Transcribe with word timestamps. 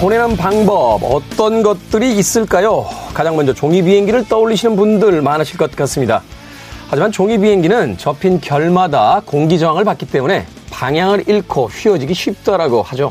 보내는 0.00 0.36
방법 0.36 1.00
어떤 1.02 1.64
것들이 1.64 2.16
있을까요? 2.16 2.86
가장 3.14 3.34
먼저 3.34 3.52
종이 3.52 3.82
비행기를 3.82 4.28
떠올리시는 4.28 4.76
분들 4.76 5.22
많으실 5.22 5.58
것 5.58 5.74
같습니다. 5.74 6.22
하지만 6.88 7.10
종이 7.10 7.36
비행기는 7.36 7.98
접힌 7.98 8.40
결마다 8.40 9.20
공기 9.26 9.58
저항을 9.58 9.84
받기 9.84 10.06
때문에 10.06 10.46
방향을 10.70 11.28
잃고 11.28 11.66
휘어지기 11.66 12.14
쉽다라고 12.14 12.82
하죠. 12.82 13.10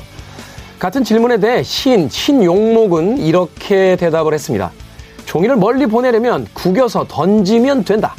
같은 0.80 1.04
질문에 1.04 1.42
대해 1.42 1.62
신, 1.62 2.08
신용목은 2.08 3.18
이렇게 3.18 3.98
대답을 3.98 4.34
했습니다. 4.34 4.72
종이를 5.26 5.58
멀리 5.58 5.88
보내려면 5.88 6.48
구겨서 6.54 7.06
던지면 7.10 7.84
된다. 7.84 8.16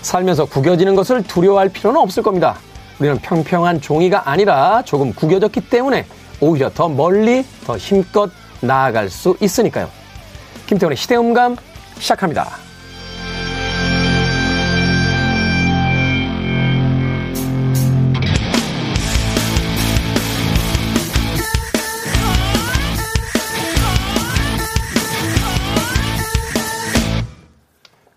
살면서 0.00 0.46
구겨지는 0.46 0.94
것을 0.94 1.22
두려워할 1.22 1.68
필요는 1.68 2.00
없을 2.00 2.22
겁니다. 2.22 2.56
우리는 2.98 3.18
평평한 3.18 3.82
종이가 3.82 4.30
아니라 4.30 4.80
조금 4.86 5.12
구겨졌기 5.12 5.68
때문에 5.68 6.06
오히려 6.40 6.70
더 6.70 6.88
멀리 6.88 7.44
더 7.64 7.76
힘껏 7.76 8.30
나아갈 8.60 9.10
수 9.10 9.36
있으니까요. 9.40 9.88
김태훈의 10.66 10.96
시대음감 10.96 11.56
시작합니다. 11.98 12.64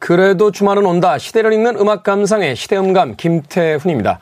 그래도 0.07 0.51
주말은 0.51 0.85
온다. 0.85 1.17
시대를 1.17 1.51
읽는 1.51 1.77
음악 1.79 2.03
감상의 2.03 2.55
시대음감 2.55 3.17
김태훈입니다. 3.17 4.19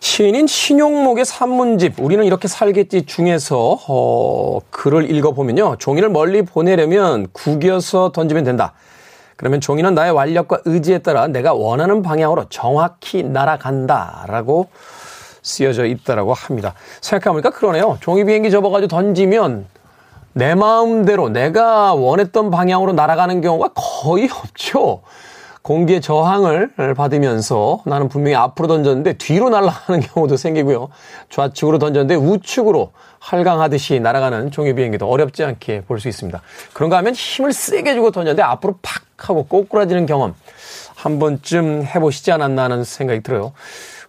시인인 0.00 0.46
신용목의 0.46 1.26
산문집 1.26 2.00
우리는 2.00 2.24
이렇게 2.24 2.48
살겠지 2.48 3.04
중에서 3.04 3.78
어, 3.86 4.58
글을 4.70 5.10
읽어보면요. 5.10 5.76
종이를 5.78 6.08
멀리 6.08 6.42
보내려면 6.42 7.28
구겨서 7.32 8.10
던지면 8.10 8.44
된다. 8.44 8.72
그러면 9.36 9.60
종이는 9.60 9.94
나의 9.94 10.12
완력과 10.12 10.60
의지에 10.64 10.98
따라 10.98 11.28
내가 11.28 11.52
원하는 11.52 12.02
방향으로 12.02 12.46
정확히 12.48 13.22
날아간다라고 13.22 14.68
쓰여져 15.42 15.84
있다라고 15.84 16.32
합니다. 16.32 16.74
생각해보니까 17.02 17.50
그러네요. 17.50 17.98
종이 18.00 18.24
비행기 18.24 18.50
접어가지고 18.50 18.88
던지면 18.88 19.66
내 20.32 20.54
마음대로 20.54 21.28
내가 21.28 21.94
원했던 21.94 22.50
방향으로 22.50 22.92
날아가는 22.92 23.42
경우가 23.42 23.72
거의 23.74 24.30
없죠. 24.30 25.02
공기의 25.62 26.00
저항을 26.00 26.70
받으면서 26.96 27.80
나는 27.84 28.08
분명히 28.08 28.34
앞으로 28.36 28.66
던졌는데 28.68 29.14
뒤로 29.14 29.50
날아가는 29.50 30.00
경우도 30.14 30.36
생기고요. 30.36 30.88
좌측으로 31.28 31.78
던졌는데 31.78 32.14
우측으로 32.14 32.92
활강하듯이 33.18 34.00
날아가는 34.00 34.50
종이 34.50 34.74
비행기도 34.74 35.06
어렵지 35.08 35.44
않게 35.44 35.82
볼 35.82 36.00
수 36.00 36.08
있습니다. 36.08 36.40
그런가 36.72 36.96
하면 36.98 37.14
힘을 37.14 37.52
세게 37.52 37.94
주고 37.94 38.10
던졌는데 38.10 38.42
앞으로 38.42 38.76
팍 38.80 39.02
하고 39.18 39.44
꼬꾸라지는 39.44 40.06
경험 40.06 40.34
한 40.96 41.18
번쯤 41.18 41.84
해보시지 41.84 42.32
않았나 42.32 42.64
하는 42.64 42.84
생각이 42.84 43.22
들어요. 43.22 43.52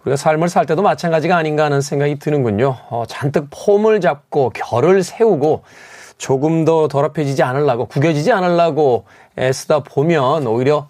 우리가 0.06 0.16
삶을 0.16 0.48
살 0.50 0.66
때도 0.66 0.82
마찬가지가 0.82 1.36
아닌가 1.36 1.66
하는 1.66 1.82
생각이 1.82 2.18
드는군요. 2.18 2.78
어, 2.90 3.04
잔뜩 3.08 3.48
폼을 3.52 4.00
잡고 4.00 4.52
결을 4.52 5.04
세우고 5.04 5.64
조금 6.18 6.66
더 6.66 6.88
더럽혀지지 6.88 7.44
않으려고 7.44 7.86
구겨지지 7.86 8.32
않으려고 8.32 9.06
애쓰다 9.38 9.80
보면 9.84 10.48
오히려 10.48 10.88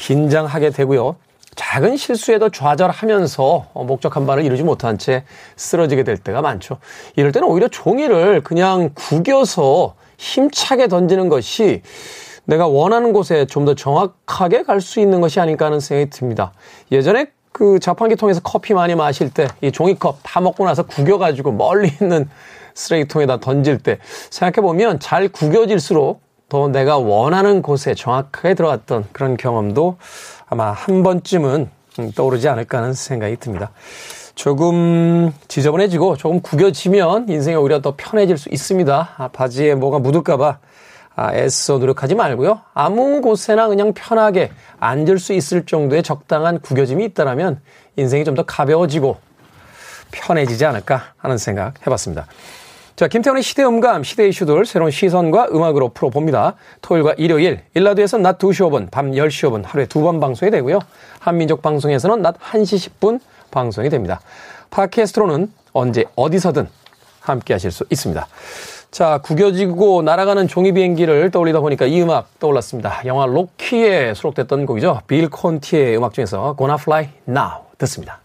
긴장하게 0.00 0.70
되고요. 0.70 1.16
작은 1.56 1.96
실수에도 1.96 2.48
좌절하면서 2.48 3.66
목적한 3.74 4.26
바를 4.26 4.44
이루지 4.44 4.62
못한 4.62 4.98
채 4.98 5.24
쓰러지게 5.56 6.04
될 6.04 6.16
때가 6.16 6.40
많죠. 6.40 6.78
이럴 7.16 7.32
때는 7.32 7.46
오히려 7.48 7.68
종이를 7.68 8.42
그냥 8.42 8.90
구겨서 8.94 9.94
힘차게 10.16 10.88
던지는 10.88 11.28
것이 11.28 11.82
내가 12.44 12.66
원하는 12.66 13.12
곳에 13.12 13.44
좀 13.46 13.64
더 13.66 13.74
정확하게 13.74 14.62
갈 14.62 14.80
수 14.80 15.00
있는 15.00 15.20
것이 15.20 15.38
아닐까 15.38 15.66
하는 15.66 15.80
생각이 15.80 16.10
듭니다. 16.10 16.52
예전에 16.90 17.26
그 17.52 17.78
자판기 17.78 18.16
통해서 18.16 18.40
커피 18.42 18.72
많이 18.74 18.94
마실 18.94 19.28
때 19.30 19.46
이 19.60 19.70
종이컵 19.70 20.20
다 20.22 20.40
먹고 20.40 20.64
나서 20.64 20.84
구겨가지고 20.84 21.52
멀리 21.52 21.92
있는 22.00 22.28
쓰레기통에다 22.74 23.40
던질 23.40 23.78
때 23.78 23.98
생각해 24.30 24.62
보면 24.64 25.00
잘 25.00 25.28
구겨질수록 25.28 26.22
더 26.50 26.68
내가 26.68 26.98
원하는 26.98 27.62
곳에 27.62 27.94
정확하게 27.94 28.54
들어갔던 28.54 29.06
그런 29.12 29.38
경험도 29.38 29.96
아마 30.48 30.72
한 30.72 31.02
번쯤은 31.02 31.70
떠오르지 32.14 32.48
않을까 32.48 32.78
하는 32.78 32.92
생각이 32.92 33.36
듭니다. 33.36 33.70
조금 34.34 35.32
지저분해지고 35.48 36.16
조금 36.16 36.40
구겨지면 36.40 37.28
인생이 37.28 37.56
오히려 37.56 37.80
더 37.80 37.94
편해질 37.96 38.36
수 38.36 38.48
있습니다. 38.50 39.08
아, 39.16 39.28
바지에 39.28 39.74
뭐가 39.74 39.98
묻을까봐 40.00 40.58
아, 41.16 41.34
애써 41.34 41.78
노력하지 41.78 42.14
말고요. 42.14 42.60
아무 42.74 43.20
곳에나 43.20 43.68
그냥 43.68 43.92
편하게 43.94 44.50
앉을 44.78 45.18
수 45.18 45.32
있을 45.32 45.66
정도의 45.66 46.02
적당한 46.02 46.58
구겨짐이 46.60 47.04
있다면 47.06 47.60
인생이 47.96 48.24
좀 48.24 48.34
더 48.34 48.42
가벼워지고 48.44 49.18
편해지지 50.10 50.64
않을까 50.64 51.02
하는 51.18 51.38
생각 51.38 51.74
해봤습니다. 51.86 52.26
자, 53.00 53.08
김태훈의 53.08 53.42
시대 53.42 53.64
음감, 53.64 54.04
시대 54.04 54.28
이슈들 54.28 54.66
새로운 54.66 54.90
시선과 54.90 55.48
음악으로 55.54 55.88
풀어봅니다. 55.88 56.56
토요일과 56.82 57.14
일요일, 57.16 57.62
일라드에서 57.72 58.18
낮 58.18 58.36
2시 58.36 58.68
5분, 58.68 58.90
밤 58.90 59.12
10시 59.12 59.48
5분 59.48 59.64
하루에 59.64 59.86
두 59.86 60.02
번 60.02 60.20
방송이 60.20 60.50
되고요. 60.50 60.80
한민족 61.18 61.62
방송에서는 61.62 62.20
낮 62.20 62.38
1시 62.38 62.90
10분 62.90 63.18
방송이 63.50 63.88
됩니다. 63.88 64.20
팟캐스트로는 64.68 65.50
언제 65.72 66.04
어디서든 66.14 66.68
함께 67.20 67.54
하실 67.54 67.70
수 67.70 67.86
있습니다. 67.88 68.26
자, 68.90 69.18
구겨지고 69.22 70.02
날아가는 70.02 70.46
종이 70.46 70.72
비행기를 70.72 71.30
떠올리다 71.30 71.60
보니까 71.60 71.86
이 71.86 72.02
음악 72.02 72.38
떠올랐습니다. 72.38 73.00
영화 73.06 73.24
로키에 73.24 74.12
수록됐던 74.12 74.66
곡이죠. 74.66 75.00
빌 75.06 75.30
콘티의 75.30 75.96
음악 75.96 76.12
중에서 76.12 76.54
Gonna 76.58 76.76
Fly 76.78 77.08
Now 77.26 77.62
듣습니다. 77.78 78.20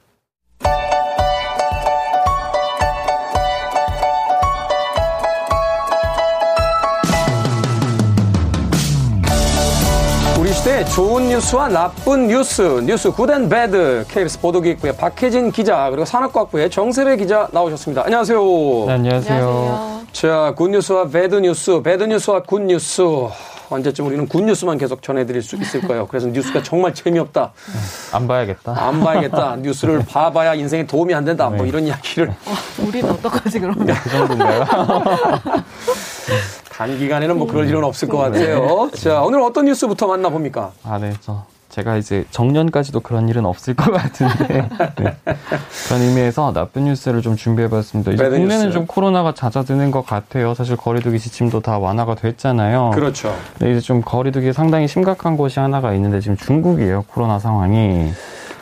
좋은 10.96 11.28
뉴스와 11.28 11.68
나쁜 11.68 12.28
뉴스, 12.28 12.62
뉴스 12.86 13.12
good 13.12 13.34
and 13.34 13.50
bad, 13.50 14.06
KBS 14.08 14.40
보도기획부의 14.40 14.96
박혜진 14.96 15.52
기자, 15.52 15.90
그리고 15.90 16.06
산업과학부의 16.06 16.70
정세배 16.70 17.18
기자 17.18 17.50
나오셨습니다. 17.52 18.04
안녕하세요. 18.06 18.40
네, 18.88 18.94
안녕하세요. 18.94 20.02
자, 20.14 20.54
굿뉴스와 20.56 21.10
배드 21.10 21.36
뉴스, 21.36 21.82
배드 21.82 22.06
뉴스와 22.06 22.44
굿뉴스. 22.44 23.02
언제쯤 23.70 24.06
우리는 24.06 24.26
good 24.28 24.46
news만 24.46 24.78
계속 24.78 25.02
전해드릴 25.02 25.42
수 25.42 25.58
있을까요? 25.58 26.08
그래서 26.08 26.28
뉴스가 26.28 26.64
정말 26.64 26.94
재미없다. 26.94 27.52
안 28.14 28.28
봐야겠다. 28.28 28.74
안 28.78 29.04
봐야겠다. 29.04 29.58
뉴스를 29.58 30.06
봐봐야 30.06 30.54
인생에 30.54 30.86
도움이 30.88 31.14
안 31.14 31.26
된다. 31.26 31.46
뭐 31.46 31.52
네. 31.52 31.58
뭐 31.58 31.66
이런 31.66 31.88
이야기를. 31.88 32.30
어, 32.30 32.54
우리는 32.88 33.10
어떡하지, 33.10 33.60
그러면? 33.60 33.88
그 33.88 34.10
정도인가요? 34.10 34.66
단기간에는 36.78 37.38
뭐 37.38 37.48
그럴 37.48 37.68
일은 37.68 37.84
없을 37.84 38.08
것 38.08 38.18
같아요. 38.18 38.90
네. 38.92 39.02
자, 39.02 39.22
오늘 39.22 39.42
어떤 39.42 39.66
뉴스부터 39.66 40.08
만나봅니까? 40.08 40.72
아, 40.84 40.98
네. 40.98 41.14
저 41.22 41.44
제가 41.70 41.98
이제 41.98 42.26
정년까지도 42.32 43.02
그런 43.02 43.28
일은 43.28 43.46
없을 43.46 43.74
것 43.76 43.92
같은데 43.92 44.70
네. 44.98 45.18
그런 45.88 46.02
의미에서 46.02 46.54
나쁜 46.54 46.86
뉴스를 46.86 47.22
좀 47.22 47.36
준비해봤습니다. 47.36 48.12
이제 48.12 48.24
국내는 48.30 48.66
뉴스. 48.68 48.72
좀 48.72 48.86
코로나가 48.88 49.34
잦아드는 49.34 49.92
것 49.92 50.06
같아요. 50.06 50.54
사실 50.54 50.78
거리두기 50.78 51.20
지침도 51.20 51.62
다 51.62 51.78
완화가 51.78 52.16
됐잖아요. 52.16 52.92
그렇죠. 52.94 53.36
네, 53.60 53.72
이제 53.72 53.82
좀 53.82 54.02
거리두기 54.02 54.54
상당히 54.54 54.88
심각한 54.88 55.36
곳이 55.36 55.60
하나가 55.60 55.94
있는데 55.94 56.22
지금 56.22 56.38
중국이에요. 56.38 57.04
코로나 57.10 57.40
상황이. 57.40 58.12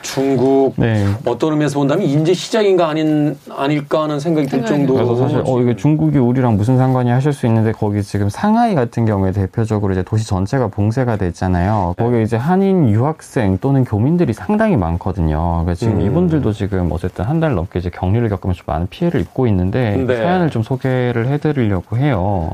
중국 0.04 0.74
네. 0.78 1.06
어떤 1.26 1.54
의미에서 1.54 1.80
본다면 1.80 2.06
인제 2.06 2.34
시작인가 2.34 2.90
아닌 2.90 3.38
아닐까 3.50 4.04
하는 4.04 4.20
생각이 4.20 4.48
들 4.48 4.66
정도로 4.66 5.08
그래서 5.08 5.16
사실 5.24 5.42
어 5.46 5.62
이게 5.62 5.76
중국이 5.76 6.18
우리랑 6.18 6.58
무슨 6.58 6.78
상관이 6.78 7.10
하실 7.10 7.34
수 7.34 7.48
있는데 7.48 7.72
거기 7.72 8.04
지금 8.04 8.30
상하이 8.30 8.76
같은 8.76 9.06
경우에 9.06 9.32
대표적으로 9.32 9.94
이제 9.94 10.04
도시 10.04 10.28
전체가 10.28 10.68
봉쇄가 10.68 11.16
됐잖아요. 11.18 11.96
네. 11.98 12.04
거기 12.04 12.22
이제 12.22 12.36
한인 12.38 12.90
유학생 12.90 13.58
또는 13.60 13.84
교민들이 13.86 14.34
상당히 14.34 14.78
많거든요. 14.78 15.40
그러니까 15.64 15.74
지금 15.74 15.96
음. 15.96 16.02
이분들도 16.02 16.52
지금 16.54 16.90
어쨌든 16.92 17.26
한 17.26 17.44
달 17.44 17.56
넘게 17.56 17.80
이제 17.80 17.90
격리를 17.90 18.30
겪으면서 18.30 18.64
많은 18.66 18.88
피해를 18.90 19.20
입고 19.20 19.48
있는데 19.48 19.98
네. 19.98 20.16
사연을 20.16 20.50
좀 20.50 20.64
소개를 20.64 21.28
해드리려고 21.28 21.98
해요. 21.98 22.52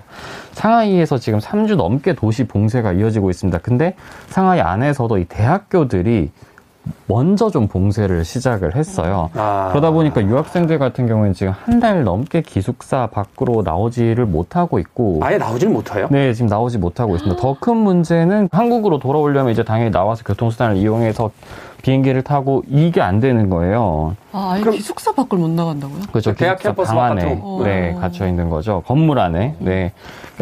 상하이에서 0.53 1.17
지금 1.19 1.37
3주 1.39 1.75
넘게 1.75 2.13
도시 2.13 2.45
봉쇄가 2.45 2.93
이어지고 2.93 3.29
있습니다. 3.29 3.59
근데 3.59 3.93
상하이 4.29 4.61
안에서도 4.61 5.17
이 5.19 5.25
대학교들이 5.25 6.31
먼저 7.09 7.49
좀 7.49 7.67
봉쇄를 7.67 8.23
시작을 8.23 8.75
했어요. 8.75 9.31
아. 9.33 9.69
그러다 9.71 9.89
보니까 9.91 10.21
유학생들 10.23 10.77
같은 10.77 11.07
경우에는 11.07 11.33
지금 11.33 11.53
한 11.65 11.79
달 11.79 12.03
넘게 12.03 12.41
기숙사 12.41 13.07
밖으로 13.07 13.61
나오지를 13.63 14.25
못하고 14.25 14.79
있고 14.79 15.19
아예 15.23 15.37
나오질 15.37 15.69
못해요? 15.69 16.07
네, 16.11 16.33
지금 16.33 16.47
나오지 16.47 16.77
못하고 16.77 17.15
있습니다. 17.15 17.41
더 17.41 17.55
큰 17.59 17.77
문제는 17.77 18.49
한국으로 18.51 18.99
돌아오려면 18.99 19.51
이제 19.53 19.63
당연히 19.63 19.91
나와서 19.91 20.23
교통수단을 20.25 20.75
이용해서 20.77 21.31
비행기를 21.81 22.21
타고 22.23 22.61
이게 22.67 22.99
안 23.01 23.21
되는 23.21 23.49
거예요. 23.49 24.15
아, 24.33 24.51
아예 24.53 24.59
그럼 24.61 24.75
기숙사 24.75 25.13
밖을 25.13 25.37
못 25.37 25.49
나간다고요? 25.51 25.99
그렇죠. 26.11 26.35
대학 26.35 26.59
캠퍼스 26.59 26.93
방 26.93 27.11
안에 27.11 27.41
네, 27.63 27.93
갇혀 27.93 28.27
있는 28.27 28.49
거죠. 28.49 28.83
건물 28.85 29.17
안에. 29.19 29.55
네. 29.59 29.93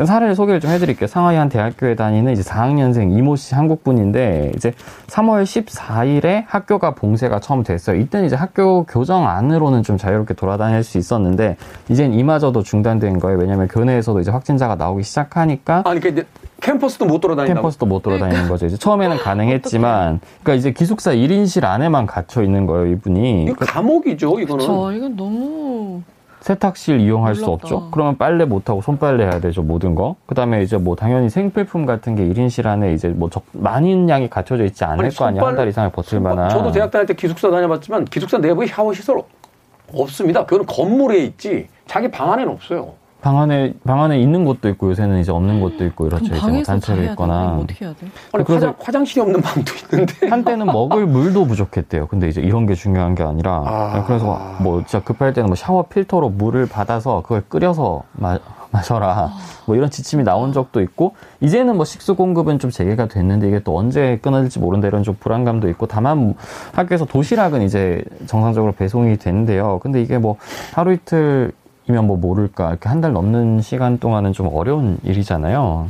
사례를 0.04 0.36
소개를 0.36 0.60
좀 0.60 0.72
해드릴게요. 0.72 1.06
상하이 1.08 1.36
한 1.38 1.50
대학교에 1.50 1.96
다니는 1.96 2.34
이제 2.34 2.42
4학년생 2.42 3.16
이모 3.16 3.36
씨 3.36 3.54
한국분인데 3.54 4.54
이제 4.56 4.74
3월 5.08 5.44
14일에 5.44 6.46
학교가 6.57 6.95
봉쇄가 6.95 7.39
처음 7.39 7.63
됐어요. 7.63 8.00
이때는 8.00 8.25
이제 8.25 8.36
학교 8.36 8.83
교정 8.83 9.27
안으로는 9.27 9.83
좀 9.83 9.98
자유롭게 9.98 10.33
돌아다닐 10.33 10.83
수 10.83 10.98
있었는데 10.98 11.57
이젠 11.89 12.13
이마저도 12.13 12.63
중단된 12.63 13.19
거예요. 13.19 13.38
왜냐하면 13.38 13.68
교내에서도 13.68 14.19
이제 14.19 14.31
확진자가 14.31 14.75
나오기 14.75 15.04
시작하니까. 15.04 15.83
아니 15.86 16.00
그러니까 16.00 16.27
캠퍼스도 16.59 17.06
못 17.06 17.19
돌아다닌다. 17.21 17.54
캠퍼스도 17.54 17.86
못 17.86 18.01
돌아다니는 18.01 18.50
거죠. 18.50 18.65
이제 18.65 18.77
처음에는 18.77 19.18
가능했지만, 19.18 20.19
그러니까 20.42 20.54
이제 20.56 20.71
기숙사 20.71 21.12
1인실 21.12 21.63
안에만 21.63 22.07
갇혀 22.07 22.42
있는 22.42 22.65
거예요, 22.65 22.88
이분이. 22.94 23.45
이거 23.45 23.63
감옥이죠, 23.63 24.39
이거는. 24.39 24.65
저 24.65 24.92
이건 24.92 25.15
너무 25.15 26.01
세탁실 26.47 27.01
이용할 27.01 27.33
놀랍다. 27.33 27.45
수 27.45 27.51
없죠. 27.51 27.89
그러면 27.91 28.17
빨래 28.17 28.45
못 28.45 28.69
하고 28.69 28.81
손빨래 28.81 29.23
해야 29.25 29.39
되죠, 29.41 29.61
모든 29.63 29.95
거. 29.95 30.15
그다음에 30.27 30.61
이제 30.63 30.77
뭐 30.77 30.95
당연히 30.95 31.29
생필품 31.29 31.85
같은 31.85 32.15
게 32.15 32.23
1인실 32.23 32.65
안에 32.65 32.94
이제 32.94 33.09
뭐 33.09 33.29
적, 33.29 33.44
많은 33.51 34.07
양이 34.07 34.29
갖춰져 34.29 34.63
있지 34.63 34.83
않을 34.85 35.05
아니, 35.05 35.13
거 35.15 35.25
아니야. 35.25 35.44
한 35.44 35.55
달 35.57 35.67
이상을 35.67 35.89
버틸 35.91 36.19
만한. 36.21 36.49
저도 36.49 36.71
대학 36.71 36.89
다닐 36.89 37.05
때 37.05 37.13
기숙사 37.13 37.49
다녀봤지만 37.51 38.05
기숙사 38.05 38.38
내부에 38.38 38.65
샤워 38.67 38.94
시설 38.94 39.21
없습니다. 39.94 40.45
그거는 40.45 40.65
건물에 40.65 41.17
있지 41.19 41.67
자기 41.85 42.09
방 42.09 42.31
안에는 42.31 42.53
없어요. 42.53 42.94
방 43.27 43.39
안에 43.39 43.74
방 43.83 44.01
안에 44.01 44.21
있는 44.21 44.45
곳도 44.45 44.69
있고 44.69 44.89
요새는 44.91 45.19
이제 45.19 45.33
없는 45.33 45.59
곳도 45.59 45.83
있고 45.88 46.07
이렇죠. 46.07 46.33
이제 46.33 46.47
뭐 46.50 46.63
단체로 46.63 47.03
있거나. 47.03 47.57
어떻게 47.57 47.83
해야 47.83 47.94
돼? 47.94 48.07
아니, 48.31 48.45
화장, 48.47 48.74
화장실이 48.79 49.19
없는 49.19 49.41
방도 49.41 49.74
있는데. 49.91 50.27
한때는 50.31 50.65
먹을 50.68 51.06
물도 51.06 51.45
부족했대요. 51.45 52.07
근데 52.07 52.29
이제 52.29 52.39
이런 52.39 52.65
게 52.65 52.74
중요한 52.74 53.15
게 53.15 53.24
아니라 53.24 53.63
아... 53.65 54.06
그래서 54.07 54.39
뭐 54.62 54.79
진짜 54.79 55.03
급할 55.03 55.33
때는 55.33 55.47
뭐 55.47 55.57
샤워 55.57 55.83
필터로 55.83 56.29
물을 56.29 56.68
받아서 56.68 57.21
그걸 57.21 57.44
끓여서 57.50 58.03
마, 58.13 58.39
마셔라. 58.71 59.31
뭐 59.65 59.75
이런 59.75 59.89
지침이 59.89 60.23
나온 60.23 60.53
적도 60.53 60.80
있고 60.80 61.15
이제는 61.41 61.75
뭐 61.75 61.83
식수 61.83 62.15
공급은 62.15 62.59
좀 62.59 62.71
재개가 62.71 63.09
됐는데 63.09 63.50
이게 63.50 63.59
또 63.59 63.77
언제 63.77 64.19
끊어질지 64.21 64.59
모른다 64.59 64.88
이런 64.88 65.03
좀 65.03 65.18
불안감도 65.19 65.68
있고 65.71 65.85
다만 65.85 66.33
학교에서 66.71 67.03
도시락은 67.03 67.62
이제 67.63 68.06
정상적으로 68.25 68.71
배송이 68.71 69.18
되는데요. 69.18 69.80
근데 69.83 70.01
이게 70.01 70.18
뭐 70.18 70.38
하루 70.73 70.94
이틀 70.94 71.51
이면 71.89 72.07
뭐 72.07 72.18
모를까 72.18 72.69
이렇게 72.69 72.89
한 72.89 73.01
달 73.01 73.13
넘는 73.13 73.62
시간 73.62 73.98
동안은 74.00 74.34
좀 74.34 74.50
어려운 74.54 74.98
일이잖아요. 75.04 75.89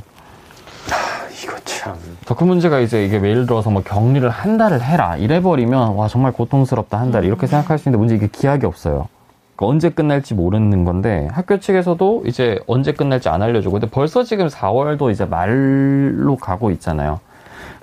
아, 0.92 1.28
이거 1.44 1.58
참. 1.66 1.96
더 2.26 2.36
큰 2.36 2.48
문제가 2.48 2.80
이제 2.80 3.06
이게 3.06 3.16
예를 3.16 3.46
들어서 3.46 3.70
뭐 3.70 3.82
격리를 3.84 4.28
한 4.30 4.58
달을 4.58 4.82
해라 4.84 5.16
이래버리면 5.18 5.96
와 5.96 6.08
정말 6.08 6.32
고통스럽다 6.34 7.00
한 7.00 7.12
달 7.12 7.24
이렇게 7.26 7.48
생각할 7.48 7.78
수 7.78 7.88
있는데 7.90 8.00
문제 8.00 8.16
이게 8.16 8.28
기약이 8.28 8.66
없어요. 8.66 9.08
그러니까 9.56 9.72
언제 9.74 9.90
끝날지 9.90 10.34
모르는 10.36 10.84
건데 10.86 11.28
학교 11.32 11.60
측에서도 11.60 12.24
이제 12.28 12.60
언제 12.68 12.92
끝날지 12.92 13.30
안 13.30 13.42
알려주고 13.42 13.80
근데 13.80 13.90
벌써 13.90 14.24
지금 14.24 14.48
4월도 14.48 15.10
이제 15.12 15.26
말로 15.26 16.36
가고 16.36 16.70
있잖아요. 16.72 17.20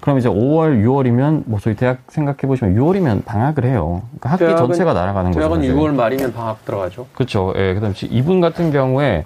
그럼 0.00 0.19
이제 0.19 0.29
5월, 0.29 0.85
6월이면 0.85 1.44
뭐 1.46 1.58
저희 1.61 1.75
대학 1.75 1.99
생각해 2.08 2.38
보시면 2.43 2.76
6월이면 2.76 3.25
방학을 3.25 3.64
해요. 3.64 4.02
그러니까 4.11 4.31
학기 4.31 4.44
대학은, 4.44 4.58
전체가 4.58 4.93
날아가는 4.93 5.32
거죠. 5.32 5.41
대학은 5.41 5.62
6월 5.62 5.94
말이면 5.94 6.32
방학 6.32 6.64
들어가죠. 6.64 7.06
그렇죠. 7.14 7.52
예. 7.56 7.75
그다음에 7.75 7.94
이분 8.11 8.41
같은 8.41 8.70
경우에 8.70 9.25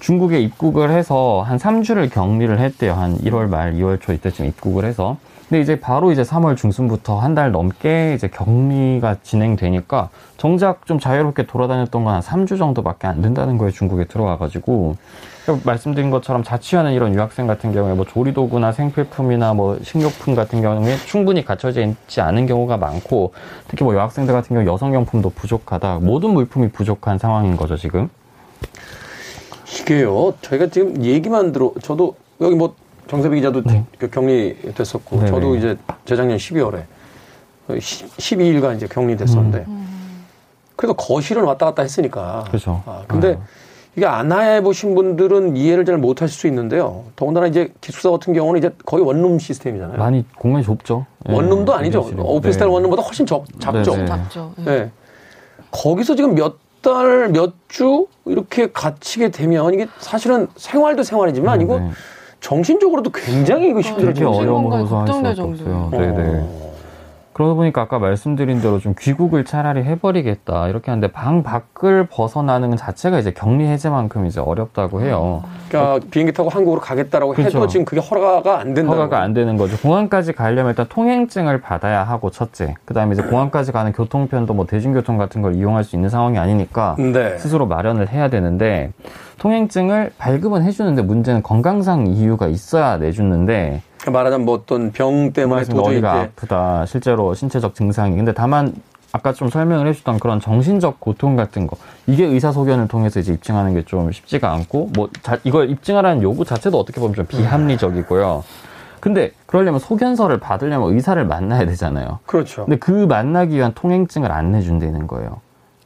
중국에 0.00 0.40
입국을 0.40 0.90
해서 0.90 1.42
한 1.46 1.58
3주를 1.58 2.12
격리를 2.12 2.58
했대요. 2.58 2.94
한 2.94 3.16
1월 3.18 3.48
말, 3.48 3.74
2월 3.74 4.00
초 4.00 4.12
이때쯤 4.12 4.46
입국을 4.46 4.84
해서. 4.84 5.16
근데 5.48 5.60
이제 5.60 5.78
바로 5.80 6.10
이제 6.10 6.22
3월 6.22 6.56
중순부터 6.56 7.18
한 7.20 7.34
달 7.34 7.50
넘게 7.52 8.14
이제 8.14 8.28
격리가 8.28 9.16
진행되니까 9.22 10.08
정작 10.36 10.86
좀 10.86 10.98
자유롭게 10.98 11.46
돌아다녔던 11.46 12.04
건 12.04 12.14
한 12.14 12.20
3주 12.22 12.58
정도밖에 12.58 13.06
안 13.06 13.20
된다는 13.22 13.58
거예요. 13.58 13.70
중국에 13.72 14.04
들어와가지고. 14.04 14.96
말씀드린 15.64 16.10
것처럼 16.10 16.42
자취하는 16.42 16.92
이런 16.92 17.12
유학생 17.14 17.46
같은 17.46 17.72
경우에 17.72 17.92
뭐 17.94 18.06
조리도구나 18.06 18.72
생필품이나 18.72 19.52
뭐 19.52 19.78
식료품 19.82 20.34
같은 20.34 20.62
경우에 20.62 20.96
충분히 21.04 21.44
갖춰져 21.44 21.82
있지 21.84 22.22
않은 22.22 22.46
경우가 22.46 22.78
많고 22.78 23.34
특히 23.68 23.84
뭐 23.84 23.94
여학생들 23.94 24.32
같은 24.32 24.54
경우 24.56 24.66
여성용품도 24.66 25.30
부족하다. 25.30 25.98
모든 26.00 26.30
물품이 26.30 26.70
부족한 26.70 27.18
상황인 27.18 27.56
거죠, 27.56 27.76
지금. 27.76 28.08
이게요. 29.80 30.34
저희가 30.40 30.68
지금 30.68 31.02
얘기만 31.02 31.52
들어 31.52 31.72
저도 31.82 32.14
여기 32.40 32.54
뭐 32.54 32.74
정세비 33.08 33.36
기자도 33.36 33.62
네. 33.64 33.84
그 33.98 34.08
격리됐었고 34.10 35.16
네네. 35.16 35.30
저도 35.30 35.56
이제 35.56 35.76
재작년 36.04 36.36
12월에 36.38 36.84
12일간 37.68 38.76
이제 38.76 38.86
격리됐었는데 38.86 39.64
음. 39.68 40.24
그래도 40.76 40.94
거실을 40.94 41.42
왔다 41.42 41.66
갔다 41.66 41.82
했으니까. 41.82 42.44
그렇죠. 42.48 42.82
아, 42.86 43.02
근데 43.06 43.34
아. 43.40 43.46
이게 43.96 44.06
안 44.06 44.32
해보신 44.32 44.94
분들은 44.96 45.56
이해를 45.56 45.84
잘 45.84 45.98
못하실 45.98 46.36
수 46.36 46.46
있는데요. 46.48 47.04
더군다나 47.14 47.46
이제 47.46 47.72
기숙사 47.80 48.10
같은 48.10 48.32
경우는 48.32 48.58
이제 48.58 48.70
거의 48.84 49.04
원룸 49.04 49.38
시스템이잖아요. 49.38 49.98
많이 49.98 50.24
공간이 50.36 50.64
좁죠. 50.64 51.06
원룸도 51.26 51.72
네, 51.72 51.78
아니죠. 51.78 52.00
오피스텔 52.18 52.66
네. 52.66 52.72
원룸보다 52.74 53.02
훨씬 53.02 53.24
적, 53.24 53.44
작죠. 53.60 53.96
네. 53.96 54.06
작죠. 54.06 54.52
네. 54.56 54.64
네. 54.64 54.90
거기서 55.70 56.16
지금 56.16 56.34
몇 56.34 56.56
달, 56.82 57.28
몇 57.30 57.52
주 57.68 58.06
이렇게 58.24 58.70
갇히게 58.70 59.30
되면 59.30 59.74
이게 59.74 59.88
사실은 59.98 60.46
생활도 60.56 61.02
생활이지만 61.02 61.58
네, 61.58 61.64
이거 61.64 61.78
네. 61.80 61.90
정신적으로도 62.44 63.10
굉장히 63.10 63.70
이거 63.70 63.80
힘들죠. 63.80 64.30
어려움으로서 64.30 65.00
할 65.00 65.08
수밖에 65.08 65.40
없어요. 65.40 65.88
네네. 65.90 66.40
어. 66.42 66.74
그러다 67.32 67.54
보니까 67.54 67.80
아까 67.80 67.98
말씀드린 67.98 68.60
대로 68.60 68.78
좀 68.78 68.94
귀국을 68.96 69.44
차라리 69.44 69.82
해버리겠다 69.82 70.68
이렇게 70.68 70.90
하는데 70.90 71.10
방 71.10 71.42
밖을 71.42 72.06
벗어나는 72.08 72.76
자체가 72.76 73.18
이제 73.18 73.32
격리 73.32 73.66
해제만큼 73.66 74.26
이제 74.26 74.40
어렵다고 74.40 75.00
해요. 75.00 75.42
그러니까 75.68 76.06
비행기 76.10 76.32
타고 76.32 76.50
한국으로 76.50 76.80
가겠다라고 76.80 77.32
그렇죠. 77.32 77.58
해도 77.58 77.66
지금 77.66 77.84
그게 77.84 78.00
허가가 78.00 78.60
안 78.60 78.74
된다. 78.74 78.92
허가가 78.92 79.22
안 79.22 79.32
되는 79.32 79.56
거죠. 79.56 79.76
공항까지 79.78 80.34
가려면 80.34 80.72
일단 80.72 80.86
통행증을 80.88 81.60
받아야 81.62 82.04
하고 82.04 82.30
첫째. 82.30 82.74
그다음에 82.84 83.14
이제 83.14 83.22
공항까지 83.22 83.72
가는 83.72 83.90
교통편도 83.92 84.52
뭐 84.54 84.66
대중교통 84.66 85.16
같은 85.16 85.40
걸 85.40 85.54
이용할 85.56 85.82
수 85.82 85.96
있는 85.96 86.10
상황이 86.10 86.38
아니니까 86.38 86.94
네. 86.98 87.38
스스로 87.38 87.66
마련을 87.66 88.10
해야 88.10 88.28
되는데 88.28 88.92
통행증을 89.44 90.12
발급은 90.16 90.62
해주는데 90.64 91.02
문제는 91.02 91.42
건강상 91.42 92.06
이유가 92.06 92.46
있어야 92.46 92.96
내주는데 92.96 93.82
말하자면 94.10 94.46
뭐 94.46 94.54
어떤 94.54 94.90
병 94.90 95.34
때문에 95.34 95.64
도저히 95.64 96.00
머리가 96.00 96.12
아프다 96.22 96.86
실제로 96.86 97.34
신체적 97.34 97.74
증상이 97.74 98.16
근데 98.16 98.32
다만 98.32 98.72
아까 99.12 99.34
좀 99.34 99.50
설명을 99.50 99.86
해주던 99.88 100.18
그런 100.18 100.40
정신적 100.40 100.98
고통 100.98 101.36
같은 101.36 101.66
거 101.66 101.76
이게 102.06 102.24
의사소견을 102.24 102.88
통해서 102.88 103.20
이제 103.20 103.34
입증하는 103.34 103.74
게 103.74 103.82
좀 103.84 104.10
쉽지가 104.10 104.50
않고 104.50 104.90
뭐 104.94 105.10
자, 105.22 105.36
이걸 105.44 105.68
입증하라는 105.68 106.22
요구 106.22 106.46
자체도 106.46 106.78
어떻게 106.80 106.98
보면 106.98 107.14
좀 107.14 107.26
비합리적이고요. 107.26 108.42
근데 108.98 109.32
그러려면 109.44 109.78
소견서를 109.78 110.40
받으려면 110.40 110.94
의사를 110.94 111.22
만나야 111.26 111.66
되잖아요. 111.66 112.20
그렇죠. 112.24 112.64
근데 112.64 112.78
그 112.78 112.90
만나기 112.90 113.56
위한 113.56 113.72
통행증을 113.74 114.32
안 114.32 114.52
내준다는 114.52 115.06
거예요. 115.06 115.42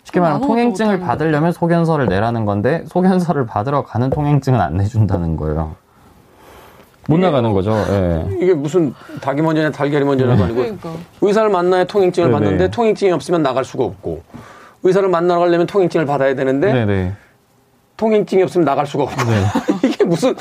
쉽게 0.09 0.21
말하면 0.21 0.47
통행증을 0.47 1.01
받으려면 1.01 1.53
소견서를 1.53 2.07
내라는 2.07 2.47
건데 2.47 2.85
소견서를 2.87 3.47
받으러 3.47 3.83
가는 3.85 4.09
통행증은 4.09 4.61
안 4.61 4.77
내준다는 4.79 5.37
거예요. 5.37 5.77
못 7.09 7.19
나가는 7.19 7.53
거죠. 7.53 7.73
예. 7.73 8.27
이게 8.41 8.55
무슨 8.55 8.95
닭이 9.21 9.41
먼저냐 9.41 9.71
달걀이 9.71 10.05
먼저냐도 10.05 10.45
아니고 10.45 10.61
그러니까. 10.61 10.93
의사를 11.21 11.49
만나야 11.49 11.85
통행증을 11.85 12.31
네네. 12.31 12.39
받는데 12.39 12.71
통행증이 12.71 13.13
없으면 13.13 13.43
나갈 13.43 13.65
수가 13.65 13.85
없고 13.85 14.23
의사를 14.83 15.09
만나러 15.09 15.41
가려면 15.41 15.67
통행증을 15.67 16.07
받아야 16.07 16.35
되는데 16.35 16.73
네네. 16.73 17.13
통행증이 17.97 18.43
없으면 18.43 18.65
나갈 18.65 18.87
수가 18.87 19.05
없고 19.05 19.25
네. 19.25 19.45
이게 19.89 20.05
무슨 20.05 20.35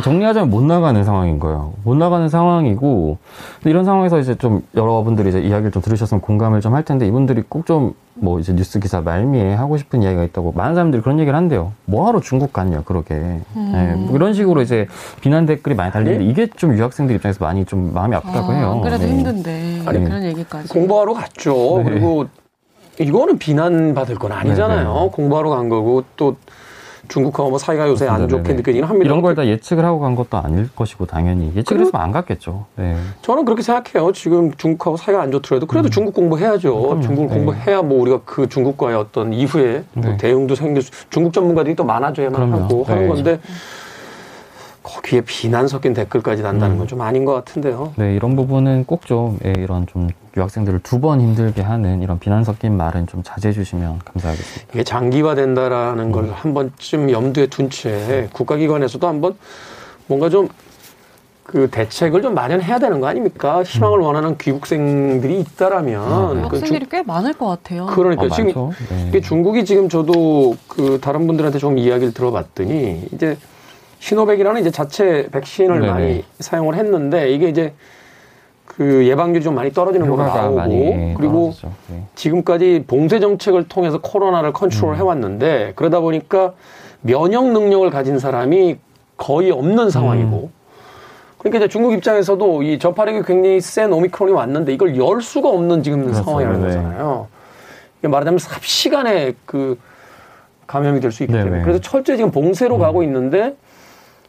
정리하자면 0.00 0.50
못 0.50 0.62
나가는 0.62 1.02
상황인 1.04 1.38
거예요. 1.38 1.72
못 1.84 1.96
나가는 1.96 2.28
상황이고 2.28 3.18
이런 3.64 3.84
상황에서 3.84 4.18
이제 4.18 4.34
좀 4.34 4.62
여러분들이 4.74 5.28
이제 5.30 5.40
이야기를 5.40 5.70
좀 5.70 5.82
들으셨으면 5.82 6.20
공감을 6.20 6.60
좀 6.60 6.74
할 6.74 6.84
텐데 6.84 7.06
이분들이 7.06 7.42
꼭 7.48 7.64
좀 7.66 7.94
뭐 8.20 8.40
이제 8.40 8.52
뉴스 8.52 8.80
기사 8.80 9.00
말미에 9.00 9.54
하고 9.54 9.76
싶은 9.76 10.02
이야기가 10.02 10.24
있다고 10.24 10.52
많은 10.52 10.74
사람들이 10.74 11.02
그런 11.02 11.20
얘기를 11.20 11.36
한대요. 11.36 11.72
뭐하러 11.84 12.20
중국 12.20 12.52
갔냐 12.52 12.82
그러게 12.82 13.14
음. 13.14 13.70
네, 13.72 13.94
뭐 13.94 14.16
이런 14.16 14.34
식으로 14.34 14.60
이제 14.60 14.88
비난 15.20 15.46
댓글이 15.46 15.76
많이 15.76 15.92
달리는데 15.92 16.24
네? 16.24 16.30
이게 16.30 16.48
좀 16.56 16.76
유학생들 16.76 17.14
입장에서 17.14 17.44
많이 17.44 17.64
좀 17.64 17.94
마음이 17.94 18.16
아프다고 18.16 18.50
아, 18.50 18.54
해요. 18.54 18.80
그래도 18.82 19.04
네. 19.04 19.10
힘든데 19.10 19.82
아니, 19.86 20.04
그런 20.04 20.24
얘기까지 20.24 20.68
공부하러 20.68 21.14
갔죠. 21.14 21.78
네. 21.78 21.84
그리고 21.84 22.26
이거는 22.98 23.38
비난 23.38 23.94
받을 23.94 24.16
건 24.16 24.32
아니잖아요. 24.32 24.92
네, 24.94 25.00
네. 25.04 25.10
공부하러 25.12 25.50
간 25.50 25.68
거고 25.68 26.02
또 26.16 26.34
중국하고 27.08 27.50
뭐 27.50 27.58
사이가 27.58 27.88
요새 27.88 28.06
안 28.06 28.28
좋게 28.28 28.52
느껴지긴 28.54 28.84
합니다. 28.84 29.04
이런 29.06 29.22
걸 29.22 29.34
다 29.34 29.46
예측을 29.46 29.84
하고 29.84 30.00
간 30.00 30.14
것도 30.16 30.36
아닐 30.38 30.68
것이고 30.74 31.06
당연히 31.06 31.52
예측을 31.54 31.82
했으면 31.82 32.02
안 32.02 32.10
갔겠죠. 32.12 32.66
네. 32.76 32.96
저는 33.22 33.44
그렇게 33.44 33.62
생각해요. 33.62 34.12
지금 34.12 34.52
중국하고 34.54 34.96
사이가 34.96 35.22
안 35.22 35.30
좋더라도 35.30 35.66
그래도 35.66 35.88
음. 35.88 35.90
중국 35.90 36.14
공부해야죠. 36.14 36.92
음, 36.92 37.00
중국을 37.02 37.28
네. 37.28 37.34
공부해야 37.36 37.82
뭐 37.82 38.00
우리가 38.00 38.20
그 38.24 38.48
중국과의 38.48 38.96
어떤 38.96 39.32
이후에 39.32 39.84
네. 39.94 40.16
대응도 40.16 40.54
생길 40.54 40.82
수, 40.82 40.90
중국 41.10 41.32
전문가들이 41.32 41.74
또 41.76 41.84
많아져야만 41.84 42.50
그럼요. 42.50 42.64
하고 42.64 42.84
하는 42.84 43.02
네. 43.02 43.08
건데 43.08 43.40
거기에 44.88 45.20
비난 45.20 45.68
섞인 45.68 45.92
댓글까지 45.92 46.42
난다는 46.42 46.76
음. 46.76 46.78
건좀 46.78 47.00
아닌 47.02 47.24
것 47.24 47.34
같은데요. 47.34 47.92
네, 47.96 48.14
이런 48.14 48.36
부분은 48.36 48.84
꼭좀 48.86 49.38
예, 49.44 49.52
이런 49.58 49.86
좀 49.86 50.08
유학생들을 50.36 50.80
두 50.80 50.98
번 50.98 51.20
힘들게 51.20 51.62
하는 51.62 52.02
이런 52.02 52.18
비난 52.18 52.42
섞인 52.42 52.76
말은 52.76 53.06
좀 53.06 53.22
자제해 53.22 53.52
주시면 53.52 54.00
감사하겠습니다. 54.04 54.72
이게 54.72 54.82
장기화된다라는 54.82 56.04
음. 56.06 56.12
걸한 56.12 56.54
번쯤 56.54 57.10
염두에 57.10 57.46
둔 57.46 57.70
채 57.70 58.28
국가기관에서도 58.32 59.06
한번 59.06 59.36
뭔가 60.06 60.28
좀 60.28 60.48
그 61.48 61.70
대책을 61.70 62.20
좀 62.20 62.34
마련해야 62.34 62.78
되는 62.78 63.00
거 63.00 63.06
아닙니까? 63.06 63.62
희망을 63.62 64.00
음. 64.00 64.04
원하는 64.04 64.36
귀국생들이 64.36 65.40
있다라면 65.40 66.02
아, 66.02 66.32
네. 66.34 66.42
학생들이 66.42 66.84
그꽤 66.84 67.02
많을 67.02 67.32
것 67.32 67.46
같아요. 67.46 67.86
그러니까 67.86 68.24
어, 68.24 68.28
지금 68.28 68.52
네. 69.10 69.20
중국이 69.22 69.64
지금 69.64 69.88
저도 69.88 70.56
그 70.68 70.98
다른 71.00 71.26
분들한테 71.26 71.58
좀 71.58 71.78
이야기를 71.78 72.12
들어봤더니 72.12 73.08
이제 73.14 73.38
시노백이라는 74.00 74.60
이제 74.60 74.70
자체 74.70 75.28
백신을 75.32 75.80
네네. 75.80 75.92
많이 75.92 76.24
사용을 76.38 76.74
했는데 76.76 77.30
이게 77.30 77.48
이제 77.48 77.72
그 78.64 79.06
예방률이 79.06 79.42
좀 79.42 79.54
많이 79.54 79.72
떨어지는 79.72 80.08
걸로 80.08 80.22
나오고 80.22 81.14
그리고 81.16 81.52
네. 81.88 82.04
지금까지 82.14 82.84
봉쇄 82.86 83.18
정책을 83.18 83.68
통해서 83.68 83.98
코로나를 84.00 84.52
컨트롤 84.52 84.92
음. 84.94 84.96
해왔는데 84.96 85.72
그러다 85.74 86.00
보니까 86.00 86.52
면역 87.00 87.50
능력을 87.52 87.88
가진 87.90 88.18
사람이 88.18 88.76
거의 89.16 89.50
없는 89.50 89.90
상황이고 89.90 90.50
음. 90.52 90.58
그러니까 91.38 91.58
이제 91.58 91.68
중국 91.68 91.92
입장에서도 91.92 92.62
이 92.62 92.78
전파력이 92.78 93.22
굉장히 93.22 93.60
센 93.60 93.92
오미크론이 93.92 94.32
왔는데 94.32 94.72
이걸 94.72 94.96
열 94.96 95.22
수가 95.22 95.48
없는 95.48 95.82
지금 95.82 96.02
그렇죠. 96.02 96.22
상황이라는 96.22 96.60
네. 96.60 96.66
거잖아요. 96.68 97.26
이게 97.98 98.08
말하자면 98.08 98.38
삽시간에 98.38 99.34
그 99.44 99.76
감염이 100.68 101.00
될 101.00 101.10
수 101.10 101.22
있기 101.24 101.32
때문에 101.32 101.62
그래서 101.62 101.80
철저히 101.80 102.16
지금 102.16 102.30
봉쇄로 102.30 102.76
음. 102.76 102.80
가고 102.80 103.02
있는데 103.02 103.56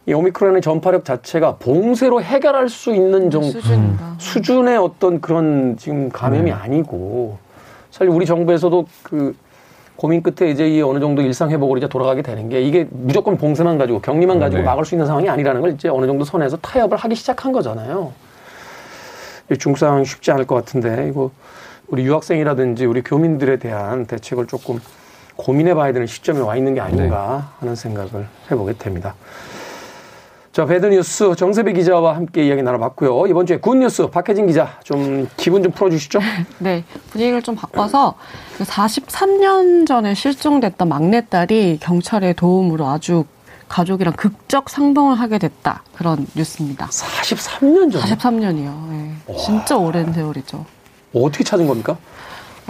이 0.09 0.13
오미크론의 0.13 0.63
전파력 0.63 1.05
자체가 1.05 1.57
봉쇄로 1.57 2.23
해결할 2.23 2.67
수 2.67 2.95
있는 2.95 3.29
정 3.29 3.43
수준인가. 3.43 4.15
수준의 4.17 4.75
어떤 4.77 5.21
그런 5.21 5.77
지금 5.77 6.09
감염이 6.09 6.45
네. 6.45 6.51
아니고 6.51 7.37
사실 7.91 8.09
우리 8.09 8.25
정부에서도 8.25 8.87
그 9.03 9.35
고민 9.95 10.23
끝에 10.23 10.49
이제 10.49 10.67
이 10.67 10.81
어느 10.81 10.99
정도 10.99 11.21
일상 11.21 11.51
회복으로 11.51 11.77
이제 11.77 11.87
돌아가게 11.87 12.23
되는 12.23 12.49
게 12.49 12.59
이게 12.59 12.87
무조건 12.89 13.37
봉쇄만 13.37 13.77
가지고 13.77 14.01
격리만 14.01 14.39
가지고 14.39 14.61
네. 14.61 14.65
막을 14.65 14.83
수 14.83 14.95
있는 14.95 15.05
상황이 15.05 15.29
아니라는 15.29 15.61
걸 15.61 15.73
이제 15.73 15.89
어느 15.89 16.07
정도 16.07 16.25
선에서 16.25 16.57
타협을 16.57 16.97
하기 16.97 17.13
시작한 17.13 17.51
거잖아요. 17.51 18.11
중국 19.59 19.77
상황이 19.77 20.05
쉽지 20.05 20.31
않을 20.31 20.47
것 20.47 20.55
같은데 20.55 21.07
이거 21.07 21.29
우리 21.87 22.03
유학생이라든지 22.05 22.87
우리 22.87 23.03
교민들에 23.03 23.57
대한 23.57 24.07
대책을 24.07 24.47
조금 24.47 24.79
고민해 25.35 25.75
봐야 25.75 25.93
되는 25.93 26.07
시점에 26.07 26.39
와 26.39 26.55
있는 26.55 26.73
게 26.73 26.81
아닌가 26.81 27.51
네. 27.51 27.57
하는 27.59 27.75
생각을 27.75 28.27
해보게 28.49 28.73
됩니다. 28.73 29.13
자, 30.59 30.65
배드뉴스 30.65 31.35
정세배 31.37 31.71
기자와 31.71 32.17
함께 32.17 32.45
이야기 32.45 32.61
나눠봤고요. 32.61 33.27
이번 33.27 33.45
주에 33.45 33.59
굿뉴스 33.59 34.07
박혜진 34.07 34.45
기자 34.45 34.77
좀 34.83 35.25
기분 35.37 35.63
좀 35.63 35.71
풀어주시죠. 35.71 36.19
네, 36.59 36.83
분위기를 37.11 37.41
좀 37.41 37.55
바꿔서 37.55 38.15
43년 38.57 39.87
전에 39.87 40.13
실종됐던 40.13 40.89
막내딸이 40.89 41.77
경찰의 41.81 42.33
도움으로 42.33 42.87
아주 42.87 43.23
가족이랑 43.69 44.15
극적 44.17 44.69
상봉을 44.69 45.17
하게 45.17 45.37
됐다. 45.37 45.83
그런 45.95 46.27
뉴스입니다. 46.35 46.87
43년 46.87 47.93
전? 47.93 48.01
43년이요. 48.01 48.89
네. 48.89 49.35
진짜 49.37 49.77
오랜 49.77 50.11
세월이죠. 50.11 50.65
어떻게 51.13 51.45
찾은 51.45 51.67
겁니까? 51.67 51.95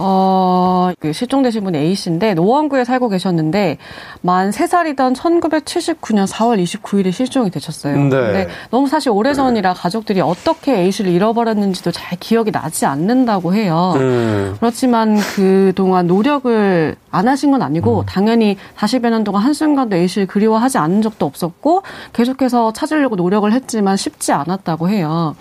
어, 0.02 0.92
그 1.00 1.12
실종되신 1.12 1.64
분이 1.64 1.78
A씨인데 1.78 2.34
노원구에 2.34 2.86
살고 2.86 3.10
계셨는데 3.10 3.78
만 4.22 4.50
3살이던 4.50 5.16
1979년 5.16 6.26
4월 6.26 6.62
29일에 6.64 7.12
실종이 7.12 7.52
되셨어요. 7.52 7.96
네. 7.96 8.10
근데 8.10 8.48
너무 8.72 8.88
사실 8.88 9.12
오래전이라 9.12 9.74
가족들이 9.74 10.22
어떻게 10.22 10.78
A씨를 10.80 11.12
잃어버렸는지도 11.12 11.92
잘 11.92 12.18
기억이 12.18 12.52
나지 12.52 12.86
않는다고 12.86 13.54
해요. 13.54 13.94
음. 13.98 14.56
그렇지만 14.60 15.18
그동안 15.36 16.08
노력을 16.08 16.96
안 17.12 17.28
하신 17.28 17.52
건 17.52 17.62
아니고 17.62 18.02
음. 18.02 18.06
당연히 18.06 18.58
40여 18.78 19.10
년 19.10 19.24
동안 19.24 19.44
한순간도 19.44 19.96
A씨를 19.98 20.28
그리워하지 20.28 20.78
않은 20.78 21.02
적도 21.02 21.26
없었고 21.26 21.84
계속해서 22.14 22.74
찾으려고 22.74 23.16
노력을 23.16 23.52
했지만 23.52 23.98
쉽지 23.98 24.32
않았다고 24.32 24.90
해요. 24.90 25.36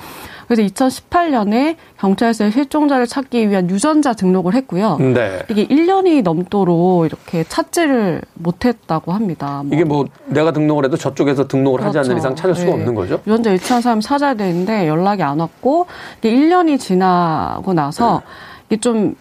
그래서 0.49 0.63
2018년에 0.63 1.77
경찰서에 1.99 2.51
실종자를 2.51 3.07
찾기 3.07 3.51
위한 3.51 3.69
유전자 3.69 4.15
등록을 4.15 4.55
했고요. 4.55 4.97
네. 4.99 5.43
이게 5.51 5.67
1년이 5.67 6.23
넘도록 6.23 7.05
이렇게 7.05 7.45
찾지를 7.45 8.23
못했다고 8.33 9.13
합니다. 9.13 9.63
뭐. 9.63 9.75
이게 9.75 9.85
뭐 9.85 10.07
내가 10.27 10.53
등록을 10.53 10.87
해도 10.87 10.97
저쪽에서 10.97 11.47
등록을 11.47 11.81
그렇죠. 11.81 11.99
하지 11.99 11.99
않는 11.99 12.09
그렇죠. 12.09 12.19
이상 12.19 12.35
찾을 12.35 12.55
수가 12.55 12.67
네. 12.67 12.73
없는 12.73 12.95
거죠? 12.95 13.21
유전자 13.27 13.51
일치한 13.51 13.83
사람 13.83 14.01
찾아야 14.01 14.33
되는데 14.35 14.89
연락이 14.89 15.23
안 15.23 15.39
왔고 15.39 15.87
이게 16.19 16.35
1년이 16.35 16.81
지나고 16.81 17.75
나서 17.75 18.23
이게 18.69 18.81
좀 18.81 19.17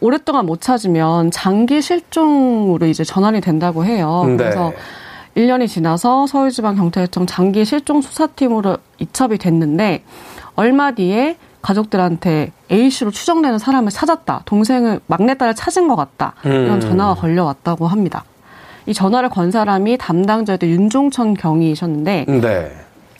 오랫동안 0.00 0.44
못 0.44 0.60
찾으면 0.60 1.30
장기 1.30 1.80
실종으로 1.80 2.84
이제 2.84 3.02
전환이 3.02 3.40
된다고 3.40 3.86
해요. 3.86 4.24
네. 4.28 4.36
그래서 4.36 4.74
1년이 5.36 5.68
지나서 5.68 6.26
서울지방경찰청 6.26 7.26
장기 7.26 7.64
실종 7.64 8.02
수사팀으로 8.02 8.76
이첩이 8.98 9.38
됐는데 9.38 10.02
얼마 10.56 10.90
뒤에 10.92 11.36
가족들한테 11.62 12.52
A씨로 12.70 13.10
추정되는 13.10 13.58
사람을 13.58 13.90
찾았다. 13.90 14.42
동생을 14.44 15.00
막내딸을 15.06 15.54
찾은 15.54 15.88
것 15.88 15.96
같다. 15.96 16.34
이런 16.44 16.74
음. 16.74 16.80
전화가 16.80 17.14
걸려왔다고 17.14 17.86
합니다. 17.86 18.24
이 18.86 18.94
전화를 18.94 19.28
건 19.30 19.50
사람이 19.50 19.98
담당자였던 19.98 20.68
윤종천 20.68 21.34
경위이셨는데 21.34 22.26
네. 22.28 22.72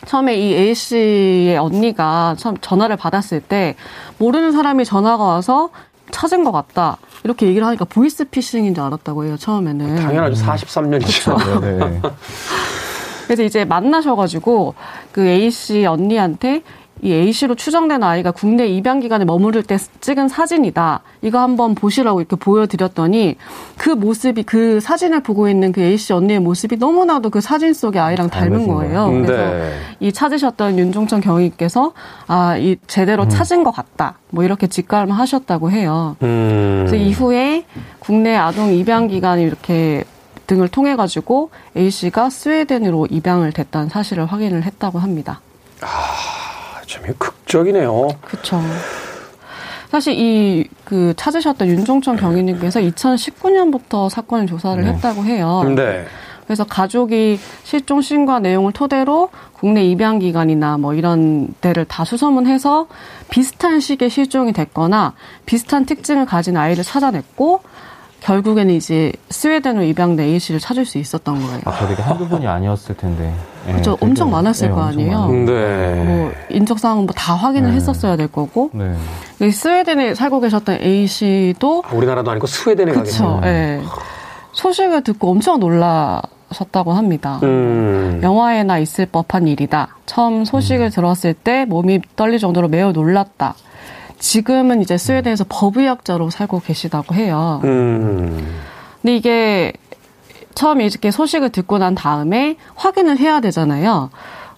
처음에 0.05 0.37
이 0.37 0.55
A씨의 0.55 1.57
언니가 1.59 2.37
처음 2.39 2.57
전화를 2.59 2.97
받았을 2.97 3.41
때 3.41 3.75
모르는 4.19 4.53
사람이 4.53 4.85
전화가 4.85 5.25
와서 5.25 5.71
찾은 6.13 6.45
것 6.45 6.53
같다. 6.53 6.99
이렇게 7.25 7.47
얘기를 7.47 7.67
하니까 7.67 7.85
보이스피싱인 7.85 8.75
줄 8.75 8.85
알았다고 8.85 9.25
해요, 9.25 9.37
처음에는. 9.37 9.97
당연하죠. 9.97 10.45
43년이죠. 10.45 11.61
네. 11.61 12.01
그래서 13.27 13.43
이제 13.43 13.65
만나셔가지고 13.65 14.75
그 15.11 15.27
A씨 15.27 15.85
언니한테 15.85 16.63
이 17.03 17.13
A씨로 17.13 17.55
추정된 17.57 18.03
아이가 18.03 18.31
국내 18.31 18.67
입양 18.67 19.01
기간에 19.01 19.25
머무를 19.25 19.63
때 19.63 19.77
찍은 20.01 20.29
사진이다. 20.29 21.03
이거 21.23 21.41
한번 21.41 21.75
보시라고 21.75 22.21
이렇게 22.21 22.37
보여드렸더니 22.37 23.37
그 23.77 23.91
모습이 23.91 24.45
그 24.45 24.81
사진을 24.81 25.23
보고 25.23 25.49
있는 25.49 25.73
그 25.73 25.83
A씨 25.83 26.15
언니의 26.15 26.41
모습이 26.41 26.77
너무나도 26.77 27.31
그 27.31 27.41
사진 27.41 27.75
속의 27.75 28.01
아이랑 28.01 28.31
닮은 28.31 28.67
거예요. 28.67 29.09
네. 29.11 29.23
그래서 29.23 29.77
이 30.01 30.13
찾으셨던 30.13 30.79
윤종천 30.79 31.21
경위께서 31.21 31.93
아, 32.29 32.57
이 32.57 32.77
제대로 32.87 33.25
음. 33.25 33.29
찾은 33.29 33.63
것 33.63 33.73
같다. 33.73 34.19
뭐 34.31 34.43
이렇게 34.43 34.67
직감하셨다고 34.67 35.71
해요. 35.71 36.17
음. 36.23 36.85
그래서 36.87 36.97
이후에 36.97 37.65
국내 37.99 38.35
아동 38.35 38.73
입양 38.73 39.09
기간이 39.09 39.43
이렇게 39.43 40.05
등을 40.47 40.69
통해 40.69 40.97
가지고 40.97 41.51
A 41.77 41.91
씨가 41.91 42.31
스웨덴으로 42.31 43.07
입양을 43.11 43.53
됐다는 43.53 43.91
사실을 43.91 44.25
확인을 44.27 44.63
했다고 44.63 44.99
합니다. 44.99 45.41
아. 45.83 46.56
참 46.87 47.03
극적이네요. 47.19 48.09
그렇죠. 48.23 48.61
사실 49.91 50.15
이 50.15 50.69
그 50.87 51.15
찾으셨던 51.17 51.67
윤종천 51.67 52.17
경위님께서 52.17 52.79
2019년부터 52.81 54.09
사건을 54.09 54.47
조사를 54.47 54.85
네. 54.85 54.93
했다고 54.93 55.25
해요. 55.25 55.65
네. 55.75 56.07
그래서 56.47 56.63
가족이 56.63 57.41
실종 57.65 58.01
신고 58.01 58.39
내용을 58.39 58.73
토대로 58.73 59.31
국내 59.53 59.85
입양 59.85 60.21
기관이나 60.21 60.79
뭐 60.79 60.95
이런 60.95 61.49
데를 61.61 61.85
다 61.85 62.05
수소문해서 62.05 62.87
비슷한 63.31 63.81
시기에 63.81 64.09
실종이 64.09 64.53
됐거나 64.53 65.15
비슷한 65.45 65.87
특징을 65.87 66.25
가진 66.25 66.57
아이를 66.57 66.85
찾아냈고 66.85 67.63
결국에는 68.21 68.75
이제 68.75 69.13
스웨덴으로 69.31 69.85
입양된 69.85 70.27
A 70.27 70.39
씨를 70.39 70.61
찾을 70.61 70.85
수 70.85 70.99
있었던 70.99 71.35
거예요. 71.35 71.61
아, 71.65 71.77
저게 71.79 71.95
한두 72.03 72.29
분이 72.29 72.47
아니었을 72.47 72.97
텐데. 72.97 73.33
예, 73.69 73.73
그렇죠. 73.73 73.97
엄청 74.01 74.31
많았을 74.31 74.69
네, 74.69 74.75
거 74.75 74.83
아니에요. 74.83 75.29
네. 75.29 76.05
뭐 76.05 76.33
인적 76.51 76.79
사항은 76.79 77.07
뭐다 77.07 77.35
확인을 77.35 77.71
네. 77.71 77.77
했었어야 77.77 78.17
될 78.17 78.29
거고. 78.29 78.71
네. 78.73 79.51
스웨덴에 79.51 80.15
살고 80.15 80.41
계셨던 80.41 80.79
A 80.83 81.07
씨도 81.07 81.85
아, 81.87 81.95
우리나라도 81.95 82.31
아니고 82.31 82.47
스웨덴에 82.47 82.93
가겠네요. 82.93 83.41
네. 83.41 83.83
소식을 84.53 85.05
듣고 85.05 85.31
엄청 85.31 85.61
놀라 85.61 86.23
셨다고 86.51 86.93
합니다. 86.93 87.41
음. 87.43 88.21
영화에나 88.23 88.79
있을 88.79 89.07
법한 89.07 89.49
일이다. 89.49 89.97
처음 90.07 90.45
소식을 90.45 90.87
음. 90.87 90.91
들었을 90.91 91.35
때 91.35 91.65
몸이 91.65 92.01
떨릴 92.15 92.39
정도로 92.39 92.69
매우 92.69 92.93
놀랐다. 92.93 93.55
지금은 94.19 94.81
이제 94.81 94.97
스웨덴에서 94.97 95.45
법의학자로 95.49 96.31
살고 96.31 96.61
계시다고 96.61 97.15
해요. 97.15 97.61
음. 97.65 98.63
근데 99.03 99.17
이게 99.17 99.73
처음에 100.55 100.87
이렇게 100.87 101.11
소식을 101.11 101.51
듣고 101.51 101.79
난 101.79 101.95
다음에 101.95 102.57
확인을 102.75 103.19
해야 103.19 103.41
되잖아요. 103.41 104.11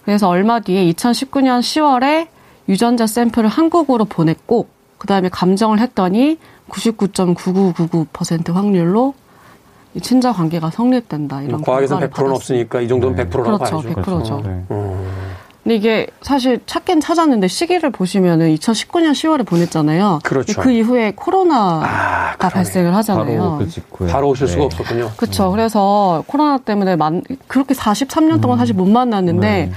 그래서 0.05 0.29
얼마 0.29 0.59
뒤에 0.59 0.91
2019년 0.91 1.59
10월에 1.59 2.27
유전자 2.69 3.05
샘플을 3.05 3.49
한국으로 3.49 4.05
보냈고 4.05 4.67
그다음에 4.97 5.29
감정을 5.29 5.79
했더니 5.79 6.37
99.9999% 6.69 8.53
확률로 8.53 9.13
친자 10.01 10.31
관계가 10.31 10.69
성립된다 10.69 11.41
이런 11.41 11.61
과학에서 11.61 11.99
100%는 11.99 12.31
없으니까 12.31 12.81
이 12.81 12.87
정도는 12.87 13.15
네. 13.15 13.25
100%라고 13.25 13.57
그렇죠, 13.57 13.81
봐야죠. 13.81 13.89
100%죠. 13.89 14.01
그렇죠. 14.01 14.41
네. 14.45 14.63
음. 14.71 15.09
근데 15.63 15.75
이게 15.75 16.07
사실 16.21 16.61
찾긴 16.65 17.01
찾았는데 17.01 17.47
시기를 17.47 17.91
보시면은 17.91 18.55
2019년 18.55 19.11
10월에 19.11 19.45
보냈잖아요. 19.45 20.19
그렇죠. 20.23 20.61
그 20.61 20.71
이후에 20.71 21.13
코로나가 21.15 22.35
아, 22.39 22.49
발생을 22.49 22.95
하잖아요. 22.95 23.59
바로, 23.59 23.67
그 23.91 24.07
바로 24.07 24.29
오실 24.29 24.47
네. 24.47 24.53
수가 24.53 24.65
없었군요. 24.65 25.11
그렇죠. 25.17 25.47
음. 25.47 25.51
그래서 25.51 26.23
코로나 26.27 26.57
때문에 26.57 26.95
만, 26.95 27.21
그렇게 27.47 27.73
43년 27.73 28.41
동안 28.41 28.57
음. 28.57 28.59
사실 28.59 28.73
못 28.73 28.85
만났는데 28.85 29.47
네. 29.65 29.71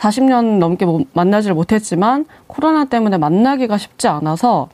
40년 0.00 0.58
넘게 0.58 0.86
만나지를 1.12 1.54
못했지만 1.54 2.26
코로나 2.46 2.86
때문에 2.86 3.18
만나기가 3.18 3.78
쉽지 3.78 4.08
않아서 4.08 4.68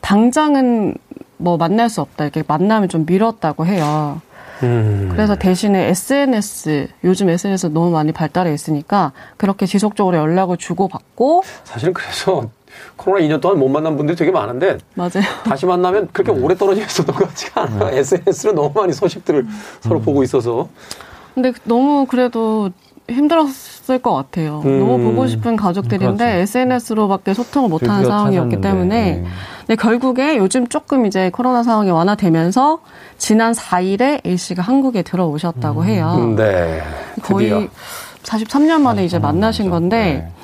당장은 0.00 0.94
뭐 1.36 1.56
만날 1.56 1.88
수 1.90 2.00
없다 2.00 2.24
이렇게 2.24 2.42
만남을 2.46 2.88
좀 2.88 3.04
미뤘다고 3.06 3.66
해요. 3.66 4.20
음. 4.62 5.08
그래서 5.12 5.36
대신에 5.36 5.88
SNS 5.88 6.88
요즘 7.04 7.28
SNS 7.28 7.66
너무 7.68 7.90
많이 7.90 8.12
발달해 8.12 8.52
있으니까 8.52 9.12
그렇게 9.36 9.66
지속적으로 9.66 10.16
연락을 10.16 10.56
주고 10.56 10.88
받고 10.88 11.42
사실은 11.64 11.92
그래서 11.94 12.50
코로나 12.96 13.26
2년 13.26 13.40
동안 13.40 13.58
못 13.58 13.68
만난 13.68 13.96
분들이 13.96 14.16
되게 14.16 14.30
많은데 14.30 14.78
맞아요. 14.94 15.24
다시 15.44 15.66
만나면 15.66 16.08
그렇게 16.12 16.30
오래 16.30 16.54
떨어져 16.54 16.82
있었던 16.82 17.14
것 17.14 17.28
같지가 17.28 17.62
않아요. 17.62 17.92
음. 17.92 17.98
SNS로 17.98 18.52
너무 18.52 18.72
많이 18.74 18.92
소식들을 18.92 19.40
음. 19.40 19.60
서로 19.80 20.00
보고 20.00 20.22
있어서. 20.22 20.68
근데 21.34 21.52
너무 21.64 22.06
그래도 22.06 22.70
힘들었을 23.12 23.98
것 24.02 24.14
같아요. 24.14 24.62
음. 24.64 24.78
너무 24.80 24.98
보고 24.98 25.26
싶은 25.26 25.56
가족들인데 25.56 26.24
그렇죠. 26.24 26.24
SNS로밖에 26.24 27.34
소통을 27.34 27.68
못하는 27.68 28.04
상황이었기 28.04 28.56
찾았는데. 28.56 28.68
때문에 28.68 29.12
네. 29.22 29.24
근데 29.66 29.76
결국에 29.76 30.36
요즘 30.36 30.66
조금 30.68 31.06
이제 31.06 31.30
코로나 31.30 31.62
상황이 31.62 31.90
완화되면서 31.90 32.80
지난 33.18 33.52
4일에 33.52 34.24
A 34.26 34.36
씨가 34.36 34.62
한국에 34.62 35.02
들어오셨다고 35.02 35.84
해요. 35.84 36.16
음, 36.18 36.36
네. 36.36 36.80
거의 37.22 37.68
43년 38.22 38.80
만에 38.80 39.04
이제 39.04 39.18
만나신 39.18 39.70
건데 39.70 39.96
네. 40.26 40.39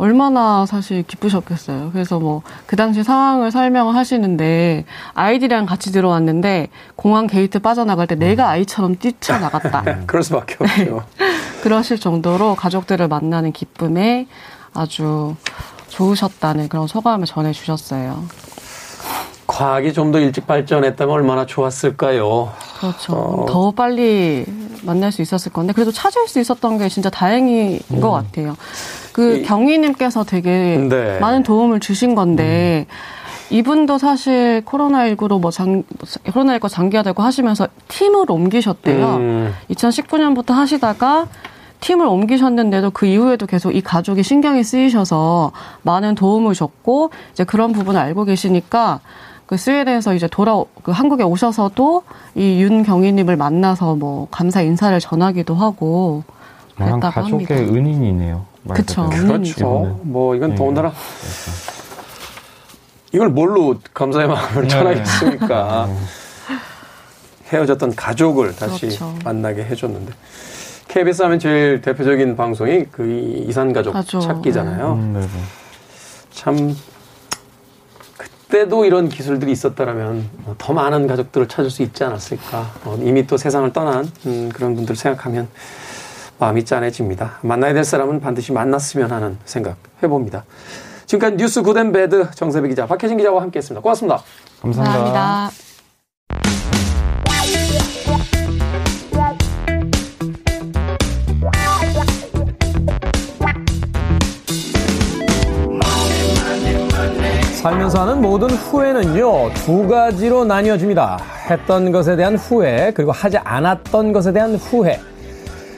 얼마나 0.00 0.64
사실 0.66 1.02
기쁘셨겠어요. 1.02 1.90
그래서 1.92 2.18
뭐 2.18 2.42
그 2.70 2.76
당시 2.76 3.02
상황을 3.02 3.50
설명을 3.50 3.96
하시는데 3.96 4.84
아이들이랑 5.14 5.66
같이 5.66 5.90
들어왔는데 5.90 6.68
공항 6.94 7.26
게이트 7.26 7.58
빠져나갈 7.58 8.06
때 8.06 8.14
내가 8.14 8.48
아이처럼 8.48 8.96
뛰쳐나갔다. 8.96 9.82
그럴 10.06 10.22
수밖에 10.22 10.56
없죠. 10.60 11.02
그러실 11.62 11.98
정도로 11.98 12.54
가족들을 12.54 13.08
만나는 13.08 13.50
기쁨에 13.50 14.28
아주 14.72 15.34
좋으셨다는 15.88 16.68
그런 16.68 16.86
소감을 16.86 17.26
전해주셨어요. 17.26 18.24
과학이 19.50 19.92
좀 19.92 20.10
더 20.10 20.18
일찍 20.18 20.46
발전했다면 20.46 21.14
얼마나 21.14 21.46
좋았을까요? 21.46 22.50
그렇죠. 22.80 23.12
어. 23.12 23.46
더 23.48 23.70
빨리 23.70 24.44
만날 24.82 25.12
수 25.12 25.22
있었을 25.22 25.52
건데 25.52 25.72
그래도 25.72 25.92
찾을 25.92 26.26
수 26.26 26.40
있었던 26.40 26.78
게 26.78 26.88
진짜 26.88 27.10
다행인 27.10 27.78
음. 27.92 28.00
것 28.00 28.10
같아요. 28.10 28.56
그 29.12 29.38
이, 29.38 29.42
경위님께서 29.42 30.24
되게 30.24 30.78
네. 30.88 31.18
많은 31.20 31.42
도움을 31.42 31.78
주신 31.80 32.14
건데 32.14 32.86
음. 32.88 33.54
이분도 33.54 33.98
사실 33.98 34.62
코로나19로 34.64 35.40
뭐 35.40 35.50
장, 35.50 35.82
코로나19 36.26 36.68
장기화되고 36.68 37.22
하시면서 37.22 37.68
팀을 37.88 38.30
옮기셨대요. 38.30 39.06
음. 39.16 39.54
2019년부터 39.70 40.52
하시다가 40.54 41.26
팀을 41.80 42.06
옮기셨는데도 42.06 42.90
그 42.90 43.06
이후에도 43.06 43.46
계속 43.46 43.74
이 43.74 43.80
가족이 43.80 44.22
신경이 44.22 44.62
쓰이셔서 44.62 45.52
많은 45.82 46.14
도움을 46.14 46.54
줬고 46.54 47.10
이제 47.32 47.44
그런 47.44 47.72
부분을 47.72 48.00
알고 48.00 48.24
계시니까 48.24 49.00
그 49.50 49.56
스웨덴에서 49.56 50.14
이제 50.14 50.28
돌아 50.28 50.62
그 50.84 50.92
한국에 50.92 51.24
오셔서도 51.24 52.04
이 52.36 52.62
윤경희님을 52.62 53.36
만나서 53.36 53.96
뭐 53.96 54.28
감사 54.30 54.62
인사를 54.62 55.00
전하기도 55.00 55.56
하고 55.56 56.22
그랬다고 56.76 57.00
가족의 57.00 57.46
합니다. 57.48 57.54
은인이네요. 57.56 58.46
그렇죠. 58.68 59.10
그렇죠. 59.10 59.98
뭐 60.02 60.36
이건 60.36 60.50
네. 60.50 60.54
더군다나 60.54 60.92
이걸 63.12 63.28
뭘로 63.30 63.74
감사의 63.92 64.28
마음을 64.28 64.62
네. 64.62 64.68
전하겠습니까? 64.68 65.86
네. 65.88 65.96
헤어졌던 67.48 67.96
가족을 67.96 68.54
다시 68.54 68.82
그렇죠. 68.86 69.12
만나게 69.24 69.64
해줬는데 69.64 70.12
KBS 70.86 71.22
하면 71.22 71.40
제일 71.40 71.80
대표적인 71.80 72.36
방송이 72.36 72.84
그 72.92 73.04
이산 73.48 73.72
가족 73.72 73.94
가족. 73.94 74.20
찾기잖아요. 74.20 74.92
음, 74.92 75.12
네, 75.14 75.20
네. 75.22 75.28
참 76.30 76.89
그때도 78.50 78.84
이런 78.84 79.08
기술들이 79.08 79.52
있었다면 79.52 80.28
더 80.58 80.72
많은 80.72 81.06
가족들을 81.06 81.48
찾을 81.48 81.70
수 81.70 81.82
있지 81.82 82.04
않았을까. 82.04 82.72
어, 82.84 82.98
이미 83.00 83.26
또 83.26 83.36
세상을 83.36 83.72
떠난 83.72 84.10
음, 84.26 84.50
그런 84.52 84.74
분들 84.74 84.96
생각하면 84.96 85.48
마음이 86.38 86.64
짠해집니다. 86.64 87.38
만나야 87.42 87.72
될 87.74 87.84
사람은 87.84 88.20
반드시 88.20 88.52
만났으면 88.52 89.12
하는 89.12 89.38
생각 89.44 89.76
해봅니다. 90.02 90.44
지금까지 91.06 91.36
뉴스 91.36 91.62
good 91.62 91.79
and 91.79 91.92
bad 91.92 92.30
정세배 92.34 92.68
기자, 92.68 92.86
박혜진 92.86 93.16
기자와 93.16 93.42
함께했습니다. 93.42 93.82
고맙습니다. 93.82 94.22
감사합니다. 94.62 95.04
감사합니다. 95.04 95.69
살면서 107.60 108.00
하는 108.00 108.22
모든 108.22 108.48
후회는요, 108.48 109.52
두 109.52 109.86
가지로 109.86 110.46
나뉘어집니다. 110.46 111.18
했던 111.50 111.92
것에 111.92 112.16
대한 112.16 112.36
후회, 112.36 112.90
그리고 112.94 113.12
하지 113.12 113.36
않았던 113.36 114.14
것에 114.14 114.32
대한 114.32 114.54
후회. 114.54 114.98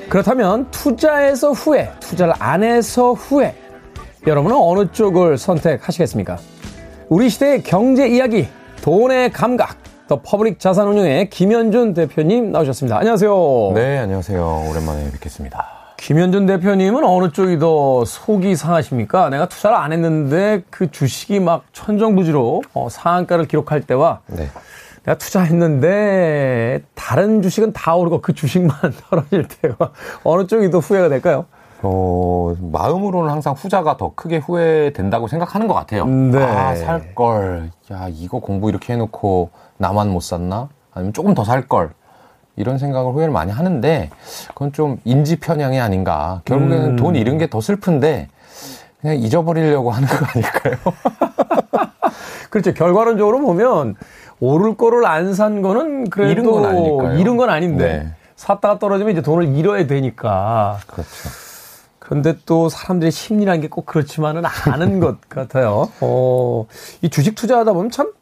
그렇다면 0.09 0.71
투자에서 0.71 1.51
후회, 1.51 1.91
투자를 1.99 2.35
안 2.39 2.63
해서 2.63 3.15
후회. 3.15 3.57
여러분은 4.29 4.57
어느 4.57 4.93
쪽을 4.93 5.37
선택하시겠습니까? 5.37 6.39
우리 7.09 7.29
시대의 7.29 7.65
경제 7.65 8.07
이야기, 8.07 8.47
돈의 8.83 9.33
감각, 9.33 9.77
더 10.07 10.21
퍼블릭 10.23 10.61
자산운용의 10.61 11.31
김현준 11.31 11.95
대표님 11.95 12.53
나오셨습니다. 12.53 12.99
안녕하세요. 12.99 13.73
네, 13.75 13.99
안녕하세요. 13.99 14.67
오랜만에 14.71 15.11
뵙겠습니다. 15.11 15.82
김현준 16.07 16.47
대표님은 16.47 17.05
어느 17.05 17.31
쪽이 17.31 17.61
더 17.61 18.05
속이 18.05 18.57
상하십니까? 18.57 19.31
내가 19.31 19.47
투자를 19.47 19.77
안 19.77 19.93
했는데 19.93 20.65
그 20.69 20.91
주식이 20.91 21.39
막 21.39 21.63
천정부지로 21.73 22.63
어, 22.75 22.89
상한가를 22.91 23.47
기록할 23.47 23.83
때와 23.83 24.19
네. 24.27 24.49
내가 25.05 25.17
투자했는데 25.17 26.83
다른 26.97 27.41
주식은 27.41 27.73
다 27.73 27.95
오르고 27.95 28.21
그 28.21 28.33
주식만 28.33 28.77
떨어질 29.09 29.47
때와 29.47 29.77
어느 30.25 30.49
쪽이 30.49 30.73
더 30.73 30.79
후회가 30.81 31.09
될까요? 31.09 31.45
어, 31.83 32.53
마음으로는 32.61 33.31
항상 33.31 33.55
후자가 33.57 33.97
더 33.97 34.13
크게 34.17 34.39
후회된다고 34.39 35.29
생각하는 35.29 35.69
것 35.69 35.75
같아요. 35.75 36.05
네. 36.07 36.43
아, 36.43 36.75
살 36.75 37.15
걸. 37.15 37.71
야, 37.93 38.09
이거 38.11 38.41
공부 38.41 38.69
이렇게 38.69 38.95
해놓고 38.95 39.51
나만 39.77 40.11
못 40.11 40.19
샀나? 40.21 40.69
아니면 40.93 41.13
조금 41.13 41.33
더 41.35 41.45
살 41.45 41.69
걸. 41.69 41.91
이런 42.57 42.79
생각을 42.79 43.13
후회를 43.13 43.33
많이 43.33 43.51
하는데 43.51 44.11
그건 44.49 44.73
좀 44.73 44.99
인지 45.05 45.37
편향이 45.37 45.81
아닌가. 45.81 46.43
결국에는 46.45 46.91
음. 46.91 46.97
돈 46.97 47.15
잃은 47.17 47.39
게 47.39 47.47
더 47.49 47.61
슬픈데 47.61 48.29
그냥 49.01 49.17
잊어버리려고 49.19 49.91
하는 49.91 50.07
거 50.09 50.15
아닐까요? 50.27 50.77
그렇죠. 52.51 52.73
결과론적으로 52.75 53.41
보면 53.41 53.97
오를 54.41 54.77
거를 54.77 55.07
안 55.07 55.35
산 55.35 55.63
거는 55.63 56.11
그래도 56.11 56.31
잃은 56.33 56.45
건 56.51 56.65
아니니까요. 56.67 57.19
잃은 57.19 57.37
건 57.37 57.49
아닌데 57.51 58.03
네. 58.05 58.15
샀다가 58.37 58.79
떨어지면 58.79 59.13
이제 59.13 59.23
돈을 59.23 59.57
잃어야 59.57 59.87
되니까. 59.87 60.79
그렇죠. 60.87 61.09
그런데 61.99 62.37
또 62.45 62.69
사람들의 62.69 63.11
심리라는 63.13 63.61
게 63.63 63.69
꼭 63.69 63.87
그렇지만은 63.87 64.43
않은 64.67 64.99
것 65.01 65.21
같아요. 65.29 65.89
어, 66.01 66.67
이 67.01 67.09
주식 67.09 67.35
투자하다 67.35 67.73
보면 67.73 67.91
참 67.91 68.13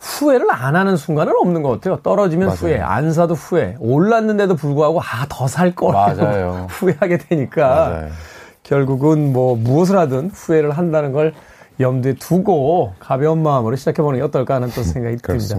후회를 0.00 0.46
안 0.50 0.76
하는 0.76 0.96
순간은 0.96 1.32
없는 1.40 1.62
것 1.62 1.68
같아요. 1.70 1.96
떨어지면 2.02 2.48
맞아요. 2.48 2.58
후회, 2.58 2.80
안 2.80 3.12
사도 3.12 3.34
후회, 3.34 3.76
올랐는데도 3.78 4.56
불구하고 4.56 5.00
아 5.00 5.26
더 5.28 5.46
살 5.46 5.74
걸. 5.74 5.92
맞아요. 5.92 6.66
후회하게 6.72 7.18
되니까 7.18 7.66
맞아요. 7.68 8.08
결국은 8.62 9.32
뭐 9.32 9.56
무엇을 9.56 9.98
하든 9.98 10.30
후회를 10.32 10.70
한다는 10.72 11.12
걸 11.12 11.34
염두에 11.80 12.14
두고 12.14 12.92
가벼운 12.98 13.42
마음으로 13.42 13.76
시작해보는 13.76 14.18
게 14.20 14.24
어떨까 14.24 14.54
하는 14.54 14.70
또 14.74 14.82
생각이 14.82 15.16
듭니다. 15.16 15.56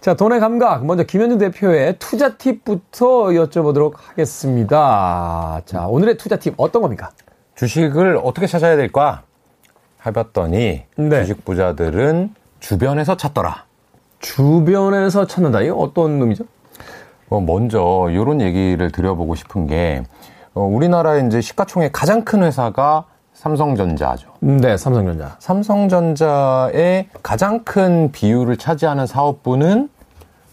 자, 0.00 0.14
돈의 0.14 0.40
감각. 0.40 0.84
먼저 0.84 1.04
김현준 1.04 1.38
대표의 1.38 1.96
투자 1.98 2.36
팁부터 2.36 3.06
여쭤보도록 3.28 3.94
하겠습니다. 3.96 5.60
자, 5.64 5.86
오늘의 5.86 6.16
투자 6.16 6.36
팁 6.36 6.54
어떤 6.56 6.82
겁니까? 6.82 7.10
주식을 7.54 8.18
어떻게 8.22 8.46
찾아야 8.46 8.76
될까? 8.76 9.22
해봤더니 10.04 10.82
네. 10.96 11.20
주식 11.24 11.44
부자들은 11.44 12.34
주변에서 12.62 13.16
찾더라. 13.16 13.64
주변에서 14.20 15.26
찾는다. 15.26 15.60
이거 15.62 15.74
어떤 15.74 16.20
의미죠? 16.20 16.44
어, 17.28 17.40
먼저 17.40 18.08
이런 18.10 18.40
얘기를 18.40 18.90
드려보고 18.92 19.34
싶은 19.34 19.66
게 19.66 20.04
어, 20.54 20.62
우리나라의 20.62 21.26
이제 21.26 21.40
시가총액 21.40 21.92
가장 21.92 22.24
큰 22.24 22.44
회사가 22.44 23.06
삼성전자죠. 23.34 24.28
네, 24.40 24.76
삼성전자. 24.76 25.36
삼성전자의 25.40 27.08
가장 27.22 27.64
큰 27.64 28.12
비율을 28.12 28.56
차지하는 28.56 29.06
사업부는 29.06 29.88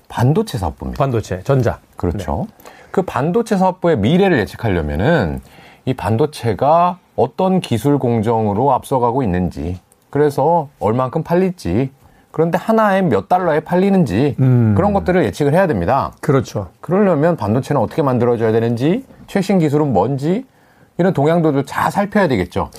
반도체 0.07 0.57
사업부입니다. 0.57 0.97
반도체, 0.97 1.43
전자. 1.43 1.79
그렇죠. 1.95 2.47
네. 2.47 2.71
그 2.89 3.03
반도체 3.03 3.55
사업부의 3.55 3.99
미래를 3.99 4.39
예측하려면은 4.39 5.41
이 5.85 5.93
반도체가 5.93 6.97
어떤 7.15 7.59
기술 7.59 7.99
공정으로 7.99 8.73
앞서가고 8.73 9.21
있는지, 9.21 9.79
그래서 10.09 10.69
얼만큼 10.79 11.21
팔릴지, 11.21 11.91
그런데 12.31 12.57
하나에 12.57 13.01
몇 13.01 13.27
달러에 13.27 13.61
팔리는지 13.61 14.35
음. 14.39 14.73
그런 14.75 14.93
것들을 14.93 15.23
예측을 15.25 15.53
해야 15.53 15.67
됩니다. 15.67 16.13
그렇죠. 16.21 16.69
그러려면 16.79 17.35
반도체는 17.35 17.81
어떻게 17.81 18.01
만들어져야 18.01 18.51
되는지, 18.51 19.05
최신 19.27 19.59
기술은 19.59 19.91
뭔지 19.93 20.45
이런 20.97 21.13
동향도를 21.13 21.65
잘 21.65 21.91
살펴야 21.91 22.27
되겠죠. 22.27 22.69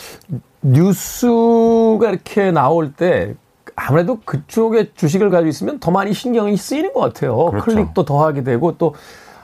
뉴스가 0.63 2.11
이렇게 2.11 2.51
나올 2.53 2.93
때 2.93 3.35
아무래도 3.75 4.19
그쪽에 4.25 4.93
주식을 4.95 5.31
가지고 5.31 5.49
있으면 5.49 5.79
더 5.81 5.91
많이 5.91 6.13
신경이 6.13 6.57
쓰이는 6.57 6.93
것 6.93 7.01
같아요. 7.01 7.47
그렇죠. 7.47 7.65
클릭도 7.65 8.05
더 8.05 8.25
하게 8.25 8.45
되고 8.45 8.77
또 8.77 8.95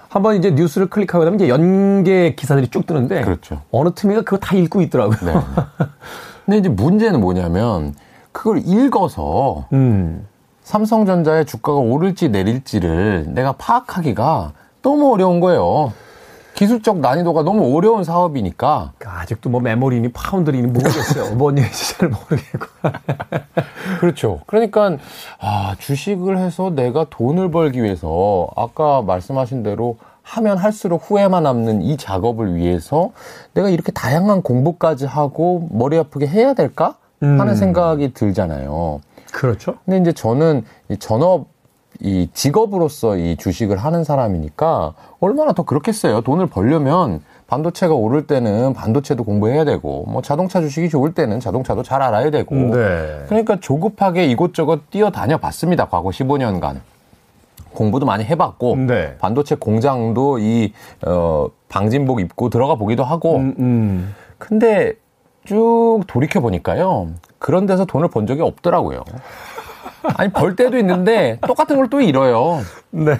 한번 0.09 0.37
이제 0.37 0.51
뉴스를 0.51 0.89
클릭하게 0.89 1.25
되면 1.25 1.41
이제 1.41 1.49
연계 1.49 2.35
기사들이 2.35 2.69
쭉 2.69 2.87
뜨는데 2.87 3.23
그렇죠. 3.23 3.63
어느 3.71 3.91
틈이가 3.95 4.23
그거 4.23 4.37
다 4.37 4.55
읽고 4.55 4.83
있더라고요. 4.83 5.33
네. 5.33 5.41
근데 6.45 6.59
이제 6.59 6.69
문제는 6.69 7.21
뭐냐면 7.21 7.95
그걸 8.37 8.61
읽어서 8.67 9.65
음. 9.73 10.27
삼성전자의 10.63 11.47
주가가 11.47 11.79
오를지 11.79 12.29
내릴지를 12.29 13.25
내가 13.29 13.53
파악하기가 13.53 14.53
너무 14.83 15.15
어려운 15.15 15.41
거예요. 15.41 15.95
기술적 16.55 16.99
난이도가 16.99 17.45
너무 17.45 17.75
어려운 17.75 18.05
사업이니까. 18.05 18.93
그러니까 18.99 19.21
아직도 19.23 19.49
뭐 19.49 19.63
메모리니 19.63 20.13
파운드리니 20.13 20.67
모르겠어요. 20.67 21.35
뭔 21.37 21.57
얘기인지 21.57 21.97
잘 21.97 22.11
모르겠고. 22.11 22.67
그렇죠. 24.01 24.41
그러니까, 24.47 24.99
아, 25.39 25.75
주식을 25.79 26.37
해서 26.37 26.71
내가 26.71 27.07
돈을 27.09 27.51
벌기 27.51 27.83
위해서 27.83 28.49
아까 28.55 29.01
말씀하신 29.01 29.63
대로 29.63 29.97
하면 30.23 30.59
할수록 30.59 31.11
후회만 31.11 31.43
남는 31.43 31.83
이 31.83 31.97
작업을 31.97 32.55
위해서 32.55 33.13
내가 33.55 33.71
이렇게 33.71 33.93
다양한 33.93 34.43
공부까지 34.43 35.07
하고 35.07 35.69
머리 35.71 35.97
아프게 35.97 36.27
해야 36.27 36.53
될까? 36.53 36.97
하는 37.21 37.49
음. 37.49 37.55
생각이 37.55 38.13
들잖아요. 38.13 39.01
그렇죠. 39.33 39.77
근데 39.85 39.99
이제 39.99 40.13
저는 40.13 40.65
전업 40.99 41.47
이 42.01 42.29
직업으로서 42.35 43.17
이 43.17 43.37
주식을 43.37 43.79
하는 43.79 44.05
사람이니까 44.05 44.95
얼마나 45.21 45.53
더 45.53 45.63
그렇겠어요. 45.63 46.21
돈을 46.21 46.47
벌려면 46.47 47.23
반도체가 47.47 47.95
오를 47.95 48.27
때는 48.27 48.75
반도체도 48.75 49.25
공부해야 49.25 49.65
되고 49.65 50.05
뭐 50.09 50.21
자동차 50.21 50.61
주식이 50.61 50.89
좋을 50.91 51.15
때는 51.15 51.41
자동차도 51.41 51.83
잘 51.83 52.03
알아야 52.03 52.31
되고 52.31 52.55
네. 52.55 53.25
그러니까 53.29 53.59
조급하게 53.61 54.27
이곳저곳 54.27 54.91
뛰어다녀 54.91 55.39
봤습니다. 55.39 55.87
과거 55.87 56.11
15년간. 56.11 56.81
공부도 57.73 58.07
많이 58.07 58.25
해봤고 58.25 58.77
네. 58.77 59.17
반도체 59.19 59.55
공장도 59.55 60.39
이 60.39 60.73
어, 61.07 61.49
방진복 61.69 62.21
입고 62.21 62.49
들어가 62.49 62.75
보기도 62.75 63.05
하고 63.05 63.37
음, 63.37 63.55
음. 63.59 64.15
근데 64.39 64.95
쭉 65.47 66.03
돌이켜 66.07 66.41
보니까요 66.41 67.09
그런 67.39 67.67
데서 67.67 67.85
돈을 67.85 68.09
번 68.09 68.27
적이 68.27 68.43
없더라고요. 68.43 69.05
아니 70.19 70.31
벌 70.33 70.55
때도 70.55 70.79
있는데 70.79 71.39
똑같은 71.47 71.77
걸 71.77 71.89
또 71.89 72.01
잃어요. 72.01 72.61
네. 72.91 73.17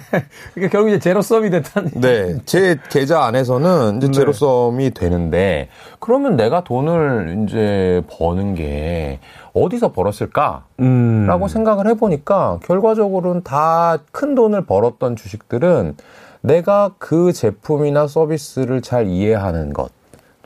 그러니까 0.53 0.71
결국 0.71 0.89
이제 0.89 0.99
제로섬이 0.99 1.49
됐다는. 1.49 1.91
네. 1.95 2.35
제 2.45 2.77
계좌 2.89 3.23
안에서는 3.25 3.97
이제 3.97 4.07
네. 4.07 4.13
제로섬이 4.13 4.91
되는데 4.93 5.67
그러면 5.99 6.37
내가 6.37 6.63
돈을 6.63 7.43
이제 7.45 8.03
버는 8.09 8.55
게 8.55 9.19
어디서 9.53 9.91
벌었을까라고 9.91 10.63
음. 10.79 11.47
생각을 11.47 11.87
해보니까 11.87 12.59
결과적으로는 12.63 13.43
다 13.43 13.97
큰 14.11 14.35
돈을 14.35 14.65
벌었던 14.65 15.15
주식들은 15.17 15.95
내가 16.41 16.91
그 16.99 17.33
제품이나 17.33 18.07
서비스를 18.07 18.81
잘 18.81 19.07
이해하는 19.07 19.73
것 19.73 19.89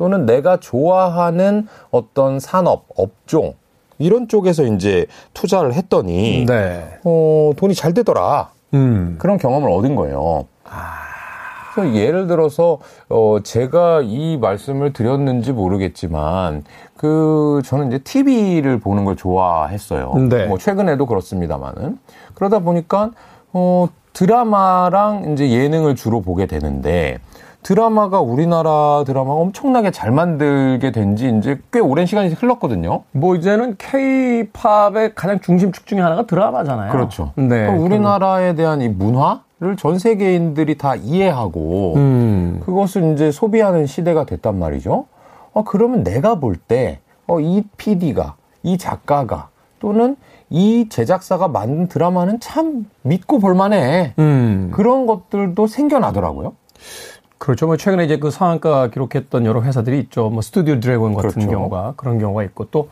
또는 0.02 0.26
내가 0.26 0.58
좋아하는 0.58 1.68
어떤 1.92 2.40
산업, 2.40 2.86
업종 2.98 3.54
이런 4.00 4.28
쪽에서 4.28 4.64
이제 4.64 5.06
투자를 5.36 5.76
했더니 5.76 6.48
네. 6.48 6.98
어, 7.04 7.52
돈이 7.56 7.76
잘 7.76 7.94
되더라. 7.94 8.50
음. 8.74 9.18
그런 9.20 9.38
경험을 9.38 9.70
얻은 9.70 9.94
거예요. 9.94 10.48
아. 10.68 11.12
그래서 11.76 11.96
예를 11.96 12.26
들어서 12.26 12.80
어 13.10 13.38
제가 13.44 14.02
이 14.04 14.40
말씀을 14.42 14.92
드렸는지 14.92 15.54
모르겠지만 15.54 16.64
그 16.98 17.62
저는 17.64 17.90
이제 17.90 18.00
TV를 18.00 18.80
보는 18.80 19.06
걸 19.06 19.16
좋아했어요. 19.16 20.14
네. 20.30 20.48
뭐 20.48 20.58
최근에도 20.58 21.06
그렇습니다만은 21.06 22.00
그러다 22.34 22.60
보니까 22.60 23.12
어 23.54 23.88
드라마랑 24.14 25.32
이제 25.34 25.50
예능을 25.52 25.96
주로 25.96 26.22
보게 26.22 26.46
되는데 26.46 27.18
드라마가 27.64 28.20
우리나라 28.22 29.04
드라마가 29.06 29.40
엄청나게 29.40 29.92
잘 29.92 30.12
만들게 30.12 30.92
된 30.92 31.16
지 31.16 31.30
이제 31.38 31.60
꽤 31.72 31.80
오랜 31.80 32.06
시간이 32.06 32.30
흘렀거든요. 32.30 33.04
뭐 33.12 33.36
이제는 33.36 33.76
케이팝의 33.78 35.14
가장 35.16 35.40
중심축 35.40 35.86
중에 35.86 36.00
하나가 36.00 36.26
드라마잖아요. 36.26 36.92
그렇죠. 36.92 37.32
네. 37.36 37.68
우리나라에 37.68 38.56
대한 38.56 38.82
이 38.82 38.90
문화 38.90 39.42
를 39.60 39.76
전 39.76 40.00
세계인들이 40.00 40.76
다 40.80 40.96
이해하고 40.96 41.94
음. 41.96 42.62
그것을 42.66 43.14
이제 43.14 43.30
소비하는 43.32 43.86
시대가 43.86 44.26
됐단 44.26 44.58
말이죠. 44.58 45.06
어, 45.54 45.64
그러면 45.64 46.04
내가 46.04 46.36
볼 46.36 46.56
때, 46.56 47.00
어, 47.28 47.40
이 47.40 47.62
PD가, 47.78 48.34
이 48.64 48.80
작가가, 48.80 49.50
또는 49.80 50.16
이 50.52 50.88
제작사가 50.90 51.48
만든 51.48 51.88
드라마는 51.88 52.42
참 52.42 52.86
믿고 53.02 53.40
볼만해. 53.40 54.14
음. 54.20 54.70
그런 54.74 55.08
것들도 55.08 55.66
생겨나더라고요. 55.66 56.54
그렇죠. 57.38 57.66
뭐 57.66 57.78
최근에 57.78 58.04
이제 58.06 58.20
그 58.20 58.30
상한가 58.30 58.90
기록했던 58.90 59.46
여러 59.46 59.64
회사들이 59.64 59.98
있죠. 60.02 60.30
뭐 60.30 60.42
스튜디오 60.42 60.80
드래곤 60.80 61.16
같은 61.16 61.30
그렇죠. 61.32 61.50
경우가 61.50 61.94
그런 61.96 62.20
경우가 62.20 62.44
있고 62.44 62.66
또 62.66 62.90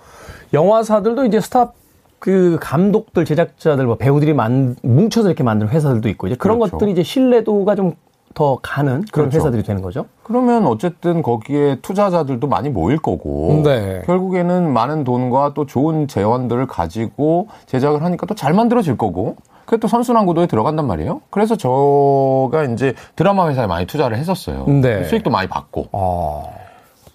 영화사들도 0.54 1.26
이제 1.26 1.40
스타 1.40 1.74
그 2.18 2.58
감독들, 2.62 3.26
제작자들, 3.26 3.86
뭐 3.86 3.96
배우들이 3.96 4.34
만, 4.34 4.76
뭉쳐서 4.82 5.30
이렇게 5.30 5.44
만드는 5.44 5.72
회사들도 5.72 6.10
있고 6.10 6.28
이제 6.28 6.36
그런 6.36 6.60
그렇죠. 6.60 6.72
것들이 6.72 6.92
이제 6.92 7.04
신뢰도가 7.04 7.76
좀 7.76 7.94
더 8.34 8.60
가는 8.62 9.04
그런 9.12 9.30
그렇죠. 9.30 9.38
회사들이 9.38 9.64
되는 9.64 9.82
거죠. 9.82 10.06
그러면 10.24 10.66
어쨌든 10.68 11.22
거기에 11.22 11.80
투자자들도 11.82 12.48
많이 12.48 12.70
모일 12.70 12.98
거고 13.00 13.62
네. 13.64 14.02
결국에는 14.06 14.72
많은 14.72 15.04
돈과 15.04 15.54
또 15.56 15.66
좋은 15.66 16.08
재원들을 16.08 16.68
가지고 16.68 17.48
제작을 17.66 18.04
하니까 18.04 18.26
또 18.26 18.36
잘 18.36 18.54
만들어질 18.54 18.98
거고 18.98 19.36
그게 19.66 19.80
또 19.80 19.88
선순환 19.88 20.26
구도에 20.26 20.48
들어간단 20.48 20.88
말이에요. 20.88 21.22
그래서 21.30 21.56
저가 21.58 22.64
이제 22.74 22.94
드라마 23.16 23.50
회사에 23.50 23.68
많이 23.68 23.86
투자를 23.86 24.18
했었어요. 24.18 24.66
네. 24.68 25.04
수익도 25.04 25.30
많이 25.30 25.48
받고. 25.50 25.88
아. 25.92 26.44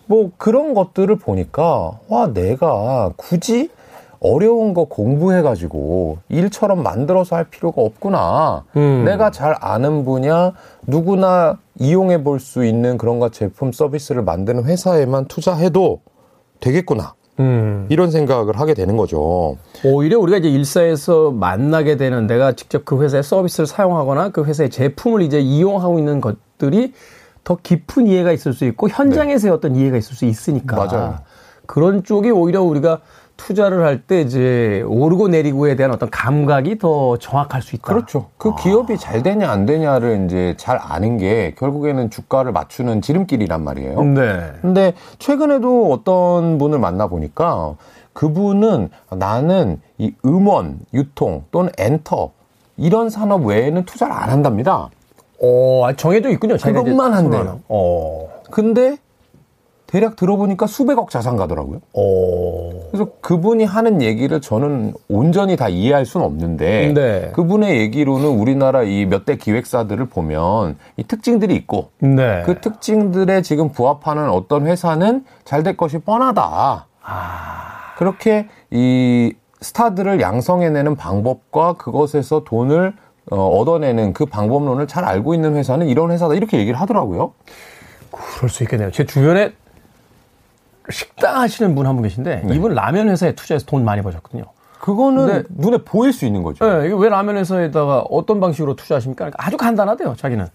뭐 0.07 0.31
그런 0.37 0.75
것들을 0.75 1.17
보니까 1.17 1.93
와 2.09 2.27
내가 2.33 3.11
굳이 3.17 3.71
어려운 4.29 4.73
거 4.73 4.85
공부해가지고 4.85 6.17
일처럼 6.31 6.83
만들어서 6.83 7.37
할 7.37 7.45
필요가 7.45 7.83
없구나. 7.83 8.65
음. 8.75 9.03
내가 9.05 9.31
잘 9.31 9.55
아는 9.61 10.07
분야 10.07 10.53
누구나 10.87 11.59
이용해 11.79 12.23
볼 12.25 12.41
수 12.41 12.65
있는 12.65 12.97
그런 12.97 13.19
것 13.19 13.35
제품 13.35 13.71
서비스를 13.71 14.23
만드는 14.23 14.65
회사에만 14.65 15.27
투자해도 15.27 16.01
되겠구나. 16.61 17.13
음. 17.39 17.87
이런 17.91 18.11
생각을 18.11 18.59
하게 18.59 18.73
되는 18.73 18.97
거죠. 18.97 19.59
오히려 19.85 20.19
우리가 20.19 20.39
이제 20.39 20.49
일사에서 20.49 21.31
만나게 21.31 21.99
되는 21.99 22.27
내가 22.27 22.53
직접 22.53 22.87
그 22.87 23.03
회사의 23.03 23.23
서비스를 23.23 23.67
사용하거나 23.67 24.31
그 24.31 24.45
회사의 24.45 24.71
제품을 24.71 25.21
이제 25.21 25.39
이용하고 25.39 25.99
있는 25.99 26.23
것들이 26.23 26.95
더 27.43 27.59
깊은 27.63 28.07
이해가 28.07 28.33
있을 28.33 28.55
수 28.55 28.65
있고 28.65 28.89
현장에서의 28.89 29.51
네. 29.51 29.55
어떤 29.55 29.77
이해가 29.77 29.99
있을 29.99 30.17
수 30.17 30.25
있으니까 30.25 30.77
맞아요. 30.77 31.19
그런 31.67 32.05
쪽이 32.05 32.31
오히려 32.31 32.63
우리가 32.63 33.01
투자를 33.37 33.85
할 33.85 34.03
때 34.07 34.21
이제 34.21 34.83
오르고 34.87 35.29
내리고에 35.29 35.77
대한 35.77 35.93
어떤 35.93 36.11
감각이 36.11 36.79
더 36.79 37.17
정확할 37.19 37.63
수 37.63 37.77
있다. 37.77 37.85
그렇죠. 37.85 38.27
그 38.39 38.51
아. 38.51 38.55
기업이 38.57 38.99
잘 38.99 39.23
되냐 39.23 39.51
안 39.51 39.67
되냐를 39.67 40.25
이제 40.25 40.55
잘 40.59 40.79
아는 40.81 41.19
게 41.19 41.55
결국에는 41.59 42.11
주가를 42.11 42.53
맞추는 42.53 43.03
지름길이란 43.03 43.63
말이에요. 43.65 44.03
네. 44.03 44.53
근데 44.61 44.95
최근에도 45.19 45.93
어떤 45.93 46.59
분을 46.59 46.79
만나 46.79 47.07
보니까 47.07 47.77
그분은 48.13 48.91
나는 49.11 49.81
이 49.99 50.15
음원, 50.25 50.79
유통 50.93 51.45
또는 51.51 51.71
엔터 51.79 52.31
이런 52.77 53.11
산업 53.11 53.45
외에는 53.47 53.85
투자를 53.85 54.13
안 54.15 54.31
한답니다. 54.31 54.91
어, 55.43 55.83
아, 55.87 55.93
정해져 55.95 56.31
있군요. 56.31 56.57
그것만 56.57 57.13
한대요. 57.13 57.61
어. 57.69 58.29
근데 58.51 58.97
대략 59.95 60.17
들어보니까 60.17 60.67
수백억 60.67 61.09
자산 61.09 61.37
가더라고요. 61.37 61.79
오. 61.93 62.91
그래서 62.91 63.11
그분이 63.21 63.63
하는 63.63 64.03
얘기를 64.03 64.41
저는 64.41 64.93
온전히 65.09 65.57
다 65.57 65.69
이해할 65.69 66.05
수는 66.05 66.27
없는데 66.27 66.93
네. 66.93 67.31
그분의 67.33 67.79
얘기로는 67.79 68.27
우리나라 68.29 68.83
이 68.83 69.07
몇 69.07 69.25
대 69.25 69.37
기획사들을 69.37 70.05
보면 70.07 70.79
이 70.97 71.05
특징들이 71.05 71.55
있고 71.55 71.91
네. 72.01 72.43
그 72.45 72.61
특징들에 72.61 73.43
지금 73.43 73.71
부합하는 73.71 74.29
어떤 74.31 74.67
회사는 74.67 75.25
잘 75.45 75.63
될 75.63 75.77
것이 75.77 75.99
뻔하다. 75.99 76.87
아. 77.05 77.95
그렇게 77.97 78.49
이 78.73 79.33
스타들을 79.61 80.21
양성해내는 80.21 80.97
방법과 80.97 81.75
그것에서 81.75 82.43
돈을 82.43 82.95
어, 83.31 83.47
얻어내는 83.61 84.13
그 84.13 84.27
방법론을 84.27 84.89
잘 84.89 85.05
알고 85.05 85.35
있는 85.35 85.55
회사는 85.55 85.87
이런 85.87 86.11
회사다 86.11 86.35
이렇게 86.35 86.59
얘기를 86.59 86.81
하더라고요. 86.81 87.33
그럴 88.11 88.51
수 88.51 88.65
있겠네요. 88.65 88.91
제 88.91 89.07
주변에 89.07 89.53
식당 90.91 91.37
하시는 91.41 91.75
분 91.75 91.87
한 91.87 91.95
분 91.97 92.03
계신데 92.03 92.43
네. 92.45 92.55
이분 92.55 92.75
라면 92.75 93.09
회사에 93.09 93.35
투자해서 93.35 93.65
돈 93.67 93.85
많이 93.85 94.03
버셨거든요. 94.03 94.45
그거는 94.81 95.45
눈에 95.49 95.79
보일 95.79 96.13
수 96.13 96.27
있는 96.27 96.43
거죠. 96.43 96.65
네, 96.67 96.93
왜 96.95 97.09
라면 97.09 97.37
회사에다가 97.37 98.01
어떤 98.11 98.39
방식으로 98.41 98.77
투자하십니까? 98.77 99.25
그러니까 99.25 99.43
아주 99.47 99.57
간단하대요, 99.57 100.15
자기는. 100.17 100.47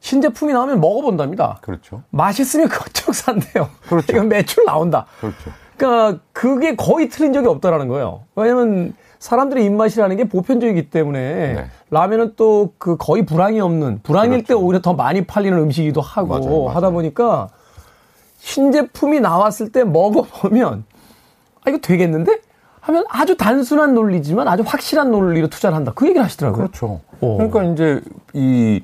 신제품이 0.00 0.52
나오면 0.52 0.80
먹어본답니다. 0.80 1.58
그렇죠. 1.60 2.02
맛있으면 2.10 2.68
그것저것 2.68 3.12
산대요. 3.14 3.68
그렇죠. 3.88 4.06
이건 4.12 4.28
매출 4.28 4.64
나온다. 4.64 5.06
그렇죠. 5.20 5.50
그러니까 5.76 6.20
그게 6.32 6.76
거의 6.76 7.08
틀린 7.08 7.32
적이 7.32 7.48
없다라는 7.48 7.88
거예요. 7.88 8.22
왜냐면 8.36 8.94
사람들의 9.18 9.64
입맛이라는 9.64 10.16
게 10.16 10.24
보편적이기 10.28 10.88
때문에 10.90 11.52
네. 11.54 11.64
라면은 11.90 12.34
또 12.36 12.72
그 12.78 12.96
거의 12.96 13.26
불황이 13.26 13.60
없는 13.60 14.00
불황일 14.02 14.30
그렇죠. 14.30 14.46
때 14.46 14.54
오히려 14.54 14.80
더 14.80 14.94
많이 14.94 15.26
팔리는 15.26 15.58
음식이기도 15.58 16.00
하고 16.00 16.28
맞아요, 16.28 16.44
맞아요. 16.44 16.68
하다 16.68 16.90
보니까 16.90 17.48
신제품이 18.40 19.20
나왔을 19.20 19.70
때 19.70 19.84
먹어보면 19.84 20.84
아 21.64 21.70
이거 21.70 21.78
되겠는데 21.78 22.40
하면 22.80 23.04
아주 23.08 23.36
단순한 23.36 23.94
논리지만 23.94 24.48
아주 24.48 24.62
확실한 24.66 25.10
논리로 25.10 25.48
투자를 25.48 25.76
한다 25.76 25.92
그 25.94 26.06
얘기를 26.06 26.24
하시더라고요. 26.24 26.68
그렇죠. 26.68 27.00
오. 27.20 27.36
그러니까 27.36 27.62
이제 27.64 28.00
이 28.32 28.82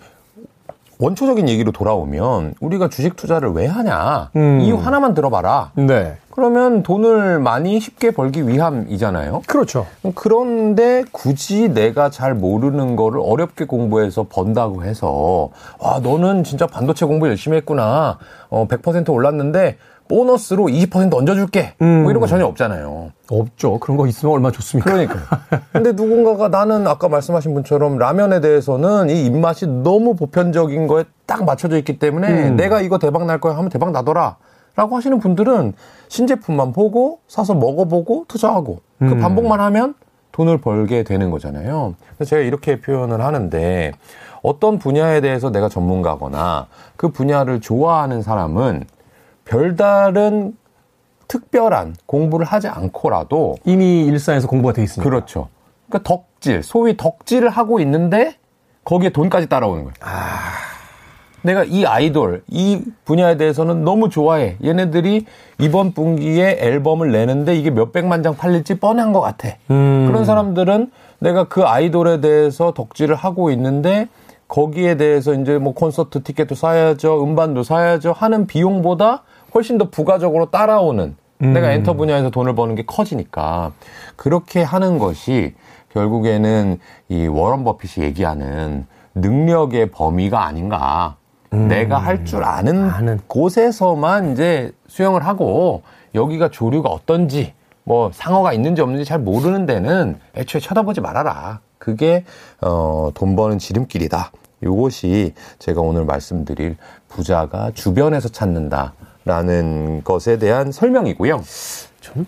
원초적인 0.98 1.48
얘기로 1.48 1.72
돌아오면 1.72 2.54
우리가 2.60 2.88
주식 2.88 3.16
투자를 3.16 3.50
왜 3.50 3.66
하냐 3.66 4.30
음. 4.36 4.60
이유 4.60 4.76
하나만 4.76 5.14
들어봐라. 5.14 5.72
네. 5.74 6.16
그러면 6.30 6.82
돈을 6.82 7.38
많이 7.38 7.80
쉽게 7.80 8.10
벌기 8.10 8.46
위함이잖아요. 8.46 9.42
그렇죠. 9.46 9.86
그런데 10.14 11.02
굳이 11.10 11.72
내가 11.72 12.10
잘 12.10 12.34
모르는 12.34 12.94
거를 12.94 13.20
어렵게 13.22 13.64
공부해서 13.64 14.26
번다고 14.28 14.84
해서 14.84 15.50
와 15.78 15.98
너는 16.02 16.44
진짜 16.44 16.66
반도체 16.66 17.06
공부 17.06 17.26
열심히 17.28 17.56
했구나. 17.56 18.18
어, 18.50 18.66
100% 18.68 19.08
올랐는데 19.10 19.78
보너스로 20.08 20.64
20% 20.64 21.14
얹어줄게. 21.14 21.74
음. 21.82 22.02
뭐 22.02 22.10
이런 22.10 22.20
거 22.20 22.26
전혀 22.26 22.46
없잖아요. 22.46 23.12
없죠. 23.30 23.78
그런 23.78 23.96
거 23.96 24.06
있으면 24.06 24.34
얼마나 24.34 24.52
좋습니까? 24.52 24.92
그러니까. 24.92 25.16
근데 25.72 25.92
누군가가 25.92 26.48
나는 26.48 26.86
아까 26.86 27.08
말씀하신 27.08 27.54
분처럼 27.54 27.98
라면에 27.98 28.40
대해서는 28.40 29.10
이 29.10 29.24
입맛이 29.26 29.66
너무 29.66 30.14
보편적인 30.14 30.86
거에 30.86 31.04
딱 31.26 31.44
맞춰져 31.44 31.76
있기 31.78 31.98
때문에 31.98 32.50
음. 32.50 32.56
내가 32.56 32.80
이거 32.80 32.98
대박 32.98 33.26
날 33.26 33.40
거야 33.40 33.56
하면 33.56 33.68
대박 33.68 33.90
나더라. 33.90 34.36
라고 34.76 34.94
하시는 34.94 35.18
분들은 35.18 35.72
신제품만 36.08 36.72
보고 36.72 37.20
사서 37.28 37.54
먹어보고 37.54 38.26
투자하고 38.28 38.80
그 38.98 39.04
음. 39.06 39.20
반복만 39.20 39.60
하면 39.60 39.94
돈을 40.32 40.58
벌게 40.58 41.02
되는 41.02 41.30
거잖아요. 41.30 41.94
그래서 42.16 42.28
제가 42.28 42.42
이렇게 42.42 42.80
표현을 42.80 43.22
하는데 43.22 43.92
어떤 44.42 44.78
분야에 44.78 45.22
대해서 45.22 45.50
내가 45.50 45.70
전문가거나 45.70 46.66
그 46.96 47.08
분야를 47.08 47.60
좋아하는 47.60 48.20
사람은 48.20 48.84
별다른 49.46 50.56
특별한 51.28 51.96
공부를 52.04 52.44
하지 52.44 52.68
않고라도 52.68 53.56
이미 53.64 54.04
일상에서 54.04 54.46
공부가 54.46 54.74
돼 54.74 54.82
있으니까. 54.82 55.08
그렇죠. 55.08 55.48
그러니까 55.88 56.08
덕질, 56.08 56.62
소위 56.62 56.96
덕질을 56.96 57.48
하고 57.48 57.80
있는데 57.80 58.36
거기에 58.84 59.10
돈까지 59.10 59.48
따라오는 59.48 59.84
거예요. 59.84 59.94
아... 60.00 60.66
내가 61.42 61.62
이 61.62 61.84
아이돌, 61.84 62.42
이 62.48 62.82
분야에 63.04 63.36
대해서는 63.36 63.84
너무 63.84 64.08
좋아해. 64.08 64.56
얘네들이 64.64 65.26
이번 65.60 65.92
분기에 65.92 66.58
앨범을 66.60 67.12
내는데 67.12 67.54
이게 67.54 67.70
몇백만 67.70 68.24
장 68.24 68.36
팔릴지 68.36 68.80
뻔한 68.80 69.12
것 69.12 69.20
같아. 69.20 69.50
음. 69.70 70.06
그런 70.08 70.24
사람들은 70.24 70.90
내가 71.20 71.44
그 71.44 71.62
아이돌에 71.62 72.20
대해서 72.20 72.74
덕질을 72.74 73.14
하고 73.14 73.50
있는데 73.52 74.08
거기에 74.48 74.96
대해서 74.96 75.34
이제 75.34 75.58
뭐 75.58 75.72
콘서트 75.72 76.24
티켓도 76.24 76.56
사야죠, 76.56 77.22
음반도 77.22 77.62
사야죠 77.62 78.12
하는 78.12 78.48
비용보다 78.48 79.22
훨씬 79.56 79.78
더 79.78 79.88
부가적으로 79.88 80.50
따라오는 80.50 81.16
음. 81.42 81.52
내가 81.54 81.70
엔터 81.72 81.94
분야에서 81.94 82.28
돈을 82.28 82.54
버는 82.54 82.74
게 82.74 82.84
커지니까 82.84 83.72
그렇게 84.14 84.62
하는 84.62 84.98
것이 84.98 85.54
결국에는 85.94 86.78
이 87.08 87.26
워런 87.26 87.64
버핏이 87.64 88.04
얘기하는 88.04 88.86
능력의 89.14 89.90
범위가 89.92 90.44
아닌가. 90.44 91.16
음. 91.54 91.68
내가 91.68 91.96
할 91.96 92.24
줄 92.24 92.44
아는, 92.44 92.90
아는 92.90 93.18
곳에서만 93.28 94.32
이제 94.32 94.72
수영을 94.88 95.24
하고 95.24 95.82
여기가 96.14 96.50
조류가 96.50 96.90
어떤지 96.90 97.54
뭐 97.84 98.10
상어가 98.12 98.52
있는지 98.52 98.82
없는지 98.82 99.06
잘 99.06 99.18
모르는 99.20 99.64
데는 99.64 100.18
애초에 100.34 100.60
쳐다보지 100.60 101.00
말아라. 101.00 101.60
그게 101.78 102.24
어, 102.60 103.10
돈 103.14 103.36
버는 103.36 103.58
지름길이다. 103.58 104.32
요것이 104.62 105.32
제가 105.58 105.80
오늘 105.80 106.04
말씀드릴 106.04 106.76
부자가 107.08 107.70
주변에서 107.72 108.28
찾는다 108.28 108.92
라는 109.26 110.02
것에 110.04 110.38
대한 110.38 110.70
설명이고요. 110.70 111.42
좀 112.00 112.26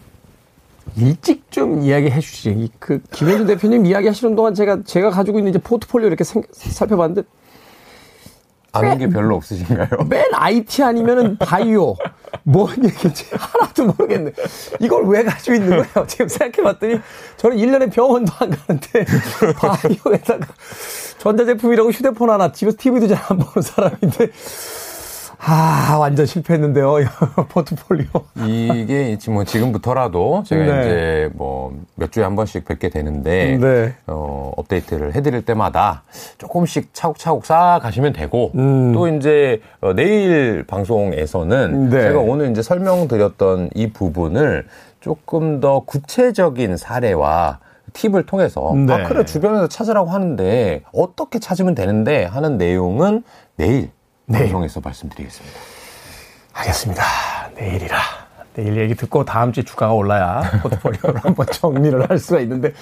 일찍 0.97 1.51
좀 1.53 1.81
이야기해 1.81 2.19
주시지. 2.19 2.71
그 2.81 3.01
김현준 3.13 3.47
대표님 3.47 3.87
이야기하시는 3.87 4.35
동안 4.35 4.53
제가 4.53 4.81
제가 4.85 5.11
가지고 5.11 5.39
있는 5.39 5.51
이제 5.51 5.61
포트폴리오 5.61 6.09
이렇게 6.09 6.25
생, 6.25 6.43
살펴봤는데 6.53 7.23
아는 8.73 8.99
게 8.99 9.09
별로 9.09 9.37
없으신가요? 9.37 9.89
맨 10.11 10.25
IT 10.33 10.83
아니면은 10.83 11.39
바이오. 11.39 11.95
뭔 12.43 12.71
얘기인지 12.85 13.27
하나도 13.33 13.87
모르겠네. 13.87 14.33
이걸 14.81 15.07
왜 15.07 15.23
가지고 15.23 15.55
있는 15.55 15.69
거예요? 15.71 16.07
지금 16.09 16.27
생각해봤더니 16.29 16.99
저는 17.37 17.57
1년에 17.59 17.93
병원도 17.93 18.33
안 18.41 18.51
가는데 18.51 19.05
바이오에다가 19.57 20.47
전자제품이라고 21.19 21.91
휴대폰 21.93 22.29
하나, 22.31 22.51
집에서 22.53 22.77
TV도 22.79 23.07
잘 23.07 23.19
안 23.29 23.39
보는 23.39 23.63
사람인데 23.63 24.31
아, 25.41 25.97
완전 25.99 26.27
실패했는데요. 26.27 26.97
포트폴리오. 27.49 28.09
이게 28.47 29.17
지금 29.19 29.35
뭐 29.35 29.45
지금부터라도 29.45 30.43
제가 30.47 30.65
네. 30.65 30.81
이제 30.81 31.31
뭐 31.35 31.73
몇 31.99 32.13
주에 32.13 32.23
한 32.23 32.37
번씩 32.37 32.65
뵙게 32.65 32.91
되는데 32.91 33.59
네. 33.61 33.95
어, 34.07 34.53
업데이트를 34.57 35.15
해 35.15 35.21
드릴 35.21 35.45
때마다 35.45 36.05
조금씩 36.39 36.95
차곡차곡 36.95 37.45
쌓아 37.45 37.81
가시면 37.81 38.13
되고 38.13 38.53
음. 38.55 38.93
또 38.93 39.09
이제 39.09 39.61
어, 39.81 39.93
내일 39.95 40.65
방송에서는 40.67 41.91
네. 41.91 42.03
제가 42.03 42.21
오늘 42.21 42.51
이제 42.53 42.63
설명드렸던 42.63 43.71
이 43.75 43.93
부분을 43.93 44.67
조금 45.01 45.61
더 45.61 45.81
구체적인 45.81 46.77
사례와 46.77 47.59
팁을 47.95 48.27
통해서 48.27 48.73
네. 48.75 48.97
마크를 48.97 49.27
주변에서 49.27 49.67
찾으라고 49.67 50.11
하는데 50.11 50.83
어떻게 50.93 51.41
찾으면 51.41 51.75
되는데 51.75 52.25
하는 52.25 52.59
내용은 52.59 53.25
내일 53.57 53.91
네. 54.31 54.41
방송에서 54.41 54.81
말씀드리겠습니다. 54.81 55.59
알겠습니다. 56.53 57.03
내일이라. 57.57 57.99
내일 58.55 58.77
얘기 58.77 58.95
듣고 58.95 59.25
다음 59.25 59.53
주에 59.53 59.63
주가가 59.63 59.95
올라야 59.95 60.43
포트폴리오를 60.63 61.21
한번 61.25 61.47
정리를 61.47 62.11
할 62.11 62.19
수가 62.19 62.41
있는데 62.41 62.75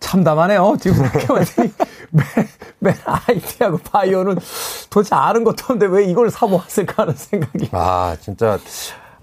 참담하네요. 0.00 0.76
지금 0.80 0.96
생각해봤더니 0.96 1.72
맨, 2.10 2.24
맨 2.78 2.94
IT하고 3.04 3.78
바이오는 3.78 4.38
도대체 4.88 5.14
아는 5.14 5.44
것도 5.44 5.64
없는데 5.64 5.86
왜 5.86 6.04
이걸 6.04 6.30
사모았을까 6.30 7.02
하는 7.02 7.14
생각이. 7.14 7.68
아, 7.72 8.16
진짜 8.20 8.58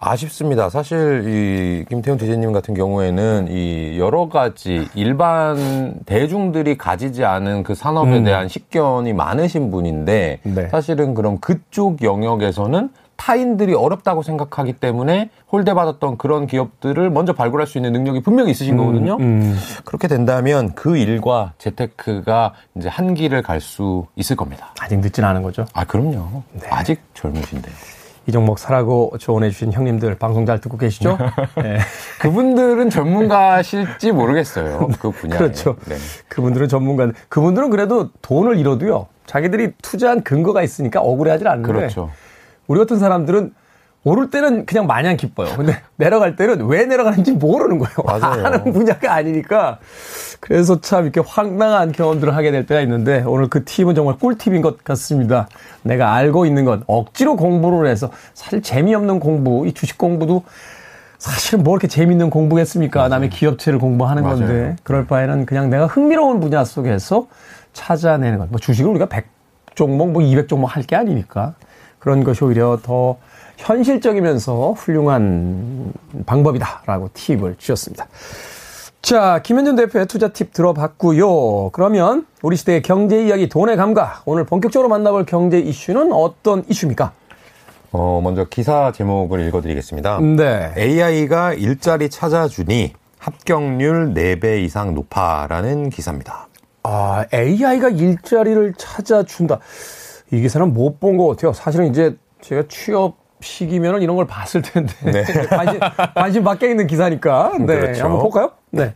아쉽습니다. 0.10 0.70
사실 0.70 1.24
이 1.28 1.86
김태훈 1.90 2.18
대제님 2.18 2.52
같은 2.52 2.74
경우에는 2.74 3.48
이 3.50 3.98
여러 3.98 4.30
가지 4.30 4.88
일반 4.94 5.96
대중들이 6.06 6.78
가지지 6.78 7.26
않은 7.26 7.64
그 7.64 7.74
산업에 7.74 8.18
음. 8.18 8.24
대한 8.24 8.48
식견이 8.48 9.14
많으신 9.14 9.72
분인데 9.72 10.40
네. 10.44 10.70
사실은 10.70 11.14
그럼 11.16 11.40
그쪽 11.40 12.04
영역에서는 12.04 12.90
타인들이 13.18 13.74
어렵다고 13.74 14.24
생각하기 14.24 14.74
때문에 14.74 15.30
홀대받았던 15.52 16.18
그런 16.18 16.48
기업들을 16.48 17.10
먼저 17.10 17.32
발굴할 17.32 17.66
수 17.66 17.78
있는 17.78 17.94
능력이 17.94 18.22
분명히 18.22 18.52
있으신 18.52 18.74
음, 18.74 18.78
거거든요. 18.78 19.18
음. 19.22 19.58
그렇게 19.86 20.10
된다면 20.10 20.74
그 20.76 20.98
일과 20.98 21.54
재테크가 21.58 22.54
이제 22.76 22.90
한 22.90 23.14
길을 23.14 23.42
갈 23.42 23.62
수 23.62 24.06
있을 24.18 24.36
겁니다. 24.36 24.74
아직 24.82 25.00
늦진 25.00 25.24
않은 25.24 25.42
거죠? 25.42 25.66
아, 25.74 25.86
그럼요. 25.86 26.44
네. 26.54 26.68
아직 26.70 27.02
젊으신데요. 27.14 27.74
이 28.28 28.32
종목 28.32 28.58
사라고 28.58 29.12
조언해 29.20 29.52
주신 29.52 29.72
형님들 29.72 30.16
방송 30.16 30.46
잘 30.46 30.60
듣고 30.60 30.78
계시죠? 30.78 31.18
네. 31.62 31.78
그분들은 32.20 32.90
전문가실지 32.90 34.12
모르겠어요. 34.12 34.90
그 35.00 35.12
분야에. 35.12 35.38
그렇죠. 35.38 35.76
네. 35.86 35.96
그분들은 36.28 36.68
전문가. 36.68 37.12
그분들은 37.30 37.70
그래도 37.70 38.10
돈을 38.22 38.58
잃어도요. 38.58 39.08
자기들이 39.28 39.74
투자한 39.82 40.24
근거가 40.24 40.64
있으니까 40.64 41.02
억울해하지 41.02 41.48
않는데. 41.48 41.72
그렇죠. 41.72 42.10
우리 42.68 42.80
같은 42.80 42.98
사람들은 42.98 43.54
오를 44.06 44.30
때는 44.30 44.66
그냥 44.68 44.86
마냥 44.88 45.18
기뻐요. 45.18 45.50
근데 45.58 45.82
내려갈 45.98 46.36
때는 46.36 46.68
왜 46.68 46.86
내려가는지 46.86 47.32
모르는 47.34 47.80
거예요. 47.80 47.96
맞아요. 48.06 48.46
아는 48.46 48.72
분야가 48.72 49.12
아니니까. 49.14 49.80
그래서 50.40 50.80
참 50.80 51.04
이렇게 51.04 51.22
황당한 51.26 51.92
경험들을 51.92 52.36
하게 52.36 52.52
될 52.52 52.66
때가 52.68 52.82
있는데 52.82 53.24
오늘 53.26 53.50
그 53.50 53.66
팁은 53.66 53.96
정말 53.96 54.16
꿀팁인 54.20 54.62
것 54.62 54.84
같습니다. 54.84 55.48
내가 55.82 56.14
알고 56.14 56.46
있는 56.46 56.66
것 56.66 56.82
억지로 56.86 57.36
공부를 57.36 57.90
해서 57.90 58.12
사실 58.36 58.62
재미없는 58.62 59.20
공부, 59.20 59.66
이 59.68 59.74
주식 59.74 59.98
공부도 59.98 60.44
사실은 61.18 61.64
뭐 61.64 61.74
이렇게 61.74 61.88
재밌는 61.88 62.30
공부겠습니까? 62.30 63.00
맞아요. 63.00 63.10
남의 63.10 63.32
기업체를 63.32 63.80
공부하는 63.80 64.22
맞아요. 64.22 64.38
건데 64.38 64.76
그럴 64.84 65.08
바에는 65.08 65.48
그냥 65.48 65.72
내가 65.72 65.88
흥미로운 65.88 66.40
분야 66.40 66.64
속에서 66.64 67.26
찾아내는 67.74 68.38
것. 68.38 68.50
뭐 68.52 68.60
주식을 68.60 68.92
우리가 68.92 69.08
100종목, 69.08 70.12
뭐 70.12 70.22
200종목 70.22 70.66
할 70.68 70.84
게 70.84 70.96
아니니까 70.96 71.56
그런 71.98 72.24
것이 72.24 72.44
오히려 72.44 72.78
더 72.84 73.18
현실적이면서 73.58 74.72
훌륭한 74.74 75.92
방법이다라고 76.26 77.10
팁을 77.14 77.56
주셨습니다. 77.58 78.08
자, 79.02 79.40
김현준 79.44 79.76
대표의 79.76 80.08
투자 80.08 80.30
팁 80.30 80.52
들어봤고요. 80.52 81.70
그러면 81.72 82.26
우리 82.42 82.56
시대의 82.56 82.82
경제 82.82 83.24
이야기, 83.26 83.48
돈의 83.48 83.78
감각. 83.78 84.24
오늘 84.26 84.46
본격적으로 84.46 84.90
만나볼 84.90 85.26
경제 85.26 85.60
이슈는 85.60 86.12
어떤 86.12 86.64
이슈입니까? 86.68 87.12
어, 87.92 88.20
먼저 88.24 88.46
기사 88.46 88.92
제목을 88.92 89.48
읽어드리겠습니다. 89.48 90.20
네. 90.22 90.74
AI가 90.76 91.54
일자리 91.54 92.10
찾아주니 92.10 92.94
합격률 93.20 94.14
4배 94.16 94.64
이상 94.64 94.94
높아라는 94.96 95.92
기사입니다. 95.92 96.48
아, 96.84 97.26
AI가 97.34 97.90
일자리를 97.90 98.74
찾아준다. 98.78 99.60
이 100.32 100.42
기사는 100.42 100.74
못 100.74 101.00
본 101.00 101.18
것 101.18 101.28
같아요. 101.28 101.54
사실은 101.54 101.88
이제 101.88 102.18
제가 102.42 102.64
취업 102.68 103.18
시기면은 103.42 104.02
이런 104.02 104.16
걸 104.16 104.26
봤을 104.26 104.62
텐데 104.62 104.94
네. 105.04 105.24
관심 105.48 105.80
관심 106.16 106.44
밖에 106.44 106.70
있는 106.70 106.88
기사니까 106.88 107.54
네 107.60 107.66
그렇죠. 107.66 108.04
한번 108.04 108.22
볼까요? 108.22 108.52
네. 108.72 108.94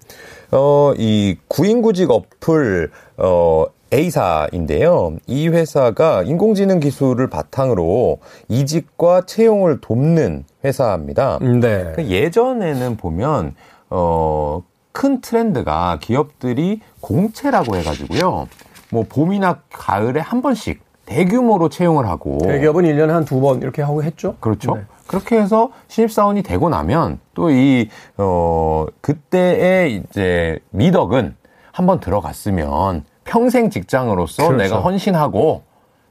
어, 0.52 0.94
이 0.98 1.38
구인구직 1.48 2.10
어플 2.10 2.92
어 3.18 3.66
A사인데요. 3.92 5.18
이 5.26 5.48
회사가 5.48 6.24
인공지능 6.24 6.80
기술을 6.80 7.28
바탕으로 7.28 8.20
이직과 8.48 9.26
채용을 9.26 9.82
돕는 9.82 10.46
회사입니다. 10.64 11.40
네. 11.40 11.94
그 11.96 12.06
예전에는 12.06 12.98
보면 12.98 13.56
어, 13.90 14.64
큰 14.92 15.22
트렌드가 15.22 15.98
기업들이 16.02 16.82
공채라고 17.02 17.76
해가지고요. 17.78 18.48
뭐 18.92 19.06
봄이나 19.08 19.62
가을에 19.72 20.20
한 20.20 20.42
번씩 20.42 20.82
대규모로 21.10 21.70
채용을 21.70 22.08
하고 22.08 22.38
대기업은 22.44 22.84
1년에 22.86 23.08
한 23.10 23.26
두 23.26 23.42
번 23.42 23.62
이렇게 23.62 23.82
하고 23.82 24.04
했죠. 24.04 24.36
그렇죠. 24.40 24.76
네. 24.76 24.82
그렇게 25.08 25.40
해서 25.40 25.72
신입사원이 25.88 26.44
되고 26.44 26.70
나면 26.70 27.20
또 27.34 27.50
이, 27.50 27.90
어, 28.18 28.86
그때의 29.02 29.96
이제 29.96 30.60
미덕은 30.70 31.36
한번 31.72 32.00
들어갔으면 32.00 33.04
평생 33.24 33.70
직장으로서 33.72 34.48
그렇죠. 34.48 34.64
내가 34.64 34.80
헌신하고 34.82 35.64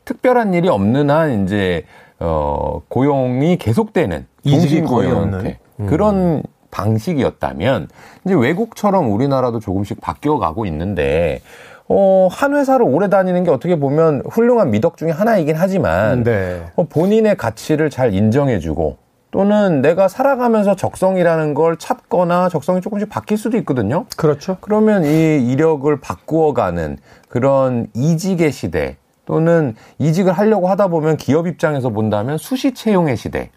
특별한 0.04 0.54
일이 0.54 0.68
없는 0.68 1.10
한 1.10 1.44
이제, 1.44 1.84
어, 2.18 2.80
고용이 2.88 3.56
계속되는 3.58 4.26
이직이 4.42 4.80
고용 4.82 5.32
형태. 5.32 5.58
음. 5.78 5.86
그런 5.86 6.42
방식이었다면 6.70 7.88
이제 8.24 8.34
외국처럼 8.34 9.12
우리나라도 9.12 9.60
조금씩 9.60 10.00
바뀌어 10.00 10.38
가고 10.38 10.66
있는데 10.66 11.40
어, 11.88 12.28
한 12.30 12.54
회사를 12.54 12.84
오래 12.86 13.08
다니는 13.08 13.44
게 13.44 13.50
어떻게 13.50 13.76
보면 13.76 14.22
훌륭한 14.28 14.70
미덕 14.70 14.96
중에 14.96 15.10
하나이긴 15.10 15.56
하지만 15.56 16.22
네. 16.22 16.62
어, 16.76 16.84
본인의 16.84 17.36
가치를 17.36 17.88
잘 17.90 18.12
인정해주고 18.14 18.98
또는 19.30 19.82
내가 19.82 20.08
살아가면서 20.08 20.76
적성이라는 20.76 21.54
걸 21.54 21.76
찾거나 21.76 22.48
적성이 22.48 22.80
조금씩 22.80 23.08
바뀔 23.08 23.36
수도 23.36 23.56
있거든요. 23.58 24.06
그렇죠. 24.16 24.56
그러면 24.60 25.04
이 25.04 25.50
이력을 25.50 26.00
바꾸어가는 26.00 26.98
그런 27.28 27.88
이직의 27.94 28.52
시대 28.52 28.96
또는 29.26 29.74
이직을 29.98 30.32
하려고 30.32 30.68
하다 30.68 30.88
보면 30.88 31.18
기업 31.18 31.46
입장에서 31.46 31.90
본다면 31.90 32.38
수시 32.38 32.72
채용의 32.72 33.16
시대 33.18 33.50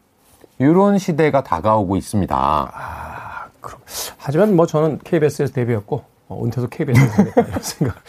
이런 0.60 0.98
시대가 0.98 1.42
다가오고 1.44 1.96
있습니다. 1.96 2.36
아, 2.36 3.46
그럼 3.62 3.80
하지만 4.18 4.56
뭐 4.56 4.66
저는 4.66 5.00
KBS에서 5.04 5.54
데뷔했고 5.54 6.04
어, 6.32 6.44
은퇴도 6.46 6.68
KBS에서 6.70 7.12
하겠다 7.14 7.42
이런 7.42 7.60
생각. 7.62 7.96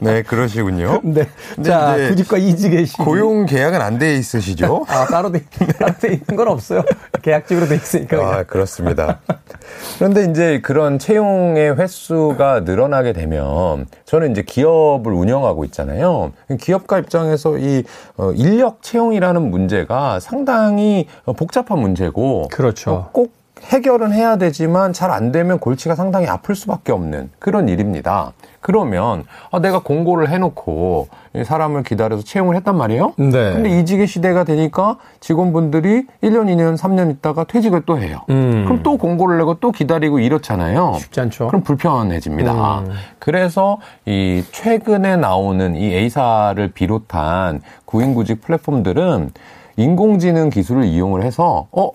네, 0.00 0.22
그러시군요. 0.22 1.00
네. 1.04 1.28
자, 1.62 1.96
구직과 2.08 2.38
이직의 2.38 2.86
시. 2.86 2.96
고용 2.96 3.46
계약은 3.46 3.80
안 3.80 3.98
돼 3.98 4.16
있으시죠? 4.16 4.84
아, 4.88 5.06
따로 5.06 5.30
돼, 5.30 5.44
따로 5.78 5.92
돼 6.00 6.14
있는 6.14 6.36
건 6.36 6.48
없어요. 6.48 6.82
계약직으로 7.22 7.66
돼 7.68 7.76
있으니까. 7.76 8.16
그냥. 8.16 8.32
아, 8.32 8.42
그렇습니다. 8.42 9.20
그런데 9.98 10.24
이제 10.30 10.60
그런 10.62 10.98
채용의 10.98 11.76
횟수가 11.78 12.60
늘어나게 12.60 13.12
되면 13.12 13.86
저는 14.04 14.32
이제 14.32 14.42
기업을 14.42 15.12
운영하고 15.12 15.64
있잖아요. 15.66 16.32
기업가 16.60 16.98
입장에서 16.98 17.58
이 17.58 17.84
어, 18.16 18.32
인력 18.32 18.82
채용이라는 18.82 19.50
문제가 19.50 20.18
상당히 20.18 21.06
복잡한 21.36 21.78
문제고. 21.78 22.48
그렇죠. 22.50 23.10
꼭 23.12 23.32
해결은 23.62 24.12
해야 24.12 24.36
되지만 24.36 24.92
잘 24.92 25.14
안 25.14 25.30
되면 25.30 25.58
골치가 25.60 25.94
상당히 25.94 26.26
아플 26.26 26.56
수밖에 26.56 26.90
없는 26.90 27.30
그런 27.38 27.68
일입니다. 27.68 28.32
그러면 28.60 29.24
아, 29.52 29.60
내가 29.60 29.80
공고를 29.80 30.28
해놓고 30.28 31.06
사람을 31.44 31.84
기다려서 31.84 32.24
채용을 32.24 32.56
했단 32.56 32.76
말이에요. 32.76 33.12
네. 33.16 33.30
근데 33.52 33.78
이직의 33.78 34.06
시대가 34.08 34.42
되니까 34.42 34.96
직원분들이 35.20 36.06
1년, 36.22 36.46
2년, 36.46 36.76
3년 36.76 37.12
있다가 37.12 37.44
퇴직을 37.44 37.82
또 37.86 37.98
해요. 37.98 38.22
음. 38.30 38.64
그럼 38.64 38.82
또 38.82 38.96
공고를 38.96 39.38
내고 39.38 39.54
또 39.60 39.70
기다리고 39.70 40.18
이렇잖아요. 40.18 40.94
쉽지 40.98 41.20
않죠. 41.20 41.46
그럼 41.48 41.62
불편해집니다. 41.62 42.80
음. 42.80 42.90
그래서 43.20 43.78
이 44.04 44.42
최근에 44.50 45.16
나오는 45.16 45.76
이 45.76 45.94
A사를 45.94 46.66
비롯한 46.72 47.60
구인구직 47.84 48.40
플랫폼들은 48.40 49.30
인공지능 49.76 50.50
기술을 50.50 50.84
이용을 50.84 51.22
해서 51.22 51.66
어 51.72 51.90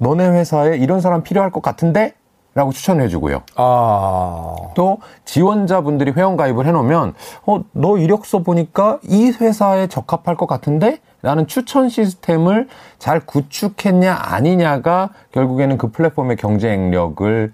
너네 0.00 0.28
회사에 0.28 0.78
이런 0.78 1.00
사람 1.00 1.22
필요할 1.22 1.50
것 1.50 1.62
같은데? 1.62 2.14
라고 2.54 2.72
추천을 2.72 3.04
해주고요. 3.04 3.42
아. 3.54 4.56
또 4.74 4.98
지원자분들이 5.24 6.10
회원가입을 6.12 6.66
해놓으면, 6.66 7.14
어, 7.46 7.60
너 7.72 7.96
이력서 7.96 8.40
보니까 8.42 8.98
이 9.04 9.30
회사에 9.30 9.86
적합할 9.86 10.36
것 10.36 10.46
같은데? 10.46 10.98
라는 11.22 11.46
추천 11.46 11.88
시스템을 11.88 12.66
잘 12.98 13.20
구축했냐, 13.20 14.16
아니냐가 14.20 15.10
결국에는 15.32 15.78
그 15.78 15.92
플랫폼의 15.92 16.36
경쟁력을, 16.36 17.52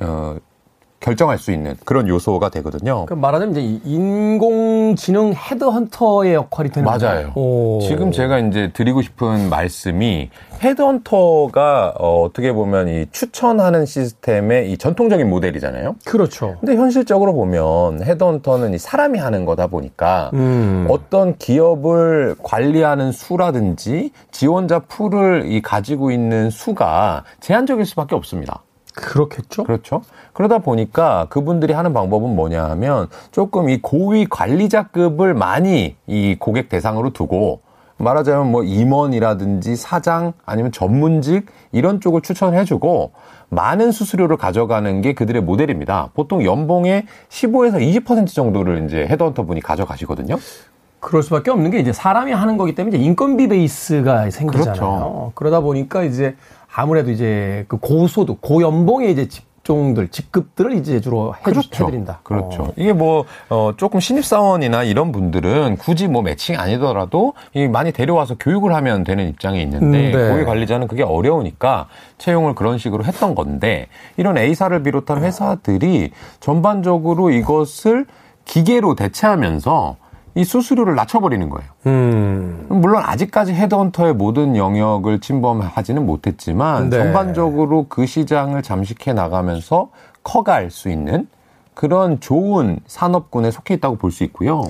어, 0.00 0.36
결정할 1.04 1.36
수 1.36 1.52
있는 1.52 1.74
그런 1.84 2.08
요소가 2.08 2.48
되거든요. 2.48 3.04
그 3.04 3.12
말하자면 3.12 3.54
이제 3.54 3.80
인공지능 3.84 5.34
헤드헌터의 5.34 6.32
역할이 6.32 6.70
되는 6.70 6.90
맞아요. 6.90 7.30
오. 7.34 7.78
지금 7.82 8.10
제가 8.10 8.38
이제 8.38 8.70
드리고 8.72 9.02
싶은 9.02 9.50
말씀이 9.50 10.30
헤드헌터가 10.62 11.96
어, 11.98 12.30
떻게 12.32 12.54
보면 12.54 12.88
이 12.88 13.06
추천하는 13.12 13.84
시스템의 13.84 14.72
이 14.72 14.78
전통적인 14.78 15.28
모델이잖아요. 15.28 15.96
그렇죠. 16.06 16.56
근데 16.60 16.74
현실적으로 16.74 17.34
보면 17.34 18.02
헤드헌터는 18.02 18.72
이 18.72 18.78
사람이 18.78 19.18
하는 19.18 19.44
거다 19.44 19.66
보니까 19.66 20.30
음. 20.32 20.86
어떤 20.88 21.36
기업을 21.36 22.36
관리하는 22.42 23.12
수라든지 23.12 24.10
지원자 24.30 24.78
풀을 24.78 25.52
이 25.52 25.60
가지고 25.60 26.10
있는 26.10 26.48
수가 26.48 27.24
제한적일 27.40 27.84
수밖에 27.84 28.14
없습니다. 28.14 28.62
그렇겠죠. 28.94 29.64
그렇죠. 29.64 30.02
그러다 30.34 30.58
보니까 30.58 31.26
그분들이 31.30 31.72
하는 31.72 31.94
방법은 31.94 32.34
뭐냐 32.36 32.64
하면 32.70 33.08
조금 33.30 33.70
이 33.70 33.80
고위 33.80 34.26
관리자급을 34.26 35.32
많이 35.32 35.96
이 36.06 36.36
고객 36.38 36.68
대상으로 36.68 37.10
두고 37.10 37.60
말하자면 37.96 38.50
뭐 38.50 38.64
임원이라든지 38.64 39.76
사장 39.76 40.32
아니면 40.44 40.72
전문직 40.72 41.46
이런 41.70 42.00
쪽을 42.00 42.20
추천해주고 42.20 43.12
많은 43.48 43.92
수수료를 43.92 44.36
가져가는 44.36 45.00
게 45.00 45.14
그들의 45.14 45.40
모델입니다. 45.42 46.10
보통 46.14 46.44
연봉의 46.44 47.06
15에서 47.28 48.04
20% 48.04 48.26
정도를 48.26 48.84
이제 48.84 49.06
헤드헌터 49.06 49.44
분이 49.44 49.60
가져가시거든요. 49.60 50.36
그럴 50.98 51.22
수밖에 51.22 51.52
없는 51.52 51.70
게 51.70 51.78
이제 51.78 51.92
사람이 51.92 52.32
하는 52.32 52.56
거기 52.56 52.74
때문에 52.74 52.96
이제 52.96 53.04
인건비 53.04 53.48
베이스가 53.48 54.30
생기잖아요. 54.30 54.74
그렇죠. 54.74 55.32
그러다 55.36 55.60
보니까 55.60 56.02
이제 56.02 56.34
아무래도 56.74 57.12
이제 57.12 57.64
그 57.68 57.76
고소득, 57.76 58.40
고연봉의 58.40 59.12
이제 59.12 59.28
직종들, 59.64 60.08
직급들을 60.08 60.74
이제 60.74 61.00
주로 61.00 61.34
해주, 61.34 61.42
그렇죠. 61.42 61.86
해드린다. 61.86 62.20
그렇죠. 62.22 62.62
어. 62.64 62.72
이게 62.76 62.92
뭐, 62.92 63.24
어, 63.48 63.72
조금 63.76 63.98
신입사원이나 63.98 64.84
이런 64.84 65.10
분들은 65.10 65.78
굳이 65.78 66.06
뭐 66.06 66.22
매칭 66.22 66.60
아니더라도 66.60 67.32
이 67.54 67.66
많이 67.66 67.90
데려와서 67.90 68.36
교육을 68.38 68.74
하면 68.74 69.04
되는 69.04 69.26
입장에 69.26 69.60
있는데, 69.62 69.86
음, 69.86 70.12
네. 70.12 70.28
고위 70.30 70.44
관리자는 70.44 70.86
그게 70.86 71.02
어려우니까 71.02 71.88
채용을 72.18 72.54
그런 72.54 72.76
식으로 72.76 73.04
했던 73.04 73.34
건데, 73.34 73.88
이런 74.18 74.36
A사를 74.36 74.80
비롯한 74.82 75.24
회사들이 75.24 76.10
전반적으로 76.40 77.30
이것을 77.30 78.04
기계로 78.44 78.94
대체하면서 78.94 79.96
이 80.36 80.44
수수료를 80.44 80.94
낮춰버리는 80.96 81.48
거예요. 81.48 81.70
음. 81.86 82.66
물론 82.68 83.02
아직까지 83.04 83.52
헤드헌터의 83.54 84.14
모든 84.14 84.56
영역을 84.56 85.20
침범하지는 85.20 86.04
못했지만 86.04 86.90
네. 86.90 86.98
전반적으로 86.98 87.86
그 87.88 88.04
시장을 88.06 88.62
잠식해 88.62 89.12
나가면서 89.12 89.90
커갈 90.24 90.70
수 90.70 90.88
있는 90.88 91.28
그런 91.74 92.18
좋은 92.20 92.80
산업군에 92.86 93.50
속해 93.50 93.74
있다고 93.74 93.96
볼 93.96 94.10
수 94.10 94.24
있고요. 94.24 94.62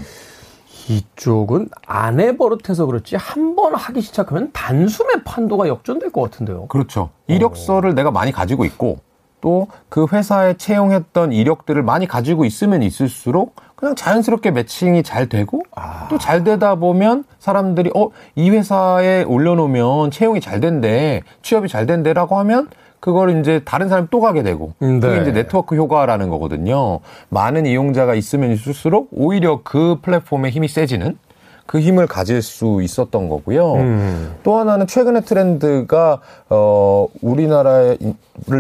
이쪽은 0.88 1.70
안 1.86 2.20
해버릇해서 2.20 2.84
그렇지 2.86 3.16
한 3.16 3.54
번 3.54 3.74
하기 3.76 4.00
시작하면 4.00 4.50
단숨에 4.52 5.22
판도가 5.24 5.68
역전될 5.68 6.10
것 6.10 6.20
같은데요. 6.22 6.66
그렇죠. 6.66 7.10
이력서를 7.28 7.90
어. 7.90 7.94
내가 7.94 8.10
많이 8.10 8.32
가지고 8.32 8.64
있고 8.64 8.98
또 9.40 9.68
그 9.88 10.06
회사에 10.12 10.54
채용했던 10.56 11.32
이력들을 11.32 11.80
많이 11.84 12.06
가지고 12.08 12.44
있으면 12.44 12.82
있을수록 12.82 13.54
그냥 13.84 13.94
자연스럽게 13.96 14.50
매칭이 14.50 15.02
잘 15.02 15.28
되고 15.28 15.62
아. 15.76 16.08
또잘 16.08 16.42
되다 16.42 16.76
보면 16.76 17.24
사람들이 17.38 17.90
어 17.94 18.08
이 18.36 18.48
회사에 18.50 19.22
올려놓으면 19.24 20.10
채용이 20.10 20.40
잘 20.40 20.60
된대 20.60 21.22
취업이 21.42 21.68
잘 21.68 21.84
된대라고 21.86 22.38
하면 22.38 22.68
그걸 23.00 23.38
이제 23.38 23.60
다른 23.64 23.88
사람이 23.90 24.08
또 24.10 24.20
가게 24.20 24.42
되고 24.42 24.72
음, 24.80 25.00
네. 25.00 25.06
그게 25.08 25.20
이제 25.22 25.32
네트워크 25.32 25.76
효과라는 25.76 26.30
거거든요. 26.30 27.00
많은 27.28 27.66
이용자가 27.66 28.14
있으면 28.14 28.50
있을수록 28.52 29.08
오히려 29.12 29.60
그 29.62 29.98
플랫폼의 30.00 30.50
힘이 30.50 30.68
세지는 30.68 31.18
그 31.66 31.80
힘을 31.80 32.06
가질 32.06 32.40
수 32.40 32.80
있었던 32.82 33.28
거고요. 33.28 33.74
음. 33.74 34.34
또 34.42 34.56
하나는 34.58 34.86
최근의 34.86 35.22
트렌드가 35.22 36.20
어 36.48 37.06
우리나라를 37.20 37.98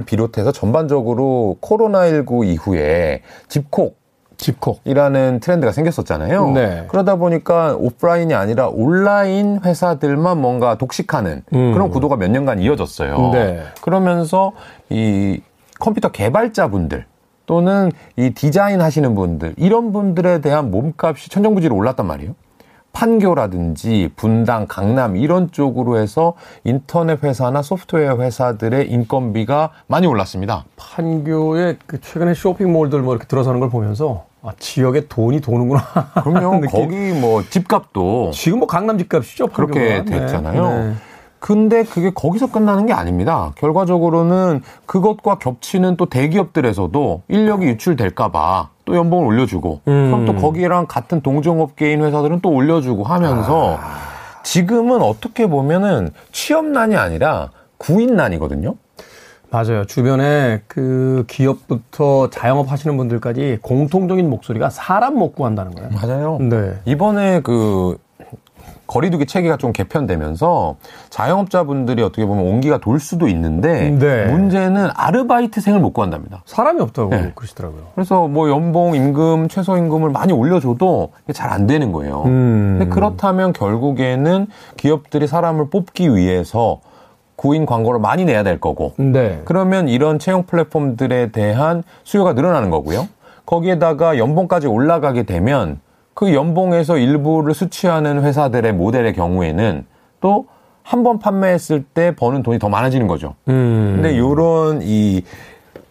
비롯해서 0.04 0.52
전반적으로 0.52 1.56
코로나19 1.62 2.46
이후에 2.46 3.22
집콕 3.48 4.03
집콕이라는 4.36 5.40
트렌드가 5.40 5.72
생겼었잖아요. 5.72 6.50
네. 6.52 6.84
그러다 6.88 7.16
보니까 7.16 7.76
오프라인이 7.78 8.34
아니라 8.34 8.68
온라인 8.68 9.60
회사들만 9.64 10.40
뭔가 10.40 10.76
독식하는 10.76 11.42
음. 11.52 11.72
그런 11.72 11.90
구도가 11.90 12.16
몇 12.16 12.30
년간 12.30 12.60
이어졌어요. 12.60 13.30
네. 13.32 13.62
그러면서 13.80 14.52
이 14.90 15.40
컴퓨터 15.80 16.10
개발자분들 16.10 17.06
또는 17.46 17.90
이 18.16 18.30
디자인 18.30 18.80
하시는 18.80 19.14
분들 19.14 19.54
이런 19.56 19.92
분들에 19.92 20.40
대한 20.40 20.70
몸값이 20.70 21.30
천정부지로 21.30 21.76
올랐단 21.76 22.06
말이에요. 22.06 22.34
판교라든지 22.94 24.10
분당, 24.16 24.66
강남 24.66 25.16
이런 25.16 25.50
쪽으로 25.52 25.98
해서 25.98 26.34
인터넷 26.62 27.22
회사나 27.22 27.60
소프트웨어 27.60 28.16
회사들의 28.16 28.90
인건비가 28.90 29.70
많이 29.86 30.06
올랐습니다. 30.06 30.64
판교에 30.76 31.76
그 31.86 32.00
최근에 32.00 32.32
쇼핑몰들 32.32 33.02
뭐 33.02 33.14
이렇게 33.14 33.26
들어서는 33.26 33.60
걸 33.60 33.68
보면서 33.68 34.24
아, 34.42 34.52
지역에 34.58 35.08
돈이 35.08 35.40
도는구나. 35.40 35.82
그럼요. 36.22 36.60
거기 36.68 37.12
뭐 37.12 37.42
집값도 37.42 38.30
지금 38.32 38.60
뭐 38.60 38.68
강남 38.68 38.96
집값이죠. 38.96 39.48
그렇게 39.48 40.04
됐잖아요. 40.04 40.68
네. 40.68 40.86
네. 40.88 40.94
근데 41.40 41.82
그게 41.84 42.10
거기서 42.10 42.50
끝나는 42.50 42.86
게 42.86 42.94
아닙니다. 42.94 43.52
결과적으로는 43.56 44.62
그것과 44.86 45.36
겹치는 45.38 45.96
또 45.98 46.06
대기업들에서도 46.06 47.22
인력이 47.28 47.66
유출될까봐 47.66 48.70
또 48.84 48.96
연봉을 48.96 49.26
올려주고, 49.26 49.80
음. 49.88 50.10
그럼 50.10 50.24
또 50.26 50.34
거기랑 50.34 50.86
같은 50.86 51.20
동종업계인 51.20 52.02
회사들은 52.02 52.40
또 52.40 52.50
올려주고 52.50 53.04
하면서 53.04 53.78
아. 53.80 54.14
지금은 54.42 55.02
어떻게 55.02 55.46
보면은 55.46 56.10
취업난이 56.32 56.96
아니라 56.96 57.50
구인난이거든요. 57.78 58.74
맞아요. 59.50 59.84
주변에 59.84 60.62
그 60.66 61.24
기업부터 61.28 62.28
자영업 62.30 62.72
하시는 62.72 62.96
분들까지 62.96 63.58
공통적인 63.62 64.28
목소리가 64.28 64.68
사람 64.68 65.14
못 65.16 65.32
구한다는 65.34 65.74
거예요. 65.74 65.90
맞아요. 65.90 66.38
네. 66.40 66.74
이번에 66.86 67.40
그 67.40 67.96
거리두기 68.94 69.26
체계가 69.26 69.56
좀 69.56 69.72
개편되면서 69.72 70.76
자영업자분들이 71.10 72.00
어떻게 72.00 72.24
보면 72.26 72.46
온기가 72.46 72.78
돌 72.78 73.00
수도 73.00 73.26
있는데 73.26 73.90
네. 73.90 74.26
문제는 74.26 74.90
아르바이트생을 74.94 75.80
못 75.80 75.92
구한답니다. 75.92 76.42
사람이 76.46 76.80
없다고 76.80 77.10
네. 77.10 77.32
그러시더라고요. 77.34 77.88
그래서 77.96 78.28
뭐 78.28 78.48
연봉, 78.48 78.94
임금, 78.94 79.48
최소 79.48 79.76
임금을 79.76 80.10
많이 80.10 80.32
올려줘도 80.32 81.10
잘 81.32 81.54
안 81.54 81.66
되는 81.66 81.92
거예요. 81.92 82.22
음. 82.26 82.76
근데 82.78 82.92
그렇다면 82.92 83.52
결국에는 83.52 84.46
기업들이 84.76 85.26
사람을 85.28 85.70
뽑기 85.70 86.14
위해서 86.16 86.80
구인 87.36 87.66
광고를 87.66 88.00
많이 88.00 88.24
내야 88.24 88.42
될 88.42 88.60
거고. 88.60 88.94
네. 88.96 89.42
그러면 89.44 89.88
이런 89.88 90.18
채용 90.18 90.44
플랫폼들에 90.44 91.32
대한 91.32 91.82
수요가 92.02 92.32
늘어나는 92.32 92.70
거고요. 92.70 93.08
거기에다가 93.44 94.18
연봉까지 94.18 94.66
올라가게 94.68 95.24
되면 95.24 95.80
그 96.14 96.32
연봉에서 96.34 96.96
일부를 96.98 97.54
수취하는 97.54 98.22
회사들의 98.22 98.72
모델의 98.72 99.12
경우에는 99.14 99.86
또 100.20 100.46
한 100.86 101.02
번 101.02 101.18
판매했을 101.18 101.82
때 101.82 102.14
버는 102.14 102.42
돈이 102.42 102.58
더 102.58 102.68
많아지는 102.68 103.06
거죠. 103.06 103.34
음. 103.48 103.92
근데 103.96 104.18
요런 104.18 104.80
이 104.82 105.22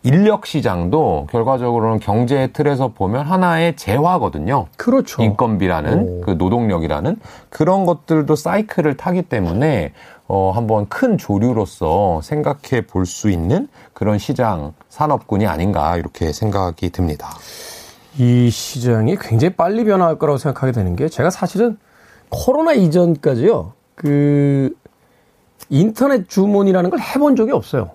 인력 0.04 0.46
시장도 0.46 1.30
결과적으로는 1.32 2.00
경제 2.00 2.48
틀에서 2.54 2.90
보면 2.90 3.26
하나의 3.26 3.76
재화거든요. 3.76 4.68
그렇죠. 4.78 5.24
인건비라는 5.24 6.00
오. 6.00 6.22
그 6.22 6.32
노동력이라는 6.32 7.18
그런 7.50 7.86
것들도 7.86 8.36
사이클을 8.36 8.98
타기 8.98 9.24
때문에 9.24 9.94
어, 10.28 10.52
한번 10.54 10.88
큰 10.90 11.18
조류로서 11.18 12.22
생각해 12.22 12.86
볼 12.88 13.06
수 13.08 13.32
있는 13.32 13.68
그런 13.94 14.20
시장 14.20 14.74
산업군이 14.90 15.48
아닌가 15.48 15.98
이렇게 15.98 16.32
생각이 16.34 16.92
듭니다. 16.92 17.30
이 18.18 18.50
시장이 18.50 19.18
굉장히 19.20 19.56
빨리 19.56 19.84
변화할 19.84 20.18
거라고 20.20 20.38
생각하게 20.38 20.72
되는 20.72 20.96
게 20.96 21.10
제가 21.10 21.30
사실은 21.30 21.78
코로나 22.30 22.74
이전까지요. 22.74 23.74
그 23.96 24.76
인터넷 25.70 26.30
주문이라는 26.30 26.90
걸 26.90 27.00
해본 27.00 27.36
적이 27.36 27.54
없어요. 27.54 27.92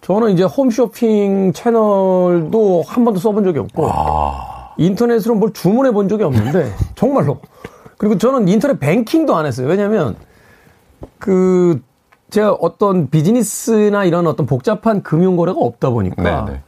저는 0.00 0.30
이제 0.30 0.44
홈쇼핑 0.44 1.52
채널도 1.52 2.84
한 2.86 3.04
번도 3.04 3.18
써본 3.20 3.44
적이 3.44 3.58
없고 3.60 3.88
아... 3.90 4.74
인터넷으로 4.78 5.34
뭘 5.34 5.52
주문해 5.52 5.90
본 5.90 6.08
적이 6.08 6.24
없는데 6.24 6.72
정말로 6.94 7.40
그리고 7.96 8.16
저는 8.16 8.48
인터넷 8.48 8.78
뱅킹도 8.78 9.34
안 9.34 9.44
했어요. 9.44 9.66
왜냐하면 9.66 10.16
그 11.18 11.82
제가 12.30 12.52
어떤 12.52 13.10
비즈니스나 13.10 14.04
이런 14.04 14.26
어떤 14.26 14.46
복잡한 14.46 15.02
금융 15.02 15.36
거래가 15.36 15.58
없다 15.60 15.90
보니까 15.90 16.44
네네. 16.46 16.62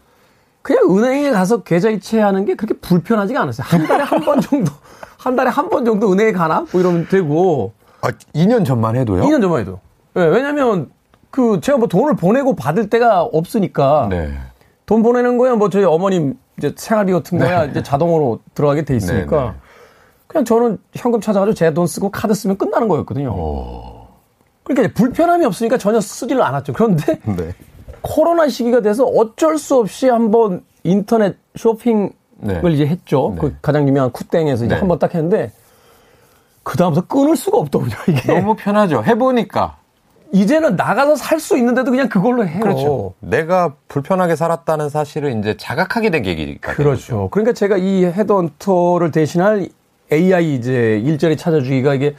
네. 0.69 0.75
그냥 0.77 0.97
은행에 0.97 1.31
가서 1.31 1.63
계좌 1.63 1.89
이체하는 1.91 2.45
게 2.45 2.55
그렇게 2.55 2.79
불편하지가 2.79 3.41
않았어요. 3.43 3.67
한 3.69 3.87
달에 3.87 4.03
한 4.05 4.21
번 4.25 4.41
정도 4.41 4.73
한 5.19 5.37
달에 5.37 5.51
한 5.51 5.69
번 5.69 5.85
정도 5.85 6.13
은행에 6.13 6.33
가나 6.33 6.67
뭐 6.73 6.81
이러면 6.81 7.07
되고. 7.09 7.73
아 8.03 8.09
2년 8.35 8.65
전만 8.65 8.97
해도요? 8.97 9.23
2년 9.25 9.41
전만 9.43 9.61
해도. 9.61 9.79
네, 10.15 10.25
왜냐면 10.25 10.91
그 11.31 11.61
제가 11.61 11.79
뭐 11.79 11.87
돈을 11.89 12.17
보내고 12.17 12.57
받을 12.57 12.89
때가 12.91 13.23
없으니까 13.23 14.09
네. 14.11 14.33
돈 14.87 15.03
보내는 15.03 15.39
거야 15.39 15.55
뭐 15.55 15.69
저희 15.71 15.85
어머님 15.85 16.35
이제 16.59 16.75
생활비 16.77 17.13
같은 17.13 17.39
거야 17.39 17.65
네. 17.67 17.71
이제 17.71 17.83
자동으로 17.83 18.41
들어가게 18.55 18.85
돼 18.85 18.97
있으니까 18.97 19.41
네, 19.41 19.47
네. 19.51 19.53
그냥 20.27 20.45
저는 20.45 20.79
현금 20.95 21.21
찾아가지고 21.21 21.55
제 21.55 21.73
돈 21.73 21.87
쓰고 21.87 22.11
카드 22.11 22.35
쓰면 22.35 22.57
끝나는 22.59 22.89
거였거든요. 22.89 23.31
오. 23.31 24.07
그러니까 24.65 24.93
불편함이 24.95 25.45
없으니까 25.45 25.77
전혀 25.79 26.01
쓰지를 26.01 26.43
않았죠. 26.43 26.73
그런데 26.73 27.19
네. 27.25 27.55
코로나 28.03 28.49
시기가 28.49 28.81
돼서 28.81 29.05
어쩔 29.05 29.59
수 29.59 29.77
없이 29.77 30.09
한번 30.09 30.63
인터넷 30.85 31.37
쇼핑을 31.57 32.11
네. 32.39 32.61
이제 32.71 32.87
했죠. 32.87 33.33
네. 33.35 33.41
그 33.41 33.57
가장 33.63 33.87
유명한 33.89 34.11
쿠땡에서 34.13 34.65
이제 34.65 34.75
네. 34.75 34.79
한번 34.79 34.99
딱 34.99 35.15
했는데 35.15 35.53
그 36.63 36.77
다음부터 36.77 37.07
끊을 37.07 37.37
수가 37.37 37.59
없더군요. 37.59 37.95
이게 38.09 38.33
너무 38.33 38.55
편하죠. 38.55 39.03
해보니까 39.05 39.77
이제는 40.33 40.77
나가서 40.77 41.17
살 41.17 41.41
수 41.41 41.57
있는데도 41.59 41.91
그냥 41.91 42.09
그걸로 42.09 42.47
해요. 42.47 42.61
그렇죠. 42.61 43.15
내가 43.21 43.75
불편하게 43.89 44.37
살았다는 44.37 44.89
사실을 44.89 45.37
이제 45.39 45.57
자각하게 45.57 46.11
된 46.11 46.23
계기가 46.23 46.73
그렇죠. 46.75 47.29
그러니까 47.31 47.53
제가 47.53 47.77
이 47.79 48.05
헤드헌터를 48.05 49.11
대신할 49.11 49.69
AI 50.13 50.55
이제 50.55 51.01
일자리 51.05 51.37
찾아주기가 51.37 51.95
이게 51.95 52.15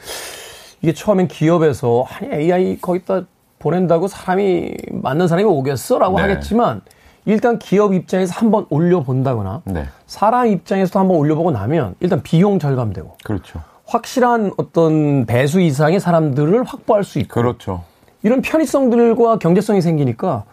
이게 0.82 0.92
처음엔 0.92 1.28
기업에서 1.28 2.04
아니 2.08 2.34
AI 2.34 2.78
거기다 2.80 3.22
보낸다고 3.62 4.08
사람이 4.08 4.74
맞는 4.90 5.28
사람이 5.28 5.48
오겠어라고 5.48 6.16
네. 6.16 6.22
하겠지만 6.22 6.80
일단 7.24 7.58
기업 7.58 7.94
입장에서 7.94 8.34
한번 8.34 8.66
올려본다거나 8.68 9.62
네. 9.64 9.86
사람 10.06 10.48
입장에서도 10.48 10.98
한번 10.98 11.16
올려보고 11.16 11.52
나면 11.52 11.94
일단 12.00 12.20
비용 12.22 12.58
절감되고 12.58 13.16
그렇죠. 13.22 13.60
확실한 13.86 14.52
어떤 14.56 15.26
배수 15.26 15.60
이상의 15.60 16.00
사람들을 16.00 16.64
확보할 16.64 17.04
수 17.04 17.20
있고 17.20 17.34
그렇죠. 17.34 17.84
이런 18.24 18.40
편의성들과 18.40 19.38
경제성이 19.38 19.80
생기니까 19.80 20.44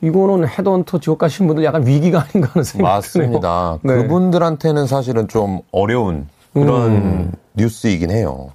이거는 0.00 0.48
헤드헌터 0.48 1.00
지옥 1.00 1.18
가신 1.18 1.46
분들 1.46 1.64
약간 1.64 1.86
위기가 1.86 2.20
아닌가 2.22 2.50
하는 2.52 2.64
생각이 2.64 2.82
맞습니다. 2.82 3.78
네. 3.82 3.94
그분들한테는 3.94 4.86
사실은 4.86 5.28
좀 5.28 5.60
어려운 5.72 6.28
그런 6.52 6.92
음. 6.92 7.32
뉴스이긴 7.54 8.10
해요. 8.10 8.50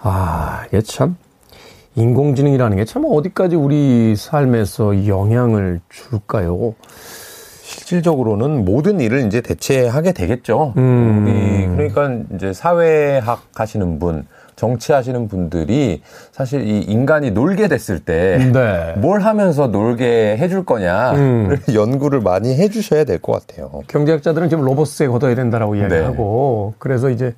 아, 0.00 0.64
이게 0.68 0.80
참 0.80 1.16
인공지능이라는 1.94 2.76
게 2.76 2.84
참 2.84 3.04
어디까지 3.06 3.56
우리 3.56 4.14
삶에서 4.16 5.06
영향을 5.06 5.80
줄까요? 5.88 6.74
실질적으로는 7.62 8.64
모든 8.64 9.00
일을 9.00 9.26
이제 9.26 9.40
대체하게 9.40 10.12
되겠죠. 10.12 10.74
음. 10.76 11.74
그러니까 11.76 12.24
이제 12.34 12.52
사회학 12.52 13.42
하시는 13.54 13.98
분, 13.98 14.26
정치하시는 14.56 15.28
분들이 15.28 16.02
사실 16.32 16.66
이 16.66 16.80
인간이 16.82 17.30
놀게 17.30 17.68
됐을 17.68 18.00
때뭘 18.00 18.52
네. 18.52 19.24
하면서 19.24 19.68
놀게 19.68 20.36
해줄 20.38 20.64
거냐 20.64 21.12
음. 21.14 21.56
연구를 21.72 22.20
많이 22.20 22.54
해주셔야 22.56 23.04
될 23.04 23.18
것 23.20 23.32
같아요. 23.46 23.70
경제학자들은 23.88 24.48
지금 24.50 24.64
로버스에 24.64 25.06
걷어야 25.08 25.34
된다라고 25.34 25.74
이야기하고 25.76 26.70
네. 26.72 26.76
그래서 26.78 27.08
이제 27.10 27.34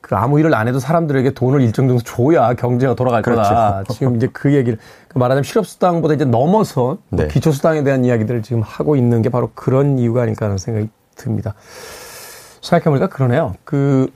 그 0.00 0.16
아무 0.16 0.40
일을 0.40 0.54
안 0.54 0.66
해도 0.66 0.78
사람들에게 0.78 1.30
돈을 1.30 1.60
일정 1.60 1.86
정도 1.86 2.02
줘야 2.02 2.54
경제가 2.54 2.94
돌아갈 2.94 3.22
그렇죠. 3.22 3.42
거다. 3.42 3.84
지금 3.90 4.16
이제 4.16 4.28
그 4.32 4.54
얘기를 4.54 4.78
그 5.08 5.18
말하자면 5.18 5.44
실업수당보다 5.44 6.14
이제 6.14 6.24
넘어서 6.24 6.98
네. 7.10 7.28
기초수당에 7.28 7.82
대한 7.82 8.04
이야기들을 8.04 8.42
지금 8.42 8.62
하고 8.62 8.96
있는 8.96 9.22
게 9.22 9.28
바로 9.28 9.50
그런 9.54 9.98
이유가 9.98 10.22
아닐까 10.22 10.46
하는 10.46 10.58
생각이 10.58 10.88
듭니다. 11.16 11.54
생각해보니까 12.60 13.08
그러네요. 13.08 13.54
그, 13.64 14.10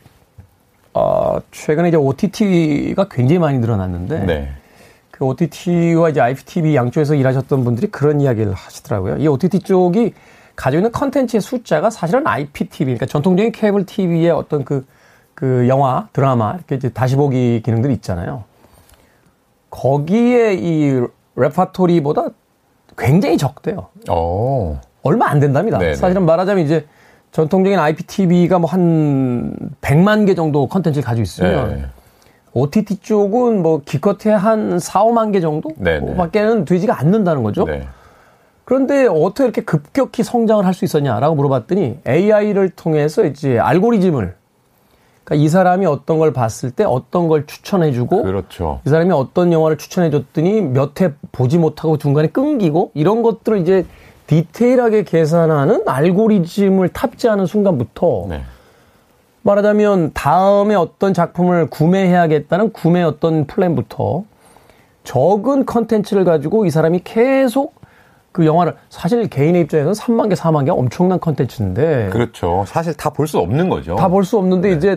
어, 0.92 1.38
최근에 1.50 1.88
이제 1.88 1.96
OTT가 1.96 3.08
굉장히 3.08 3.38
많이 3.38 3.58
늘어났는데. 3.58 4.20
네. 4.20 4.52
그 5.10 5.24
OTT와 5.26 6.08
이제 6.08 6.20
IPTV 6.20 6.74
양쪽에서 6.74 7.14
일하셨던 7.14 7.62
분들이 7.62 7.86
그런 7.86 8.20
이야기를 8.20 8.52
하시더라고요. 8.52 9.18
이 9.18 9.28
OTT 9.28 9.60
쪽이 9.60 10.12
가지고 10.56 10.80
있는 10.80 10.90
컨텐츠의 10.90 11.40
숫자가 11.40 11.90
사실은 11.90 12.26
IPTV, 12.26 12.86
그러니까 12.86 13.06
전통적인 13.06 13.52
케이블 13.52 13.86
TV의 13.86 14.30
어떤 14.30 14.64
그, 14.64 14.84
그 15.44 15.66
영화, 15.68 16.08
드라마, 16.14 16.54
이렇게 16.54 16.76
이제 16.76 16.88
다시 16.88 17.16
보기 17.16 17.60
기능들이 17.62 17.92
있잖아요. 17.94 18.44
거기에 19.68 20.54
이 20.54 21.02
레파토리보다 21.36 22.28
굉장히 22.96 23.36
적대요. 23.36 23.88
오. 24.08 24.12
어. 24.12 24.80
얼마 25.02 25.26
안 25.28 25.40
된답니다. 25.40 25.76
네네. 25.78 25.96
사실은 25.96 26.24
말하자면 26.24 26.64
이제 26.64 26.86
전통적인 27.32 27.78
IPTV가 27.78 28.58
뭐 28.58 28.70
한 28.70 29.54
100만 29.82 30.26
개 30.26 30.34
정도 30.34 30.66
컨텐츠를 30.66 31.04
가지고 31.04 31.24
있으면 31.24 31.68
네. 31.74 31.84
OTT 32.54 33.00
쪽은 33.00 33.60
뭐 33.60 33.82
기껏해 33.84 34.32
한 34.34 34.78
4, 34.78 35.02
5만 35.04 35.30
개 35.30 35.40
정도? 35.40 35.72
네네. 35.76 36.14
밖에는 36.14 36.64
되지가 36.64 36.98
않는다는 36.98 37.42
거죠. 37.42 37.64
네. 37.66 37.86
그런데 38.64 39.06
어떻게 39.06 39.44
이렇게 39.44 39.60
급격히 39.62 40.22
성장을 40.22 40.64
할 40.64 40.72
수 40.72 40.86
있었냐라고 40.86 41.34
물어봤더니 41.34 41.98
AI를 42.08 42.70
통해서 42.70 43.26
이제 43.26 43.58
알고리즘을 43.58 44.36
그러니까 45.24 45.44
이 45.44 45.48
사람이 45.48 45.86
어떤 45.86 46.18
걸 46.18 46.32
봤을 46.32 46.70
때 46.70 46.84
어떤 46.84 47.28
걸 47.28 47.46
추천해주고 47.46 48.22
그렇죠. 48.22 48.80
이 48.86 48.90
사람이 48.90 49.10
어떤 49.12 49.52
영화를 49.52 49.78
추천해줬더니 49.78 50.60
몇 50.60 51.00
회 51.00 51.14
보지 51.32 51.58
못하고 51.58 51.96
중간에 51.98 52.28
끊기고 52.28 52.90
이런 52.94 53.22
것들을 53.22 53.58
이제 53.58 53.86
디테일하게 54.26 55.04
계산하는 55.04 55.82
알고리즘을 55.86 56.90
탑재하는 56.90 57.46
순간부터 57.46 58.26
네. 58.28 58.42
말하자면 59.42 60.12
다음에 60.14 60.74
어떤 60.74 61.12
작품을 61.12 61.68
구매해야겠다는 61.68 62.72
구매 62.72 63.02
어떤 63.02 63.46
플랜부터 63.46 64.24
적은 65.04 65.66
컨텐츠를 65.66 66.24
가지고 66.24 66.64
이 66.64 66.70
사람이 66.70 67.00
계속 67.04 67.74
그 68.32 68.46
영화를 68.46 68.74
사실 68.88 69.28
개인의 69.28 69.62
입장에서는 69.62 69.92
3만 69.94 70.28
개, 70.30 70.34
4만 70.34 70.64
개 70.64 70.70
엄청난 70.70 71.20
컨텐츠인데 71.20 72.08
그렇죠. 72.10 72.64
사실 72.66 72.94
다 72.94 73.10
볼 73.10 73.26
수 73.28 73.38
없는 73.38 73.68
거죠. 73.68 73.96
다 73.96 74.08
볼 74.08 74.24
수 74.24 74.38
없는데 74.38 74.70
네. 74.70 74.76
이제 74.76 74.96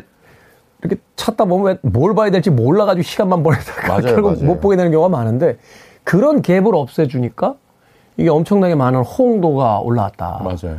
이렇게 0.81 1.01
찾다 1.15 1.45
보면 1.45 1.79
뭘 1.81 2.13
봐야 2.15 2.29
될지 2.29 2.49
몰라가지고 2.49 3.03
시간만 3.03 3.43
보내다가 3.43 3.87
맞아요, 3.87 4.01
결국 4.15 4.31
맞아요. 4.33 4.45
못 4.45 4.61
보게 4.61 4.75
되는 4.75 4.91
경우가 4.91 5.09
많은데 5.09 5.57
그런 6.03 6.41
갭을 6.41 6.75
없애주니까 6.75 7.55
이게 8.17 8.29
엄청나게 8.29 8.75
많은 8.75 9.01
호응도가 9.01 9.79
올라왔다. 9.81 10.41
맞아요. 10.43 10.77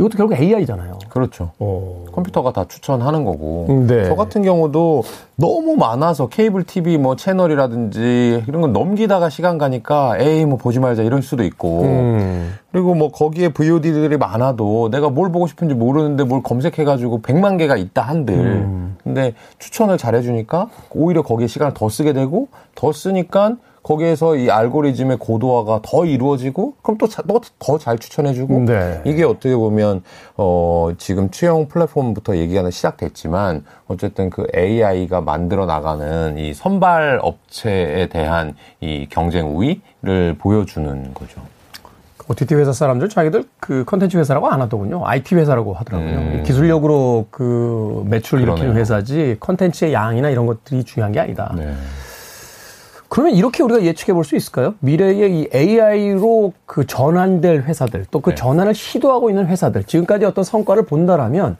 이것도 0.00 0.16
결국 0.16 0.40
AI잖아요. 0.40 0.98
그렇죠. 1.10 1.50
어. 1.58 2.04
컴퓨터가 2.12 2.52
다 2.52 2.64
추천하는 2.66 3.24
거고. 3.24 3.66
네. 3.86 4.04
저 4.04 4.14
같은 4.14 4.42
경우도 4.42 5.02
너무 5.36 5.76
많아서 5.76 6.28
케이블 6.28 6.64
TV 6.64 6.96
뭐 6.96 7.16
채널이라든지 7.16 8.44
이런 8.48 8.62
건 8.62 8.72
넘기다가 8.72 9.28
시간 9.28 9.58
가니까 9.58 10.16
에이 10.18 10.46
뭐 10.46 10.56
보지 10.56 10.80
말자 10.80 11.02
이럴 11.02 11.22
수도 11.22 11.44
있고. 11.44 11.82
음. 11.82 12.54
그리고 12.72 12.94
뭐 12.94 13.10
거기에 13.10 13.50
VOD들이 13.50 14.16
많아도 14.16 14.90
내가 14.90 15.10
뭘 15.10 15.30
보고 15.30 15.46
싶은지 15.46 15.74
모르는데 15.74 16.24
뭘 16.24 16.42
검색해가지고 16.42 17.20
100만 17.20 17.58
개가 17.58 17.76
있다 17.76 18.00
한들. 18.00 18.34
음. 18.34 18.96
근데 19.04 19.34
추천을 19.58 19.98
잘해주니까 19.98 20.68
오히려 20.94 21.22
거기에 21.22 21.46
시간을 21.46 21.74
더 21.74 21.90
쓰게 21.90 22.14
되고 22.14 22.48
더 22.74 22.92
쓰니까 22.92 23.56
거기에서 23.82 24.36
이 24.36 24.50
알고리즘의 24.50 25.18
고도화가 25.18 25.80
더 25.82 26.04
이루어지고 26.04 26.74
그럼 26.82 26.98
또더 26.98 27.78
잘 27.78 27.98
추천해주고 27.98 28.64
네. 28.66 29.00
이게 29.04 29.24
어떻게 29.24 29.56
보면 29.56 30.02
어 30.36 30.90
지금 30.98 31.30
취형 31.30 31.68
플랫폼부터 31.68 32.36
얘기가 32.36 32.68
시작됐지만 32.70 33.64
어쨌든 33.88 34.30
그 34.30 34.46
AI가 34.54 35.22
만들어 35.22 35.66
나가는 35.66 36.36
이 36.36 36.52
선발 36.52 37.20
업체에 37.22 38.08
대한 38.08 38.54
이 38.80 39.06
경쟁 39.08 39.56
우위를 39.56 40.36
보여주는 40.38 41.14
거죠. 41.14 41.40
OTT 42.30 42.54
회사 42.54 42.72
사람들 42.72 43.08
자기들 43.08 43.44
그 43.58 43.84
컨텐츠 43.84 44.16
회사라고 44.16 44.48
안 44.48 44.60
하더군요. 44.62 45.04
IT 45.04 45.34
회사라고 45.34 45.72
하더라고요. 45.74 46.18
음. 46.18 46.42
기술력으로 46.46 47.26
그 47.30 48.04
매출을 48.06 48.44
일으키는 48.44 48.76
회사지 48.76 49.36
컨텐츠의 49.40 49.92
양이나 49.92 50.30
이런 50.30 50.46
것들이 50.46 50.84
중요한 50.84 51.10
게 51.10 51.18
아니다. 51.18 51.52
네. 51.56 51.74
그러면 53.10 53.34
이렇게 53.34 53.62
우리가 53.62 53.82
예측해 53.82 54.14
볼 54.14 54.24
수 54.24 54.36
있을까요? 54.36 54.74
미래의 54.80 55.40
이 55.40 55.48
AI로 55.52 56.52
그 56.64 56.86
전환될 56.86 57.62
회사들, 57.62 58.06
또그 58.10 58.30
네. 58.30 58.34
전환을 58.36 58.74
시도하고 58.74 59.30
있는 59.30 59.46
회사들, 59.46 59.84
지금까지 59.84 60.24
어떤 60.24 60.44
성과를 60.44 60.84
본다라면 60.84 61.56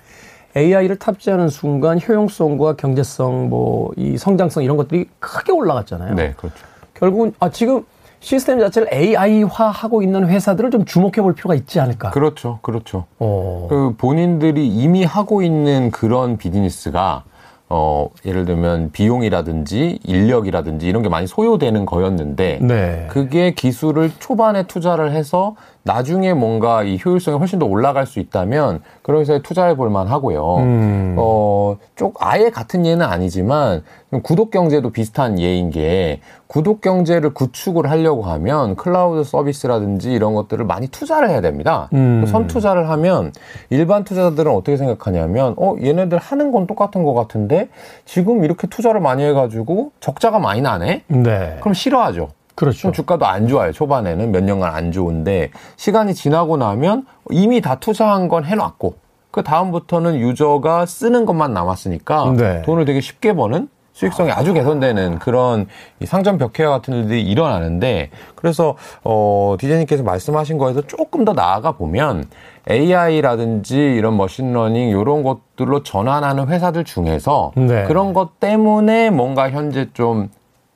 AI를 0.57 0.97
탑재하는 0.97 1.49
순간 1.49 2.01
효용성과 2.01 2.77
경제성, 2.77 3.49
뭐, 3.49 3.91
이 3.97 4.17
성장성 4.17 4.63
이런 4.63 4.77
것들이 4.77 5.09
크게 5.19 5.53
올라갔잖아요. 5.53 6.15
네, 6.15 6.35
그렇죠. 6.37 6.65
결국은, 6.95 7.33
아, 7.41 7.51
지금 7.51 7.85
시스템 8.21 8.59
자체를 8.61 8.93
AI화하고 8.93 10.03
있는 10.03 10.29
회사들을 10.29 10.71
좀 10.71 10.85
주목해 10.85 11.23
볼 11.23 11.35
필요가 11.35 11.55
있지 11.55 11.81
않을까? 11.81 12.11
그렇죠, 12.11 12.59
그렇죠. 12.63 13.07
어. 13.19 13.67
그 13.69 13.95
본인들이 13.97 14.69
이미 14.69 15.05
하고 15.05 15.43
있는 15.43 15.91
그런 15.91 16.37
비즈니스가 16.37 17.25
어, 17.73 18.09
예를 18.27 18.47
들면 18.47 18.91
비용이라든지 18.91 20.01
인력이라든지 20.05 20.89
이런 20.89 21.03
게 21.03 21.09
많이 21.09 21.29
소요되는 21.29 21.87
거였는데 21.87 22.59
네. 22.61 23.07
그게 23.09 23.53
기술을 23.53 24.11
초반에 24.19 24.65
투자를 24.65 25.13
해서 25.13 25.55
나중에 25.83 26.35
뭔가 26.35 26.83
이 26.83 26.99
효율성이 27.03 27.39
훨씬 27.39 27.59
더 27.59 27.67
올라갈 27.67 28.07
수 28.07 28.21
있다면 28.21 28.83
그런 29.03 29.21
회사에 29.21 29.41
투자해 29.43 29.77
볼 29.77 29.91
만하고요. 29.91 30.57
음. 30.59 31.17
어, 31.19 31.77
쪽 31.97 32.17
아예 32.21 32.51
같은 32.51 32.85
예는 32.85 33.05
아니지만 33.07 33.83
구독 34.23 34.51
경제도 34.51 34.91
비슷한 34.91 35.39
예인 35.39 35.71
게 35.71 36.21
구독 36.49 36.81
경제를 36.81 37.33
구축을 37.33 37.89
하려고 37.89 38.23
하면 38.23 38.77
클라우드 38.77 39.25
서비스라든지 39.25 40.13
이런 40.13 40.35
것들을 40.35 40.65
많이 40.65 40.89
투자를 40.89 41.31
해야 41.31 41.41
됩니다. 41.41 41.89
음. 41.95 42.27
선 42.27 42.47
투자를 42.47 42.91
하면 42.91 43.33
일반 43.71 44.05
투자자들은 44.05 44.53
어떻게 44.53 44.77
생각하냐면 44.77 45.55
어 45.57 45.77
얘네들 45.81 46.19
하는 46.19 46.51
건 46.51 46.67
똑같은 46.67 47.05
것 47.05 47.15
같은데 47.15 47.69
지금 48.05 48.45
이렇게 48.45 48.67
투자를 48.67 49.01
많이 49.01 49.23
해가지고 49.25 49.93
적자가 50.01 50.39
많이 50.41 50.61
나네. 50.61 51.05
네. 51.07 51.57
그럼 51.61 51.75
싫어하죠. 51.75 52.29
그렇죠. 52.61 52.93
주가도 52.93 53.25
안 53.25 53.49
좋아요. 53.49 53.73
초반에는 53.73 54.33
몇 54.33 54.45
년간 54.45 54.75
안 54.75 54.93
좋은데 54.93 55.51
시간이 55.77 56.13
지나고 56.13 56.59
나면 56.59 57.07
이미 57.31 57.63
다 57.63 57.77
투자한 57.77 58.29
건 58.29 58.45
해놨고 58.45 58.97
그 59.31 59.43
다음부터는 59.43 60.21
유저가 60.21 60.85
쓰는 60.85 61.25
것만 61.25 61.55
남았으니까 61.55 62.35
네. 62.37 62.61
돈을 62.63 62.85
되게 62.85 63.01
쉽게 63.01 63.33
버는 63.33 63.71
수익성이 63.95 64.31
아주 64.31 64.53
개선되는 64.53 65.21
그런 65.21 65.69
상점 66.05 66.37
벽해와 66.37 66.71
같은 66.71 66.95
일들이 66.95 67.23
일어나는데 67.23 68.11
그래서 68.35 68.77
어 69.05 69.57
디제이님께서 69.59 70.03
말씀하신 70.03 70.59
거에서 70.59 70.83
조금 70.83 71.25
더 71.25 71.33
나아가 71.33 71.73
보면 71.73 72.25
AI라든지 72.71 73.77
이런 73.77 74.19
machine 74.19 74.52
learning 74.52 74.91
이런 74.91 75.23
것들로 75.23 75.83
전환하는 75.83 76.49
회사들 76.49 76.85
중에서 76.85 77.53
네. 77.57 77.85
그런 77.85 78.13
것 78.13 78.39
때문에 78.39 79.09
뭔가 79.09 79.51
현재 79.51 79.89
좀 79.95 80.29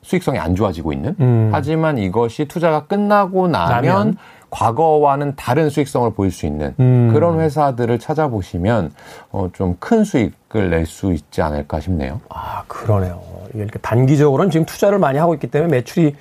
수익성이 0.04 0.38
안 0.38 0.54
좋아지고 0.54 0.92
있는. 0.92 1.16
음. 1.18 1.50
하지만 1.52 1.98
이것이 1.98 2.44
투자가 2.44 2.86
끝나고 2.86 3.48
나면, 3.48 3.82
나면, 3.82 4.16
과거와는 4.50 5.34
다른 5.34 5.68
수익성을 5.68 6.12
보일 6.14 6.30
수 6.30 6.46
있는 6.46 6.74
음. 6.78 7.10
그런 7.12 7.40
회사들을 7.40 7.98
찾아보시면 7.98 8.92
어, 9.32 9.48
좀 9.52 9.74
큰 9.80 10.04
수익을 10.04 10.70
낼 10.70 10.86
수 10.86 11.12
있지 11.12 11.42
않을까 11.42 11.80
싶네요. 11.80 12.20
아 12.28 12.62
그러네요. 12.68 13.20
이렇게 13.54 13.78
단기적으로는 13.80 14.50
지금 14.50 14.64
투자를 14.66 14.98
많이 14.98 15.18
하고 15.18 15.34
있기 15.34 15.48
때문에 15.48 15.70
매출이 15.72 16.14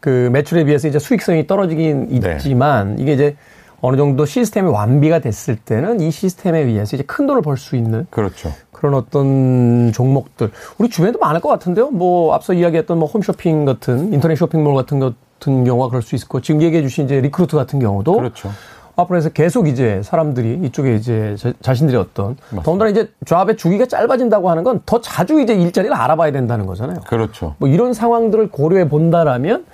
그 0.00 0.28
매출에 0.32 0.64
비해서 0.64 0.88
이제 0.88 0.98
수익성이 0.98 1.46
떨어지긴 1.46 2.20
네. 2.20 2.32
있지만 2.32 2.96
네. 2.96 3.02
이게 3.02 3.12
이제 3.12 3.36
어느 3.82 3.96
정도 3.96 4.26
시스템이 4.26 4.68
완비가 4.70 5.20
됐을 5.20 5.56
때는 5.56 6.00
이 6.00 6.10
시스템에 6.10 6.60
의해서 6.60 6.96
이제 6.96 7.04
큰 7.06 7.26
돈을 7.26 7.42
벌 7.42 7.56
수 7.56 7.76
있는 7.76 8.06
그렇죠. 8.10 8.52
그런 8.72 8.94
어떤 8.94 9.92
종목들 9.92 10.50
우리 10.78 10.88
주변에도 10.88 11.18
많을 11.18 11.40
것 11.40 11.48
같은데요. 11.48 11.90
뭐 11.90 12.34
앞서 12.34 12.52
이야기했던 12.54 12.98
뭐 12.98 13.08
홈쇼핑 13.08 13.64
같은 13.64 14.12
인터넷 14.12 14.36
쇼핑몰 14.36 14.74
같은 14.74 14.98
것 15.00 15.14
같은 15.38 15.64
경우가 15.64 15.88
그럴 15.88 16.02
수 16.02 16.14
있고 16.16 16.40
지금 16.40 16.62
얘기해 16.62 16.82
주신 16.82 17.04
이제 17.06 17.20
리크루트 17.20 17.56
같은 17.56 17.78
경우도 17.78 18.16
그렇죠. 18.16 18.50
앞으로 18.96 19.16
해서 19.16 19.30
계속 19.30 19.66
이제 19.68 20.02
사람들이 20.04 20.60
이쪽에 20.64 20.94
이제 20.94 21.34
자, 21.62 21.72
신들이 21.72 21.96
어떤 21.96 22.36
맞습니다. 22.36 22.62
더군다나 22.64 22.90
이제 22.90 23.10
조합의 23.24 23.56
주기가 23.56 23.86
짧아진다고 23.86 24.50
하는 24.50 24.62
건 24.62 24.82
더 24.84 25.00
자주 25.00 25.40
이제 25.40 25.54
일자리를 25.54 25.94
알아봐야 25.94 26.32
된다는 26.32 26.66
거잖아요. 26.66 27.00
그렇죠. 27.06 27.54
뭐 27.58 27.68
이런 27.68 27.94
상황들을 27.94 28.50
고려해 28.50 28.88
본다라면 28.90 29.64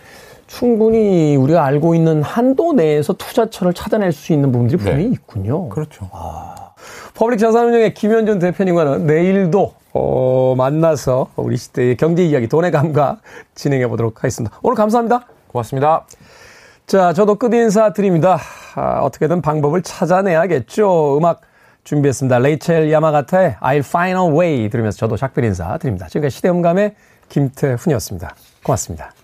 충분히 0.47 1.37
우리가 1.37 1.65
알고 1.65 1.95
있는 1.95 2.23
한도 2.23 2.73
내에서 2.73 3.13
투자처를 3.13 3.75
찾아낼 3.75 4.13
수 4.13 4.33
있는 4.33 4.53
부분들이 4.53 4.79
분명히 4.79 5.05
네. 5.05 5.11
있군요. 5.11 5.69
그렇죠. 5.69 6.09
아. 6.13 6.55
퍼블릭 7.15 7.39
자산운용의 7.41 7.95
김현준 7.95 8.39
대표님과는 8.39 9.07
내일도 9.07 9.75
어, 9.93 10.55
만나서 10.57 11.31
우리 11.37 11.57
시대의 11.57 11.97
경제 11.97 12.25
이야기, 12.25 12.49
돈의 12.49 12.71
감각 12.71 13.21
진행해 13.55 13.87
보도록 13.89 14.19
하겠습니다. 14.19 14.57
오늘 14.63 14.77
감사합니다. 14.77 15.27
고맙습니다. 15.49 16.05
자, 16.87 17.13
저도 17.15 17.37
끝 17.37 17.53
인사 17.55 17.93
드립니다. 17.93 18.39
아, 18.75 19.01
어떻게든 19.01 19.41
방법을 19.41 19.83
찾아내야겠죠. 19.83 21.17
음악 21.17 21.41
준비했습니다. 21.85 22.39
레이첼 22.39 22.93
야마가타의 22.93 23.57
I'll 23.61 23.79
Find 23.79 24.21
a 24.21 24.39
Way 24.39 24.69
들으면서 24.69 24.99
저도 24.99 25.17
작별 25.17 25.45
인사 25.45 25.79
드립니다. 25.79 26.09
지금까지 26.09 26.37
시대음감의 26.37 26.95
김태훈이었습니다. 27.29 28.35
고맙습니다. 28.63 29.16